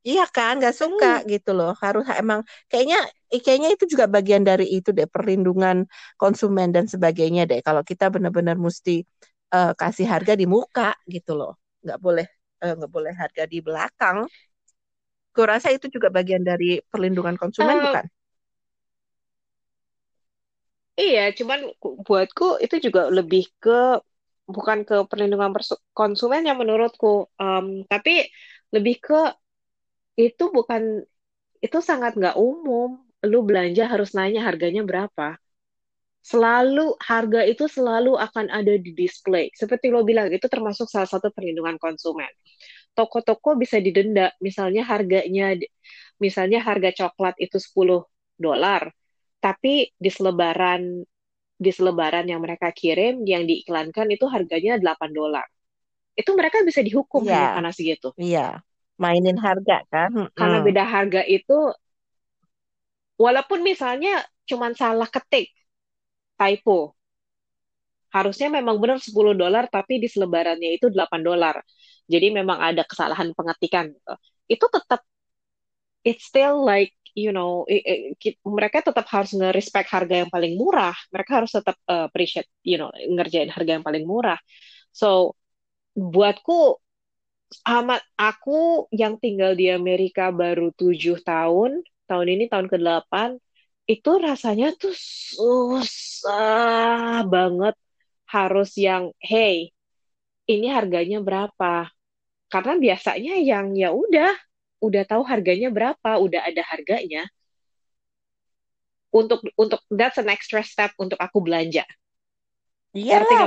iya 0.07 0.21
kan 0.35 0.51
nggak 0.59 0.75
suka 0.81 1.05
hmm, 1.05 1.21
gitu 1.31 1.49
loh 1.57 1.69
harus 1.83 2.03
emang 2.21 2.39
kayaknya 2.69 2.97
kayaknya 3.45 3.69
itu 3.75 3.85
juga 3.93 4.05
bagian 4.15 4.43
dari 4.49 4.63
itu 4.75 4.89
deh 4.97 5.07
perlindungan 5.13 5.77
konsumen 6.21 6.67
dan 6.75 6.85
sebagainya 6.93 7.41
deh. 7.49 7.59
Kalau 7.67 7.81
kita 7.89 8.05
benar-benar 8.13 8.57
mesti 8.67 8.91
eh, 9.55 9.69
kasih 9.81 10.05
harga 10.13 10.33
di 10.41 10.45
muka 10.53 10.83
gitu 11.13 11.31
loh. 11.39 11.51
Nggak 11.83 11.97
boleh 12.05 12.25
eh, 12.63 12.71
nggak 12.77 12.91
boleh 12.95 13.13
harga 13.21 13.43
di 13.51 13.57
belakang. 13.67 14.17
Kurasa 15.35 15.67
itu 15.77 15.85
juga 15.95 16.07
bagian 16.17 16.43
dari 16.49 16.69
perlindungan 16.91 17.35
konsumen 17.41 17.77
eh, 17.83 17.85
bukan? 17.85 18.05
iya, 21.01 21.21
cuman 21.37 21.59
ku- 21.81 21.95
buatku 22.05 22.43
itu 22.63 22.75
juga 22.85 23.01
lebih 23.17 23.41
ke 23.63 23.71
bukan 24.55 24.79
ke 24.87 24.95
perlindungan 25.09 25.51
konsumen 25.99 26.41
yang 26.47 26.57
menurutku, 26.61 27.07
Em, 27.41 27.65
tapi 27.91 28.11
lebih 28.75 28.95
ke 29.05 29.15
itu 30.21 30.43
bukan 30.53 31.03
itu 31.65 31.77
sangat 31.89 32.11
nggak 32.19 32.37
umum. 32.37 32.89
Lu 33.31 33.39
belanja 33.47 33.83
harus 33.91 34.09
nanya 34.17 34.41
harganya 34.47 34.81
berapa. 34.89 35.37
Selalu 36.21 36.97
harga 37.01 37.41
itu 37.49 37.65
selalu 37.65 38.13
akan 38.17 38.45
ada 38.53 38.73
di 38.77 38.93
display. 38.93 39.49
Seperti 39.57 39.89
lo 39.89 40.05
bilang, 40.05 40.29
itu 40.29 40.45
termasuk 40.45 40.85
salah 40.85 41.09
satu 41.09 41.33
perlindungan 41.33 41.81
konsumen. 41.81 42.29
Toko-toko 42.93 43.57
bisa 43.57 43.81
didenda, 43.81 44.29
misalnya 44.37 44.85
harganya, 44.85 45.57
misalnya 46.21 46.61
harga 46.61 46.89
coklat 46.93 47.35
itu 47.41 47.57
10 47.57 48.05
dolar, 48.37 48.93
tapi 49.41 49.89
di 49.97 50.09
selebaran 50.13 51.01
di 51.61 51.69
selebaran 51.69 52.25
yang 52.25 52.41
mereka 52.41 52.73
kirim, 52.73 53.21
yang 53.25 53.45
diiklankan 53.45 54.09
itu 54.09 54.25
harganya 54.25 54.81
8 54.81 55.13
dolar. 55.13 55.45
Itu 56.17 56.33
mereka 56.33 56.65
bisa 56.65 56.81
dihukum 56.81 57.21
iya 57.25 57.53
karena 57.53 57.71
segitu. 57.73 58.09
iya 58.17 58.61
mainin 59.03 59.37
harga 59.45 59.75
kan. 59.93 60.11
Karena 60.37 60.57
Mm-mm. 60.57 60.65
beda 60.65 60.83
harga 60.93 61.21
itu 61.37 61.53
walaupun 63.23 63.59
misalnya 63.69 64.13
cuman 64.49 64.71
salah 64.81 65.07
ketik 65.15 65.47
typo 66.39 66.77
harusnya 68.15 68.47
memang 68.57 68.75
benar 68.81 68.99
10 69.07 69.33
dolar 69.41 69.63
tapi 69.71 69.93
di 70.03 70.07
selebarannya 70.13 70.69
itu 70.77 70.87
8 70.95 71.21
dolar. 71.23 71.55
Jadi 72.11 72.27
memang 72.39 72.59
ada 72.59 72.83
kesalahan 72.83 73.31
pengetikan 73.37 73.85
gitu. 73.95 74.13
Itu 74.51 74.65
tetap 74.75 75.01
it's 76.03 76.25
still 76.25 76.63
like 76.65 76.93
you 77.15 77.31
know 77.35 77.65
i- 77.69 77.83
i- 77.83 78.03
ki- 78.21 78.39
mereka 78.47 78.79
tetap 78.87 79.05
harus 79.11 79.31
nge-respect 79.35 79.87
harga 79.91 80.15
yang 80.25 80.31
paling 80.31 80.53
murah. 80.59 80.95
Mereka 81.13 81.31
harus 81.43 81.51
tetap 81.53 81.75
uh, 81.91 82.07
appreciate 82.09 82.47
you 82.63 82.77
know 82.79 82.89
ngerjain 82.93 83.51
harga 83.51 83.71
yang 83.79 83.85
paling 83.85 84.05
murah. 84.07 84.39
So 84.93 85.35
buatku 85.95 86.79
amat 87.67 88.01
aku 88.15 88.87
yang 88.95 89.19
tinggal 89.19 89.51
di 89.55 89.67
Amerika 89.71 90.31
baru 90.31 90.71
tujuh 90.75 91.19
tahun 91.23 91.83
tahun 92.07 92.27
ini 92.27 92.51
tahun 92.51 92.67
ke-8 92.67 93.39
itu 93.87 94.11
rasanya 94.19 94.71
tuh 94.75 94.95
susah 95.35 97.23
banget. 97.27 97.75
Harus 98.31 98.79
yang 98.79 99.11
hey 99.19 99.75
ini 100.47 100.67
harganya 100.71 101.19
berapa? 101.19 101.91
Karena 102.51 102.73
biasanya 102.79 103.39
yang 103.39 103.75
ya 103.75 103.91
udah 103.91 104.31
udah 104.83 105.03
tahu 105.07 105.23
harganya 105.27 105.67
berapa 105.71 106.19
udah 106.19 106.41
ada 106.47 106.63
harganya. 106.67 107.27
Untuk 109.11 109.43
untuk 109.59 109.83
that's 109.91 110.15
an 110.19 110.31
extra 110.31 110.63
step 110.63 110.95
untuk 110.95 111.19
aku 111.19 111.43
belanja. 111.43 111.83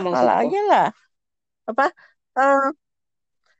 Maksudku? 0.04 0.44
aja 0.44 0.60
lah. 0.68 0.88
Apa 1.64 1.88
eh, 2.36 2.68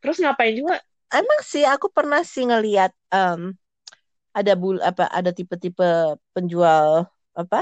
terus 0.05 0.21
ngapain 0.21 0.53
juga? 0.53 0.77
Emang 1.09 1.41
sih 1.41 1.65
aku 1.65 1.89
pernah 1.89 2.21
sih 2.21 2.45
ngelihat 2.45 2.93
em, 3.09 3.57
ada 4.39 4.53
bul 4.61 4.77
apa 4.83 5.05
ada 5.19 5.31
tipe-tipe 5.33 5.85
penjual 6.35 7.07
apa 7.39 7.59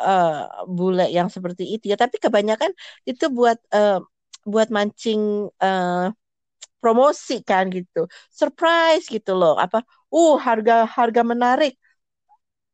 eh, 0.00 0.28
bule 0.76 1.02
yang 1.16 1.28
seperti 1.34 1.62
itu 1.74 1.84
ya. 1.92 1.96
Tapi 2.02 2.16
kebanyakan 2.24 2.70
itu 3.10 3.24
buat 3.36 3.58
eh, 3.74 3.98
buat 4.52 4.68
mancing 4.76 5.20
eh, 5.62 6.08
promosi 6.82 7.34
kan 7.50 7.64
gitu. 7.76 7.98
Surprise 8.40 9.04
gitu 9.14 9.32
loh. 9.40 9.54
Apa 9.64 9.78
uh 10.14 10.34
harga 10.46 10.74
harga 10.96 11.22
menarik. 11.32 11.72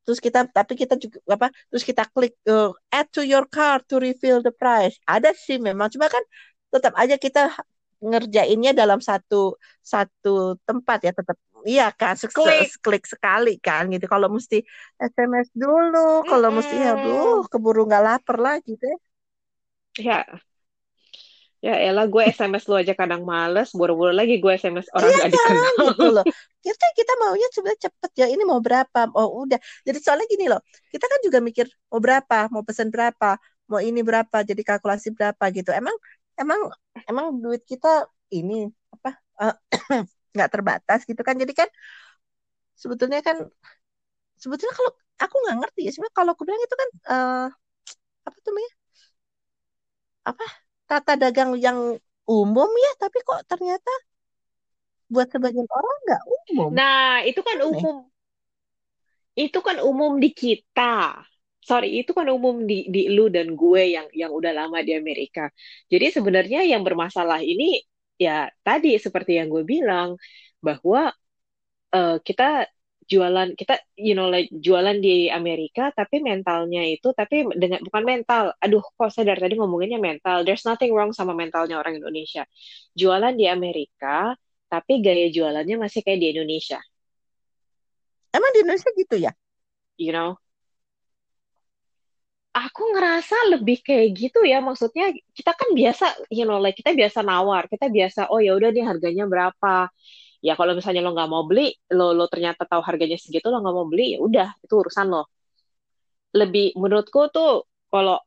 Terus 0.04 0.20
kita 0.20 0.38
tapi 0.52 0.72
kita 0.76 0.94
juga 1.00 1.16
apa 1.32 1.46
terus 1.72 1.84
kita 1.88 2.02
klik 2.12 2.36
eh, 2.44 2.68
add 2.92 3.08
to 3.14 3.24
your 3.24 3.44
cart 3.48 3.88
to 3.88 3.96
reveal 3.96 4.38
the 4.44 4.52
price. 4.52 4.96
Ada 5.08 5.32
sih 5.32 5.56
memang 5.56 5.88
cuma 5.94 6.06
kan 6.12 6.20
tetap 6.72 6.92
aja 7.00 7.16
kita 7.16 7.40
ngerjainnya 8.10 8.70
dalam 8.80 9.00
satu 9.08 9.36
satu 9.92 10.28
tempat 10.68 10.98
ya 11.06 11.12
tetap 11.18 11.36
iya 11.70 11.84
kan 12.00 12.14
se- 12.20 12.32
klik 12.36 12.70
klik 12.84 13.04
sekali 13.12 13.50
kan 13.66 13.82
gitu 13.94 14.06
kalau 14.14 14.28
mesti 14.36 14.56
SMS 15.12 15.48
dulu 15.62 15.98
kalau 16.30 16.48
mesti 16.56 16.74
ya 16.84 16.88
aduh 16.96 17.24
Mm-mm. 17.24 17.44
keburu 17.50 17.80
nggak 17.88 18.02
lapar 18.08 18.36
lagi 18.46 18.70
deh 18.82 18.96
ya 19.98 20.24
ya 21.66 21.72
elah 21.88 22.04
gue 22.12 22.22
SMS 22.36 22.64
lu 22.70 22.74
aja 22.82 22.92
kadang 23.00 23.22
males 23.32 23.68
buru-buru 23.78 24.12
lagi 24.20 24.34
gue 24.42 24.52
SMS 24.60 24.88
orang 24.96 25.10
Iya 25.10 25.18
gak 25.20 25.30
kan 25.34 25.34
dikenal 25.34 25.74
gitu 25.82 26.04
loh. 26.14 26.24
Kita 26.64 26.86
kita 26.98 27.12
maunya 27.20 27.46
sebenarnya 27.54 27.80
cepet 27.90 28.10
ya. 28.20 28.26
Ini 28.34 28.42
mau 28.50 28.60
berapa? 28.66 28.98
Oh 29.18 29.42
udah. 29.42 29.58
Jadi 29.86 29.98
soalnya 30.04 30.26
gini 30.32 30.46
loh. 30.52 30.60
Kita 30.92 31.04
kan 31.10 31.18
juga 31.26 31.38
mikir 31.42 31.66
mau 31.90 31.98
berapa, 32.06 32.36
mau 32.54 32.62
pesan 32.68 32.88
berapa, 32.94 33.26
mau 33.70 33.80
ini 33.82 34.00
berapa, 34.08 34.36
jadi 34.48 34.62
kalkulasi 34.68 35.08
berapa 35.18 35.44
gitu. 35.56 35.70
Emang 35.74 35.96
emang 36.40 36.60
emang 37.10 37.26
duit 37.42 37.62
kita 37.64 38.08
ini 38.34 38.68
apa 38.94 39.10
eh, 39.42 39.54
nggak 40.34 40.50
terbatas 40.54 41.00
gitu 41.08 41.22
kan. 41.26 41.36
Jadi 41.38 41.52
kan 41.54 41.68
sebetulnya 42.74 43.20
kan 43.22 43.36
sebetulnya 44.42 44.74
kalau 44.74 44.92
aku 45.24 45.34
nggak 45.42 45.56
ngerti 45.62 45.80
ya. 45.86 45.90
Sebenarnya 45.94 46.16
kalau 46.18 46.30
aku 46.34 46.42
bilang 46.46 46.62
itu 46.62 46.76
kan 46.82 46.90
eh, 47.12 47.46
apa 48.26 48.36
tuh 48.42 48.50
namanya? 48.52 48.72
Apa 50.24 50.44
tata 50.88 51.12
dagang 51.20 51.52
yang 51.60 51.78
umum 52.24 52.70
ya, 52.84 52.90
tapi 53.02 53.18
kok 53.20 53.40
ternyata 53.50 53.92
buat 55.12 55.28
sebagian 55.28 55.68
orang 55.68 55.96
nggak 56.08 56.22
umum. 56.26 56.68
nah 56.72 57.20
itu 57.22 57.40
kan 57.44 57.58
umum 57.60 57.96
itu 59.34 59.58
kan 59.60 59.76
umum 59.82 60.18
di 60.22 60.30
kita 60.32 61.22
sorry 61.68 61.88
itu 62.00 62.10
kan 62.18 62.26
umum 62.36 62.56
di 62.70 62.74
di 62.94 63.00
lu 63.16 63.32
dan 63.32 63.48
gue 63.60 63.82
yang 63.96 64.06
yang 64.20 64.30
udah 64.38 64.52
lama 64.60 64.78
di 64.86 64.92
Amerika. 65.00 65.48
Jadi 65.92 66.06
sebenarnya 66.16 66.60
yang 66.72 66.82
bermasalah 66.86 67.40
ini 67.40 67.80
ya 68.20 68.48
tadi 68.66 68.94
seperti 69.00 69.40
yang 69.40 69.48
gue 69.54 69.64
bilang 69.66 70.08
bahwa 70.66 71.10
eh, 71.96 72.16
kita 72.28 72.68
jualan 73.04 73.52
kita 73.60 73.74
you 74.00 74.16
know 74.16 74.32
like 74.32 74.48
jualan 74.48 74.96
di 75.06 75.28
Amerika 75.28 75.92
tapi 75.92 76.24
mentalnya 76.24 76.80
itu 76.88 77.08
tapi 77.16 77.36
dengan 77.56 77.80
bukan 77.86 78.04
mental. 78.04 78.44
Aduh 78.64 78.82
kok 78.84 79.10
saya 79.12 79.32
dari 79.34 79.40
tadi 79.44 79.54
ngomonginnya 79.60 80.00
mental. 80.00 80.44
There's 80.46 80.64
nothing 80.68 80.92
wrong 80.96 81.12
sama 81.16 81.32
mentalnya 81.36 81.76
orang 81.80 82.00
Indonesia. 82.00 82.44
Jualan 82.96 83.34
di 83.36 83.46
Amerika 83.48 84.36
tapi 84.72 85.00
gaya 85.04 85.28
jualannya 85.30 85.76
masih 85.84 86.00
kayak 86.04 86.18
di 86.22 86.28
Indonesia. 86.36 86.80
Emang 88.34 88.50
di 88.54 88.58
Indonesia 88.66 88.90
gitu 88.98 89.16
ya? 89.22 89.32
you 89.96 90.12
know 90.12 90.36
aku 92.54 92.82
ngerasa 92.94 93.36
lebih 93.58 93.82
kayak 93.82 94.08
gitu 94.14 94.46
ya 94.46 94.62
maksudnya 94.62 95.10
kita 95.34 95.50
kan 95.58 95.74
biasa 95.74 96.04
you 96.30 96.46
know 96.46 96.62
like 96.62 96.78
kita 96.78 96.94
biasa 96.94 97.26
nawar 97.26 97.66
kita 97.66 97.90
biasa 97.90 98.30
oh 98.30 98.38
ya 98.38 98.54
udah 98.54 98.70
nih 98.70 98.84
harganya 98.86 99.24
berapa? 99.26 99.90
Ya 100.44 100.54
kalau 100.60 100.76
misalnya 100.78 101.02
lo 101.02 101.16
nggak 101.16 101.30
mau 101.32 101.42
beli 101.48 101.74
lo 101.90 102.14
lo 102.14 102.24
ternyata 102.30 102.62
tahu 102.68 102.82
harganya 102.84 103.18
segitu 103.18 103.48
lo 103.50 103.58
nggak 103.58 103.74
mau 103.74 103.86
beli 103.90 104.14
ya 104.14 104.18
udah 104.22 104.48
itu 104.62 104.74
urusan 104.78 105.06
lo. 105.10 105.26
Lebih 106.34 106.78
menurutku 106.78 107.30
tuh 107.34 107.66
kalau 107.90 108.18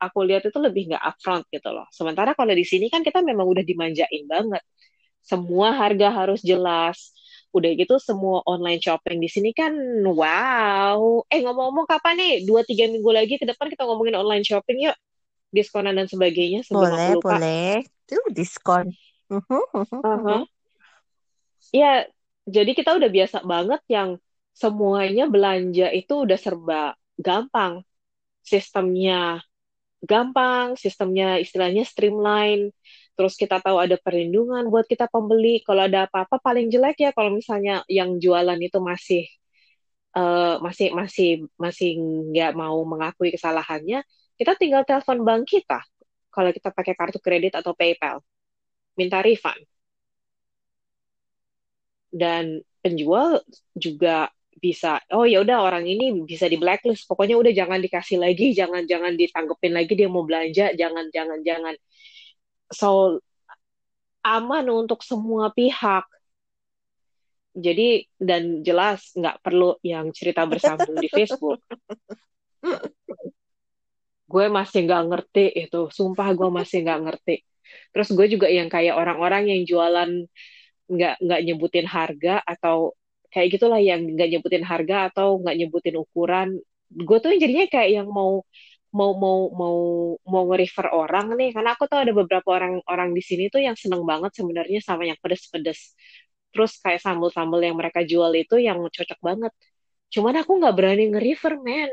aku 0.00 0.18
lihat 0.26 0.42
itu 0.48 0.58
lebih 0.58 0.90
nggak 0.90 1.02
upfront 1.14 1.44
gitu 1.54 1.70
loh. 1.70 1.86
Sementara 1.94 2.34
kalau 2.34 2.50
di 2.56 2.64
sini 2.66 2.90
kan 2.90 3.06
kita 3.06 3.22
memang 3.22 3.46
udah 3.46 3.62
dimanjain 3.62 4.24
banget. 4.26 4.62
Semua 5.22 5.76
harga 5.76 6.08
harus 6.10 6.40
jelas 6.42 7.12
udah 7.50 7.70
gitu 7.74 7.98
semua 7.98 8.46
online 8.46 8.78
shopping 8.78 9.18
di 9.18 9.26
sini 9.26 9.50
kan 9.50 9.74
wow 10.06 11.26
eh 11.26 11.40
ngomong-ngomong 11.42 11.86
kapan 11.90 12.14
nih 12.18 12.32
dua 12.46 12.62
tiga 12.62 12.86
minggu 12.86 13.10
lagi 13.10 13.34
ke 13.36 13.46
depan 13.46 13.66
kita 13.66 13.82
ngomongin 13.86 14.14
online 14.14 14.46
shopping 14.46 14.86
yuk 14.86 14.96
diskonan 15.50 15.98
dan 15.98 16.06
sebagainya 16.06 16.62
sebelum 16.62 16.94
Boleh, 16.94 17.06
aku 17.10 17.12
lupa 17.18 17.36
boleh. 17.36 17.74
Tuh 18.06 18.26
diskon. 18.30 18.86
Aha. 19.30 20.46
Ya, 21.70 22.02
jadi 22.50 22.74
kita 22.74 22.98
udah 22.98 23.06
biasa 23.06 23.46
banget 23.46 23.78
yang 23.86 24.18
semuanya 24.58 25.30
belanja 25.30 25.86
itu 25.94 26.26
udah 26.26 26.34
serba 26.34 26.98
gampang. 27.14 27.86
Sistemnya 28.42 29.38
gampang, 30.02 30.74
sistemnya 30.74 31.38
istilahnya 31.38 31.86
streamline. 31.86 32.74
Terus 33.20 33.36
kita 33.36 33.60
tahu 33.60 33.76
ada 33.84 34.00
perlindungan 34.00 34.64
buat 34.72 34.88
kita 34.88 35.12
pembeli. 35.12 35.60
Kalau 35.68 35.84
ada 35.88 36.08
apa-apa 36.08 36.40
paling 36.40 36.72
jelek 36.72 36.96
ya 37.04 37.10
kalau 37.12 37.30
misalnya 37.36 37.84
yang 37.92 38.16
jualan 38.24 38.56
itu 38.64 38.80
masih 38.80 39.22
eh, 40.18 40.54
masih 40.66 40.88
masih 41.00 41.28
masih 41.64 41.88
nggak 42.32 42.52
mau 42.62 42.78
mengakui 42.92 43.30
kesalahannya, 43.34 43.98
kita 44.38 44.52
tinggal 44.60 44.82
telepon 44.88 45.18
bank 45.26 45.42
kita. 45.52 45.80
Kalau 46.34 46.50
kita 46.56 46.70
pakai 46.78 46.94
kartu 46.98 47.18
kredit 47.26 47.52
atau 47.60 47.72
PayPal, 47.76 48.16
minta 48.98 49.18
refund. 49.22 49.62
dan 52.10 52.62
penjual 52.82 53.38
juga 53.76 54.30
bisa 54.60 55.00
oh 55.16 55.24
ya 55.24 55.40
udah 55.40 55.64
orang 55.64 55.88
ini 55.88 56.26
bisa 56.26 56.44
di 56.50 56.60
blacklist 56.60 57.08
pokoknya 57.08 57.38
udah 57.40 57.52
jangan 57.54 57.80
dikasih 57.80 58.20
lagi 58.20 58.52
jangan 58.52 58.84
jangan 58.84 59.16
ditanggepin 59.16 59.72
lagi 59.72 59.92
dia 59.96 60.08
mau 60.10 60.26
belanja 60.26 60.74
jangan 60.76 61.08
jangan 61.08 61.40
jangan 61.40 61.74
so 62.70 63.18
aman 64.22 64.66
untuk 64.70 65.02
semua 65.02 65.50
pihak. 65.52 66.06
Jadi 67.50 68.06
dan 68.14 68.62
jelas 68.62 69.10
nggak 69.18 69.42
perlu 69.42 69.74
yang 69.82 70.14
cerita 70.14 70.46
bersambung 70.46 70.96
di 71.02 71.10
Facebook. 71.10 71.58
Gue 74.30 74.46
masih 74.46 74.86
nggak 74.86 75.02
ngerti 75.10 75.44
itu. 75.66 75.90
Sumpah 75.90 76.30
gue 76.30 76.46
masih 76.46 76.86
nggak 76.86 77.00
ngerti. 77.10 77.42
Terus 77.90 78.08
gue 78.14 78.26
juga 78.30 78.46
yang 78.46 78.70
kayak 78.70 78.94
orang-orang 78.94 79.50
yang 79.50 79.60
jualan 79.66 80.10
nggak 80.90 81.14
nggak 81.22 81.40
nyebutin 81.46 81.86
harga 81.86 82.42
atau 82.42 82.94
kayak 83.30 83.58
gitulah 83.58 83.78
yang 83.82 84.06
nggak 84.14 84.30
nyebutin 84.30 84.62
harga 84.62 85.10
atau 85.10 85.42
nggak 85.42 85.56
nyebutin 85.58 85.96
ukuran. 85.98 86.48
Gue 86.90 87.18
tuh 87.18 87.34
jadinya 87.34 87.66
kayak 87.66 87.90
yang 88.02 88.08
mau 88.10 88.46
mau 88.90 89.14
mau 89.14 89.38
mau 89.54 89.76
mau 90.26 90.42
nge-refer 90.50 90.86
orang 90.90 91.26
nih 91.38 91.54
karena 91.54 91.70
aku 91.78 91.84
tahu 91.86 92.00
ada 92.04 92.14
beberapa 92.14 92.48
orang 92.58 92.82
orang 92.90 93.10
di 93.14 93.22
sini 93.22 93.46
tuh 93.46 93.62
yang 93.62 93.76
seneng 93.78 94.02
banget 94.02 94.34
sebenarnya 94.34 94.80
sama 94.82 95.06
yang 95.06 95.18
pedes-pedes 95.22 95.94
terus 96.50 96.82
kayak 96.82 96.98
sambal-sambal 96.98 97.62
yang 97.62 97.78
mereka 97.78 98.02
jual 98.02 98.30
itu 98.34 98.58
yang 98.58 98.82
cocok 98.82 99.20
banget 99.22 99.52
cuman 100.10 100.34
aku 100.42 100.50
nggak 100.58 100.74
berani 100.74 101.02
nge-refer 101.14 101.54
man 101.62 101.90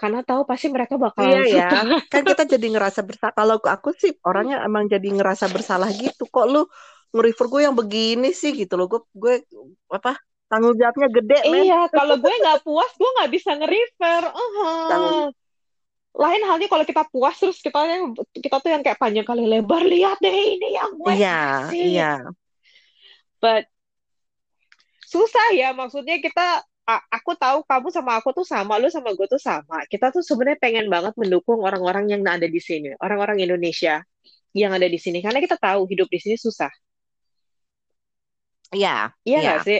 karena 0.00 0.20
tahu 0.26 0.42
pasti 0.48 0.66
mereka 0.72 0.96
Iya 0.96 1.04
bakalan 1.04 1.44
ya, 1.44 1.68
kan 2.08 2.22
kita 2.24 2.42
jadi 2.48 2.66
ngerasa 2.72 3.00
bersalah. 3.04 3.34
Kalau 3.36 3.56
aku 3.60 3.88
sih 3.92 4.16
orangnya 4.24 4.64
emang 4.64 4.88
jadi 4.88 5.08
ngerasa 5.12 5.52
bersalah 5.52 5.92
gitu. 5.92 6.24
Kok 6.24 6.46
lu 6.48 6.64
nge-refer 7.12 7.46
gue 7.52 7.60
yang 7.68 7.76
begini 7.76 8.32
sih 8.32 8.56
gitu 8.56 8.80
loh. 8.80 8.88
Gue 8.88 9.04
gue 9.12 9.44
apa 9.92 10.16
tanggung 10.48 10.72
jawabnya 10.80 11.08
gede 11.12 11.38
men. 11.52 11.68
Iya, 11.68 11.80
kalau 11.92 12.16
gue 12.16 12.32
nggak 12.32 12.58
puas, 12.64 12.90
gue 12.96 13.10
nggak 13.20 13.30
bisa 13.30 13.50
nge-refer. 13.60 14.22
Uh-huh. 14.32 14.88
Tanggung- 14.88 15.32
Lain 16.10 16.42
halnya 16.42 16.66
kalau 16.66 16.84
kita 16.84 17.06
puas 17.08 17.38
terus 17.38 17.62
kita 17.62 17.80
yang 17.86 18.12
kita 18.34 18.56
tuh 18.58 18.70
yang 18.70 18.82
kayak 18.82 18.98
panjang 18.98 19.24
kali 19.24 19.46
lebar 19.46 19.82
lihat 19.86 20.18
deh 20.18 20.34
ini 20.58 20.74
yang 20.74 20.90
gue 20.98 21.14
Iya, 21.14 21.38
kasih. 21.70 21.82
iya. 21.86 22.10
But 23.40 23.64
susah 25.06 25.54
ya 25.56 25.74
maksudnya 25.74 26.18
kita 26.22 26.62
aku 26.90 27.38
tahu 27.38 27.62
kamu 27.62 27.88
sama 27.94 28.18
aku 28.18 28.34
tuh 28.34 28.46
sama, 28.46 28.74
lu 28.82 28.90
sama 28.90 29.14
gue 29.14 29.26
tuh 29.30 29.38
sama. 29.38 29.86
Kita 29.86 30.10
tuh 30.10 30.22
sebenarnya 30.26 30.58
pengen 30.58 30.86
banget 30.90 31.14
mendukung 31.14 31.62
orang-orang 31.62 32.10
yang 32.10 32.22
ada 32.26 32.50
di 32.50 32.58
sini, 32.58 32.90
orang-orang 32.98 33.38
Indonesia 33.38 34.02
yang 34.50 34.74
ada 34.74 34.90
di 34.90 34.98
sini 34.98 35.22
karena 35.22 35.38
kita 35.38 35.54
tahu 35.54 35.86
hidup 35.86 36.10
di 36.10 36.18
sini 36.18 36.34
susah. 36.34 36.70
Iya, 38.74 39.14
Iya 39.26 39.36
iya. 39.38 39.50
nggak 39.54 39.58
sih? 39.66 39.78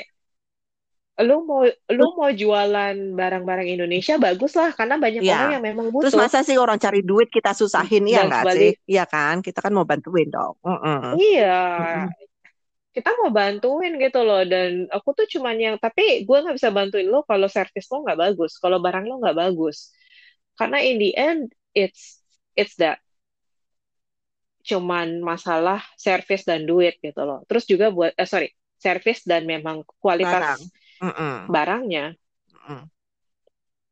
Lu 1.20 1.44
mau 1.44 1.62
lu 1.68 2.06
mau 2.16 2.30
jualan 2.32 2.96
barang-barang 3.12 3.68
Indonesia 3.68 4.16
bagus 4.16 4.56
lah 4.56 4.72
karena 4.72 4.96
banyak 4.96 5.20
Iya. 5.20 5.32
orang 5.36 5.50
yang 5.60 5.64
memang 5.68 5.86
Terus 6.00 6.16
butuh. 6.16 6.20
masa 6.24 6.38
sih 6.40 6.56
orang 6.56 6.78
cari 6.80 7.00
duit 7.04 7.28
kita 7.28 7.52
susahin 7.52 8.08
ya 8.08 8.24
nggak 8.24 8.44
sih? 8.56 8.70
Iya 8.88 9.04
kan? 9.04 9.44
Kita 9.44 9.58
kan 9.60 9.72
mau 9.76 9.84
bantuin 9.84 10.28
dong. 10.32 10.56
Mm-mm. 10.64 11.20
Iya, 11.20 11.60
Mm-mm. 11.76 12.08
kita 12.90 13.10
mau 13.22 13.30
bantuin 13.30 13.92
gitu 14.02 14.20
loh 14.26 14.42
dan 14.42 14.90
aku 14.90 15.14
tuh 15.14 15.26
cuman 15.30 15.54
yang 15.60 15.76
tapi 15.78 16.26
gue 16.26 16.36
nggak 16.42 16.56
bisa 16.58 16.70
bantuin 16.74 17.06
lo 17.06 17.22
kalau 17.22 17.46
servis 17.46 17.86
lo 17.92 18.02
nggak 18.02 18.18
bagus, 18.18 18.58
kalau 18.58 18.78
barang 18.82 19.04
lo 19.06 19.20
nggak 19.22 19.36
bagus. 19.38 19.94
Karena 20.58 20.82
in 20.82 20.96
the 20.98 21.12
end 21.14 21.52
it's 21.76 22.18
it's 22.58 22.74
that 22.82 22.98
cuman 24.60 25.24
masalah 25.24 25.80
servis 25.96 26.44
dan 26.44 26.68
duit 26.68 27.00
gitu 27.00 27.20
loh. 27.24 27.40
Terus 27.48 27.64
juga 27.64 27.88
buat 27.88 28.12
eh, 28.12 28.28
sorry 28.28 28.52
servis 28.76 29.24
dan 29.24 29.44
memang 29.48 29.84
kualitas 30.00 30.40
Barang. 30.40 30.60
Mm-mm. 31.02 31.50
barangnya. 31.52 32.16
Mm-mm. 32.68 32.90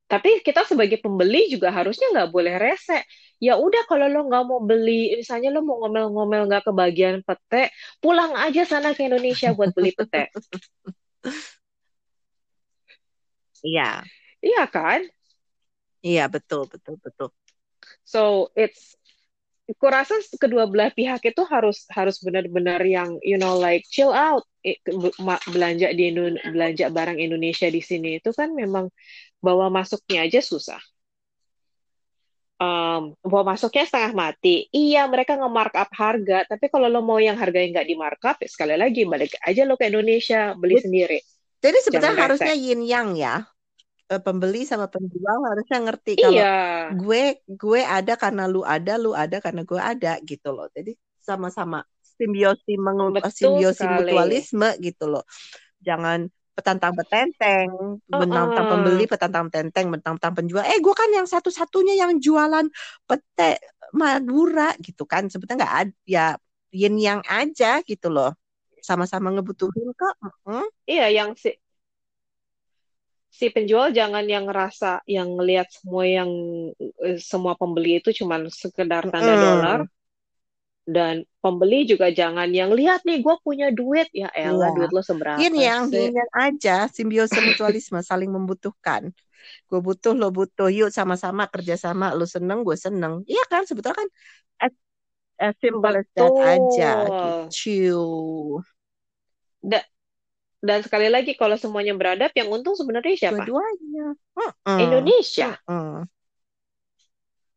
Tapi 0.09 0.41
kita 0.41 0.65
sebagai 0.65 0.97
pembeli 1.05 1.53
juga 1.53 1.69
harusnya 1.69 2.09
nggak 2.13 2.31
boleh 2.33 2.55
rese. 2.57 3.05
Ya 3.45 3.61
udah 3.61 3.85
kalau 3.85 4.09
lo 4.09 4.25
nggak 4.29 4.45
mau 4.49 4.61
beli, 4.65 5.13
misalnya 5.21 5.49
lo 5.55 5.61
mau 5.61 5.77
ngomel-ngomel 5.85 6.49
nggak 6.49 6.65
kebagian 6.69 7.17
pete, 7.27 7.69
pulang 8.01 8.33
aja 8.35 8.65
sana 8.65 8.97
ke 8.97 9.05
Indonesia 9.09 9.53
buat 9.53 9.71
beli 9.77 9.93
pete. 9.93 10.33
Iya, 13.65 14.05
Iya 14.47 14.63
kan? 14.75 15.01
iya 16.09 16.23
betul, 16.35 16.63
betul, 16.73 16.95
betul. 17.05 17.29
So 18.05 18.51
it's 18.57 18.97
kurasa 19.77 20.16
kedua 20.41 20.64
belah 20.64 20.89
pihak 20.89 21.21
itu 21.29 21.45
harus 21.45 21.85
harus 21.93 22.16
benar-benar 22.25 22.81
yang 22.89 23.21
you 23.21 23.37
know 23.37 23.61
like 23.61 23.85
chill 23.93 24.16
out 24.16 24.49
belanja 25.53 25.93
di 25.93 26.09
belanja 26.49 26.89
barang 26.89 27.21
Indonesia 27.21 27.69
di 27.69 27.85
sini 27.85 28.16
itu 28.16 28.33
kan 28.33 28.57
memang 28.57 28.89
bawa 29.45 29.69
masuknya 29.69 30.25
aja 30.25 30.41
susah. 30.41 30.81
Um, 32.59 33.14
bawa 33.23 33.55
masuknya 33.55 33.87
setengah 33.87 34.12
mati. 34.19 34.66
Iya, 34.75 35.07
mereka 35.07 35.39
nge-markup 35.39 35.95
harga, 35.95 36.43
tapi 36.43 36.66
kalau 36.66 36.91
lo 36.91 37.07
mau 37.07 37.23
yang 37.23 37.39
harganya 37.39 37.79
nggak 37.79 37.87
di-markup, 37.87 38.35
ya 38.43 38.49
sekali 38.51 38.75
lagi 38.75 39.07
balik 39.07 39.39
aja 39.47 39.62
lo 39.62 39.79
ke 39.79 39.87
Indonesia 39.87 40.59
beli 40.59 40.83
sendiri. 40.83 41.23
Jadi 41.62 41.79
sebenarnya 41.87 42.19
Jangan 42.19 42.25
harusnya 42.27 42.55
yin 42.59 42.81
yang 42.83 43.14
ya. 43.14 43.47
Eh, 44.09 44.21
Pembeli 44.25 44.65
sama 44.65 44.89
penjual 44.89 45.39
harusnya 45.45 45.79
ngerti 45.85 46.17
kalau 46.17 46.33
Iya, 46.41 46.53
gue 46.97 47.23
gue 47.45 47.81
ada 47.85 48.17
karena 48.17 48.49
lu 48.49 48.65
ada, 48.65 48.97
lu 48.97 49.13
ada 49.13 49.37
karena 49.37 49.63
gue 49.69 49.77
ada 49.77 50.17
gitu 50.25 50.49
loh. 50.49 50.65
Jadi 50.73 50.97
sama-sama 51.21 51.85
simbiosi 52.01 52.81
mengu- 52.81 53.13
betul 53.13 53.29
simbiosi 53.37 53.85
sekali. 53.85 54.09
mutualisme 54.09 54.69
gitu 54.81 55.05
loh. 55.13 55.29
Jangan 55.85 56.25
petantang 56.57 56.97
betenteng, 56.97 57.69
mentang-mentang 58.09 58.65
Uh-uh. 58.65 58.73
pembeli, 58.73 59.05
petantang 59.07 59.45
betenteng, 59.53 59.87
mentang-mentang 59.93 60.33
penjual. 60.35 60.65
Eh, 60.65 60.81
gue 60.81 60.95
kan 60.97 61.11
yang 61.13 61.29
satu-satunya 61.29 61.95
yang 62.01 62.17
jualan 62.17 62.67
pete 63.05 63.61
Madura 63.93 64.73
gitu 64.81 65.05
kan. 65.05 65.29
Sebetulnya 65.29 65.69
nggak 65.69 65.77
ada 65.85 65.95
ya 66.09 66.27
yin 66.73 66.97
yang 66.97 67.21
aja 67.29 67.85
gitu 67.85 68.09
loh. 68.09 68.33
Sama-sama 68.81 69.31
ngebutuhin 69.37 69.93
kok. 69.93 70.17
Mm-mm. 70.25 70.65
Iya, 70.89 71.07
yang 71.13 71.37
si 71.37 71.53
si 73.31 73.47
penjual 73.55 73.93
jangan 73.95 74.24
yang 74.26 74.45
ngerasa 74.49 75.05
yang 75.07 75.29
ngelihat 75.37 75.68
semua 75.70 76.05
yang 76.09 76.31
eh, 77.07 77.18
semua 77.20 77.55
pembeli 77.61 78.01
itu 78.03 78.11
cuman 78.24 78.49
sekedar 78.53 79.05
tanda 79.12 79.35
Mm-mm. 79.35 79.39
dolar 79.39 79.87
dan 80.97 81.16
pembeli 81.45 81.85
juga 81.91 82.09
jangan 82.20 82.49
yang 82.61 82.70
lihat 82.72 83.01
nih 83.09 83.20
gue 83.24 83.35
punya 83.47 83.68
duit 83.79 84.09
ya 84.16 84.29
elah 84.33 84.70
Iya. 84.70 84.74
duit 84.74 84.91
lo 84.97 85.03
seberapa 85.05 85.39
Yin 85.39 85.55
yang 85.66 85.85
yang 85.95 86.31
aja, 86.47 86.72
simbiosi 86.97 87.39
mutualisme, 87.49 87.99
saling 88.11 88.31
membutuhkan. 88.37 89.03
Gue 89.70 89.81
butuh, 89.87 90.12
lo 90.20 90.29
butuh, 90.39 90.68
yuk 90.79 90.91
sama-sama 90.99 91.45
kerjasama, 91.55 92.07
lo 92.18 92.24
seneng, 92.35 92.59
gue 92.68 92.76
seneng. 92.87 93.14
Iya 93.33 93.43
kan, 93.53 93.62
sebetulnya 93.68 93.99
kan 94.03 94.11
as, 94.64 94.72
as 95.41 95.55
simple 95.62 95.95
as 95.97 96.07
that 96.16 96.35
aja 96.53 97.11
gitu. 97.22 98.62
Da- 99.62 99.87
dan 100.59 100.83
sekali 100.83 101.07
lagi 101.07 101.39
kalau 101.39 101.55
semuanya 101.55 101.95
beradab 101.95 102.35
yang 102.35 102.51
untung 102.51 102.75
sebenarnya 102.75 103.15
siapa 103.15 103.47
Dua-duanya. 103.47 104.19
Mm-mm. 104.35 104.79
Indonesia 104.83 105.55
Mm-mm. 105.71 106.03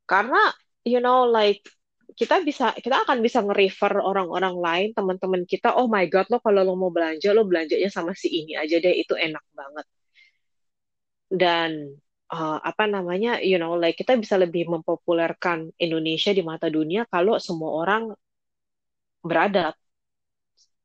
karena 0.06 0.42
you 0.86 1.02
know 1.02 1.26
like 1.26 1.66
kita 2.14 2.44
bisa 2.44 2.76
kita 2.78 3.08
akan 3.08 3.24
bisa 3.24 3.42
nge-refer 3.42 3.98
orang-orang 3.98 4.56
lain 4.60 4.90
teman-teman 4.94 5.48
kita 5.48 5.74
oh 5.74 5.88
my 5.88 6.06
god 6.12 6.28
lo 6.30 6.38
kalau 6.44 6.62
lo 6.62 6.78
mau 6.78 6.92
belanja 6.94 7.34
lo 7.34 7.48
belanjanya 7.48 7.90
sama 7.90 8.14
si 8.14 8.30
ini 8.30 8.54
aja 8.60 8.78
deh 8.78 8.94
itu 8.94 9.18
enak 9.18 9.42
banget 9.56 9.86
dan 11.32 11.96
uh, 12.30 12.60
apa 12.60 12.86
namanya 12.86 13.40
you 13.40 13.56
know 13.56 13.80
like 13.80 13.96
kita 13.96 14.20
bisa 14.20 14.36
lebih 14.36 14.68
mempopulerkan 14.68 15.72
Indonesia 15.80 16.36
di 16.36 16.44
mata 16.44 16.68
dunia 16.68 17.08
kalau 17.08 17.40
semua 17.40 17.72
orang 17.72 18.12
beradab 19.24 19.74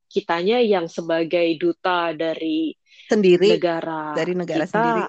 kitanya 0.07 0.63
yang 0.63 0.87
sebagai 0.87 1.45
duta 1.59 2.15
dari 2.15 2.73
Sendiri, 3.07 3.55
negara 3.55 4.11
dari 4.11 4.33
negara 4.35 4.67
kita 4.67 4.67
sendiri. 4.67 5.03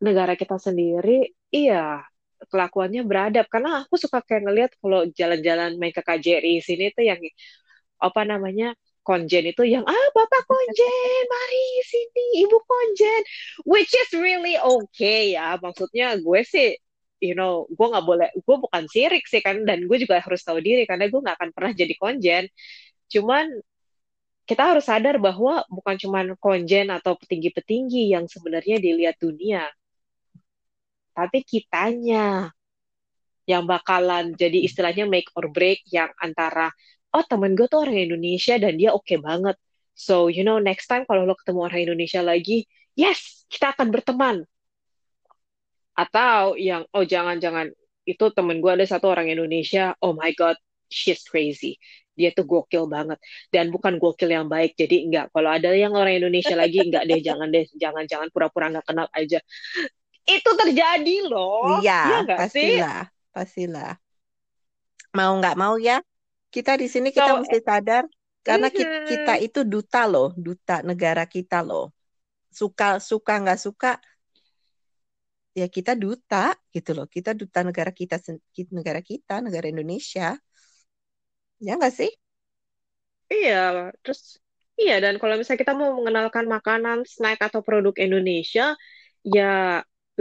Negara 0.00 0.32
kita 0.36 0.56
sendiri, 0.56 1.18
iya 1.52 2.04
kelakuannya 2.48 3.04
beradab. 3.04 3.46
Karena 3.52 3.84
aku 3.84 4.00
suka 4.00 4.24
kayak 4.24 4.48
ngelihat 4.48 4.72
kalau 4.80 5.04
jalan-jalan 5.12 5.76
main 5.76 5.92
ke 5.92 6.00
KJRI 6.00 6.64
sini 6.64 6.88
tuh 6.92 7.04
yang 7.04 7.20
apa 8.00 8.24
namanya 8.24 8.72
konjen 9.04 9.48
itu 9.48 9.64
yang 9.64 9.84
ah 9.84 10.08
bapak 10.16 10.44
konjen, 10.48 11.20
mari 11.28 11.64
sini 11.84 12.24
ibu 12.44 12.56
konjen, 12.64 13.22
which 13.68 13.92
is 13.92 14.10
really 14.16 14.56
okay 14.60 15.36
ya. 15.36 15.56
Maksudnya 15.60 16.16
gue 16.20 16.40
sih, 16.44 16.76
you 17.20 17.36
know, 17.36 17.68
gue 17.68 17.86
nggak 17.90 18.06
boleh, 18.06 18.28
gue 18.32 18.56
bukan 18.56 18.84
sirik 18.88 19.24
sih 19.28 19.40
kan, 19.44 19.64
dan 19.68 19.84
gue 19.88 19.96
juga 20.00 20.20
harus 20.20 20.40
tahu 20.44 20.60
diri 20.64 20.84
karena 20.88 21.08
gue 21.08 21.20
nggak 21.20 21.36
akan 21.36 21.50
pernah 21.52 21.72
jadi 21.76 21.94
konjen. 21.96 22.44
Cuman 23.10 23.50
kita 24.50 24.74
harus 24.74 24.90
sadar 24.90 25.22
bahwa 25.22 25.62
bukan 25.70 25.94
cuman 25.94 26.34
konjen 26.42 26.90
atau 26.90 27.14
petinggi-petinggi 27.14 28.10
yang 28.10 28.26
sebenarnya 28.26 28.82
dilihat 28.82 29.14
dunia, 29.22 29.62
tapi 31.14 31.46
kitanya 31.46 32.50
yang 33.46 33.62
bakalan 33.62 34.34
jadi 34.34 34.58
istilahnya 34.66 35.06
make 35.06 35.30
or 35.38 35.46
break 35.54 35.86
yang 35.94 36.10
antara 36.18 36.74
oh 37.14 37.22
temen 37.22 37.54
gue 37.54 37.70
tuh 37.70 37.86
orang 37.86 37.94
Indonesia 37.94 38.58
dan 38.58 38.74
dia 38.74 38.90
oke 38.90 39.14
banget. 39.22 39.54
So 39.94 40.26
you 40.26 40.42
know 40.42 40.58
next 40.58 40.90
time 40.90 41.06
kalau 41.06 41.22
lo 41.30 41.38
ketemu 41.38 41.70
orang 41.70 41.80
Indonesia 41.86 42.18
lagi 42.18 42.66
yes 42.98 43.46
kita 43.46 43.70
akan 43.78 43.94
berteman. 43.94 44.36
Atau 45.94 46.58
yang 46.58 46.90
oh 46.90 47.06
jangan-jangan 47.06 47.70
itu 48.02 48.24
temen 48.34 48.58
gue 48.58 48.72
ada 48.74 48.82
satu 48.82 49.14
orang 49.14 49.30
Indonesia 49.30 49.94
oh 50.02 50.10
my 50.10 50.34
god 50.34 50.58
she's 50.90 51.22
crazy 51.22 51.78
dia 52.20 52.30
tuh 52.38 52.44
gokil 52.52 52.84
banget 52.94 53.18
dan 53.54 53.64
bukan 53.74 53.94
gokil 54.02 54.30
yang 54.36 54.46
baik 54.54 54.70
jadi 54.80 54.96
enggak 55.06 55.24
kalau 55.34 55.50
ada 55.56 55.68
yang 55.72 55.92
orang 55.96 56.14
Indonesia 56.20 56.54
lagi 56.62 56.78
enggak 56.88 57.04
deh 57.10 57.20
jangan 57.28 57.48
deh 57.54 57.64
jangan-jangan 57.82 58.28
pura-pura 58.34 58.66
nggak 58.72 58.86
kenal 58.88 59.08
aja 59.16 59.38
itu 60.28 60.50
terjadi 60.60 61.16
loh 61.30 61.64
Iya, 61.68 61.92
Iya 62.06 62.16
nggak 62.24 62.42
sih 62.54 62.70
pastilah, 62.70 62.94
pastilah. 63.34 63.88
Mau 65.18 65.32
nggak 65.38 65.54
mau 65.62 65.74
ya, 65.88 65.96
kita 66.54 66.72
di 66.82 66.86
sini 66.94 67.08
kita 67.16 67.30
so 67.30 67.40
mesti 67.40 67.58
sadar 67.68 68.04
karena 68.46 68.66
ki- 68.76 68.90
mhm. 68.90 69.06
kita 69.08 69.32
itu 69.46 69.60
duta 69.72 69.98
loh, 70.12 70.28
duta 70.46 70.74
negara 70.88 71.24
kita 71.34 71.56
loh. 71.68 71.84
Suka 72.60 72.86
suka 73.10 73.32
nggak 73.42 73.60
suka, 73.66 73.88
ya 75.60 75.66
kita 75.76 75.92
duta 76.02 76.54
gitu 76.74 76.90
loh. 76.96 77.06
Kita 77.14 77.30
duta 77.40 77.60
negara 77.68 77.90
kita, 78.00 78.16
negara 78.78 79.00
kita, 79.10 79.34
negara 79.46 79.66
Indonesia. 79.72 80.38
Ya 81.66 81.72
nggak 81.76 81.92
sih? 81.98 82.10
Iya, 83.32 83.54
terus 84.02 84.20
iya 84.80 84.92
dan 85.04 85.14
kalau 85.20 85.34
misalnya 85.38 85.62
kita 85.64 85.74
mau 85.80 85.90
mengenalkan 85.98 86.46
makanan, 86.54 86.98
snack 87.14 87.38
atau 87.46 87.60
produk 87.66 87.94
Indonesia, 88.04 88.62
ya 89.34 89.44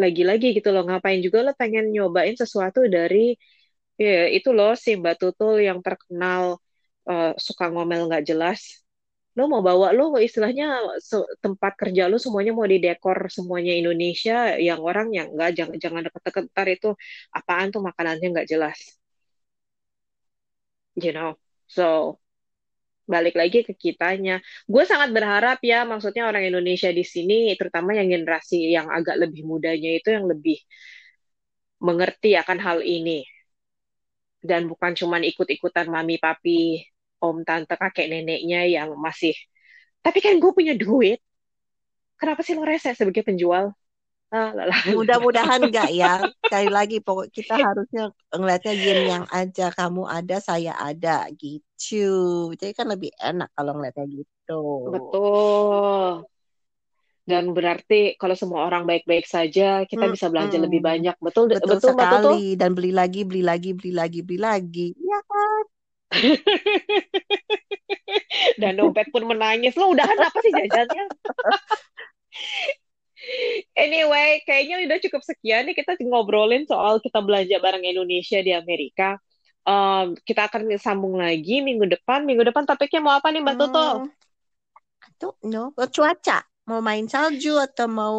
lagi-lagi 0.02 0.46
gitu 0.58 0.70
loh, 0.74 0.82
ngapain 0.88 1.20
juga 1.26 1.40
lo 1.46 1.52
pengen 1.62 1.86
nyobain 1.94 2.36
sesuatu 2.42 2.80
dari 2.96 3.18
ya 4.04 4.10
itu 4.38 4.50
loh 4.58 4.72
si 4.84 4.90
Mbak 5.02 5.16
Tutul 5.22 5.56
yang 5.68 5.80
terkenal 5.88 6.44
uh, 7.10 7.32
suka 7.48 7.66
ngomel 7.74 8.02
nggak 8.10 8.24
jelas 8.30 8.62
lo 9.38 9.44
mau 9.52 9.62
bawa 9.70 9.88
lo 9.98 10.04
istilahnya 10.28 10.66
tempat 11.46 11.74
kerja 11.82 12.04
lo 12.12 12.18
semuanya 12.26 12.52
mau 12.58 12.68
didekor 12.74 13.20
semuanya 13.38 13.72
Indonesia 13.82 14.34
yang 14.68 14.80
orang 14.90 15.08
yang 15.18 15.28
nggak 15.36 15.50
jangan 15.58 15.78
jangan 15.84 16.02
deket-deket 16.08 16.44
ntar 16.54 16.68
itu 16.76 16.88
apaan 17.38 17.68
tuh 17.74 17.82
makanannya 17.88 18.28
nggak 18.34 18.48
jelas 18.54 18.99
you 21.04 21.14
know. 21.16 21.36
So 21.70 22.18
balik 23.10 23.36
lagi 23.42 23.66
ke 23.68 23.74
kitanya. 23.74 24.38
Gue 24.70 24.84
sangat 24.86 25.10
berharap 25.16 25.58
ya 25.66 25.82
maksudnya 25.88 26.30
orang 26.30 26.46
Indonesia 26.46 26.90
di 26.94 27.02
sini 27.02 27.58
terutama 27.58 27.98
yang 27.98 28.08
generasi 28.14 28.70
yang 28.70 28.88
agak 28.94 29.18
lebih 29.18 29.42
mudanya 29.50 29.90
itu 29.98 30.10
yang 30.14 30.30
lebih 30.30 30.58
mengerti 31.82 32.38
akan 32.38 32.60
hal 32.62 32.80
ini. 32.86 33.26
Dan 34.40 34.72
bukan 34.72 34.96
cuma 34.96 35.20
ikut-ikutan 35.20 35.92
mami 35.92 36.16
papi 36.22 36.80
om 37.20 37.44
tante 37.44 37.76
kakek 37.76 38.08
neneknya 38.08 38.64
yang 38.64 38.96
masih 38.96 39.36
tapi 40.00 40.20
kan 40.24 40.40
gue 40.40 40.52
punya 40.56 40.74
duit. 40.76 41.20
Kenapa 42.20 42.44
sih 42.44 42.52
lo 42.56 42.68
rese 42.68 42.92
sebagai 42.96 43.24
penjual 43.24 43.72
ah, 44.34 44.52
mudah-mudahan 44.98 45.62
enggak 45.66 45.90
ya. 45.94 46.22
Sekali 46.46 46.70
lagi 46.70 46.98
pokok 47.02 47.28
kita 47.34 47.56
harusnya 47.68 48.14
ngeliatnya 48.34 48.74
yin 48.74 49.00
yang 49.10 49.26
aja 49.30 49.74
kamu 49.74 50.06
ada 50.06 50.38
saya 50.42 50.74
ada 50.78 51.26
gitu. 51.34 52.50
Jadi 52.54 52.74
kan 52.74 52.88
lebih 52.90 53.12
enak 53.18 53.50
kalau 53.58 53.78
ngeliatnya 53.78 54.06
gitu. 54.10 54.62
Betul. 54.94 56.26
Dan 57.30 57.54
berarti 57.54 58.18
kalau 58.18 58.34
semua 58.34 58.66
orang 58.66 58.90
baik-baik 58.90 59.30
saja 59.30 59.86
kita 59.86 60.10
hmm, 60.10 60.14
bisa 60.18 60.34
belanja 60.34 60.58
hmm. 60.58 60.66
lebih 60.66 60.82
banyak. 60.82 61.16
Betul 61.22 61.54
betul, 61.54 61.78
betul 61.78 61.94
sekali. 61.94 62.58
Betul? 62.58 62.58
dan 62.58 62.72
beli 62.74 62.92
lagi 62.94 63.22
beli 63.22 63.46
lagi 63.46 63.78
beli 63.78 63.94
lagi 63.94 64.20
beli 64.26 64.40
lagi. 64.42 64.88
Ya 64.98 65.20
kan? 65.26 65.64
Dan 68.62 68.82
dompet 68.82 69.14
pun 69.14 69.30
menangis. 69.30 69.78
Lo 69.78 69.94
udah 69.94 70.10
apa 70.10 70.38
sih 70.42 70.50
jajannya 70.50 71.06
anyway 73.76 74.42
kayaknya 74.44 74.86
udah 74.86 74.98
cukup 75.04 75.22
sekian 75.26 75.68
nih 75.68 75.76
kita 75.78 75.96
ngobrolin 76.06 76.66
soal 76.66 77.00
kita 77.04 77.20
belanja 77.24 77.58
barang 77.60 77.84
Indonesia 77.86 78.40
di 78.42 78.52
Amerika. 78.56 79.20
Um, 79.68 80.18
kita 80.26 80.50
akan 80.50 80.72
sambung 80.82 81.20
lagi 81.20 81.62
minggu 81.62 81.86
depan. 81.86 82.26
Minggu 82.26 82.48
depan 82.48 82.66
topiknya 82.66 83.04
mau 83.04 83.14
apa 83.14 83.30
nih 83.30 83.42
mbak 83.44 83.56
Toto 83.60 84.08
hmm, 84.08 84.10
tuh 85.20 85.34
no. 85.46 85.76
Cuaca. 85.76 86.40
Mau 86.70 86.80
main 86.86 87.06
salju 87.10 87.58
atau 87.60 87.88
mau 87.90 88.18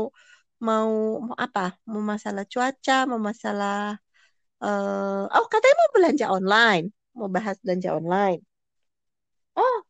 mau 0.61 0.90
mau 1.24 1.36
apa? 1.38 1.74
Mau 1.88 2.02
masalah 2.04 2.44
cuaca 2.44 3.08
mau 3.08 3.18
masalah 3.18 3.96
uh, 4.61 5.24
oh 5.26 5.46
katanya 5.48 5.76
mau 5.80 5.90
belanja 5.96 6.26
online. 6.28 6.86
Mau 7.16 7.28
bahas 7.32 7.56
belanja 7.64 7.96
online. 7.96 8.40
Oh, 9.56 9.82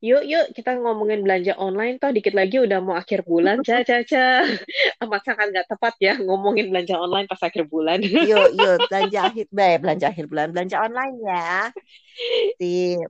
yuk 0.00 0.24
yuk 0.24 0.46
kita 0.56 0.80
ngomongin 0.80 1.20
belanja 1.20 1.52
online 1.60 2.00
toh 2.00 2.08
dikit 2.08 2.32
lagi 2.32 2.56
udah 2.56 2.80
mau 2.80 2.96
akhir 2.96 3.20
bulan 3.28 3.60
ca 3.60 3.84
ca 3.84 4.00
ca 4.00 4.48
amat 5.04 5.20
sangat 5.28 5.46
nggak 5.52 5.68
tepat 5.68 5.94
ya 6.00 6.16
ngomongin 6.16 6.72
belanja 6.72 6.96
online 6.96 7.28
pas 7.28 7.40
akhir 7.44 7.68
bulan 7.68 8.00
yuk 8.30 8.48
yuk 8.56 8.76
belanja 8.88 9.28
akhir 9.28 9.46
baik 9.52 9.78
belanja 9.84 10.06
akhir 10.08 10.24
bulan 10.24 10.48
belanja 10.56 10.76
online 10.80 11.14
ya 11.20 11.52
sip 12.56 13.08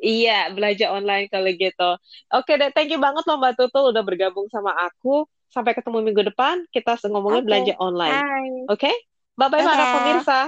Iya, 0.00 0.48
belanja 0.56 0.96
online 0.96 1.28
kalau 1.28 1.52
gitu. 1.52 1.90
Oke 2.32 2.56
deh, 2.56 2.72
thank 2.72 2.88
you 2.88 2.96
banget 2.96 3.20
loh 3.28 3.36
Mbak 3.36 3.60
Tutul 3.60 3.92
udah 3.92 4.00
bergabung 4.00 4.48
sama 4.48 4.72
aku. 4.72 5.28
Sampai 5.52 5.76
ketemu 5.76 6.00
minggu 6.00 6.24
depan, 6.32 6.64
kita 6.72 6.96
ngomongin 7.04 7.44
okay. 7.44 7.48
belanja 7.52 7.74
online. 7.76 8.24
Oke? 8.72 8.88
Okay? 8.88 8.96
Bye-bye 9.36 9.60
para 9.60 9.84
pemirsa. 10.00 10.38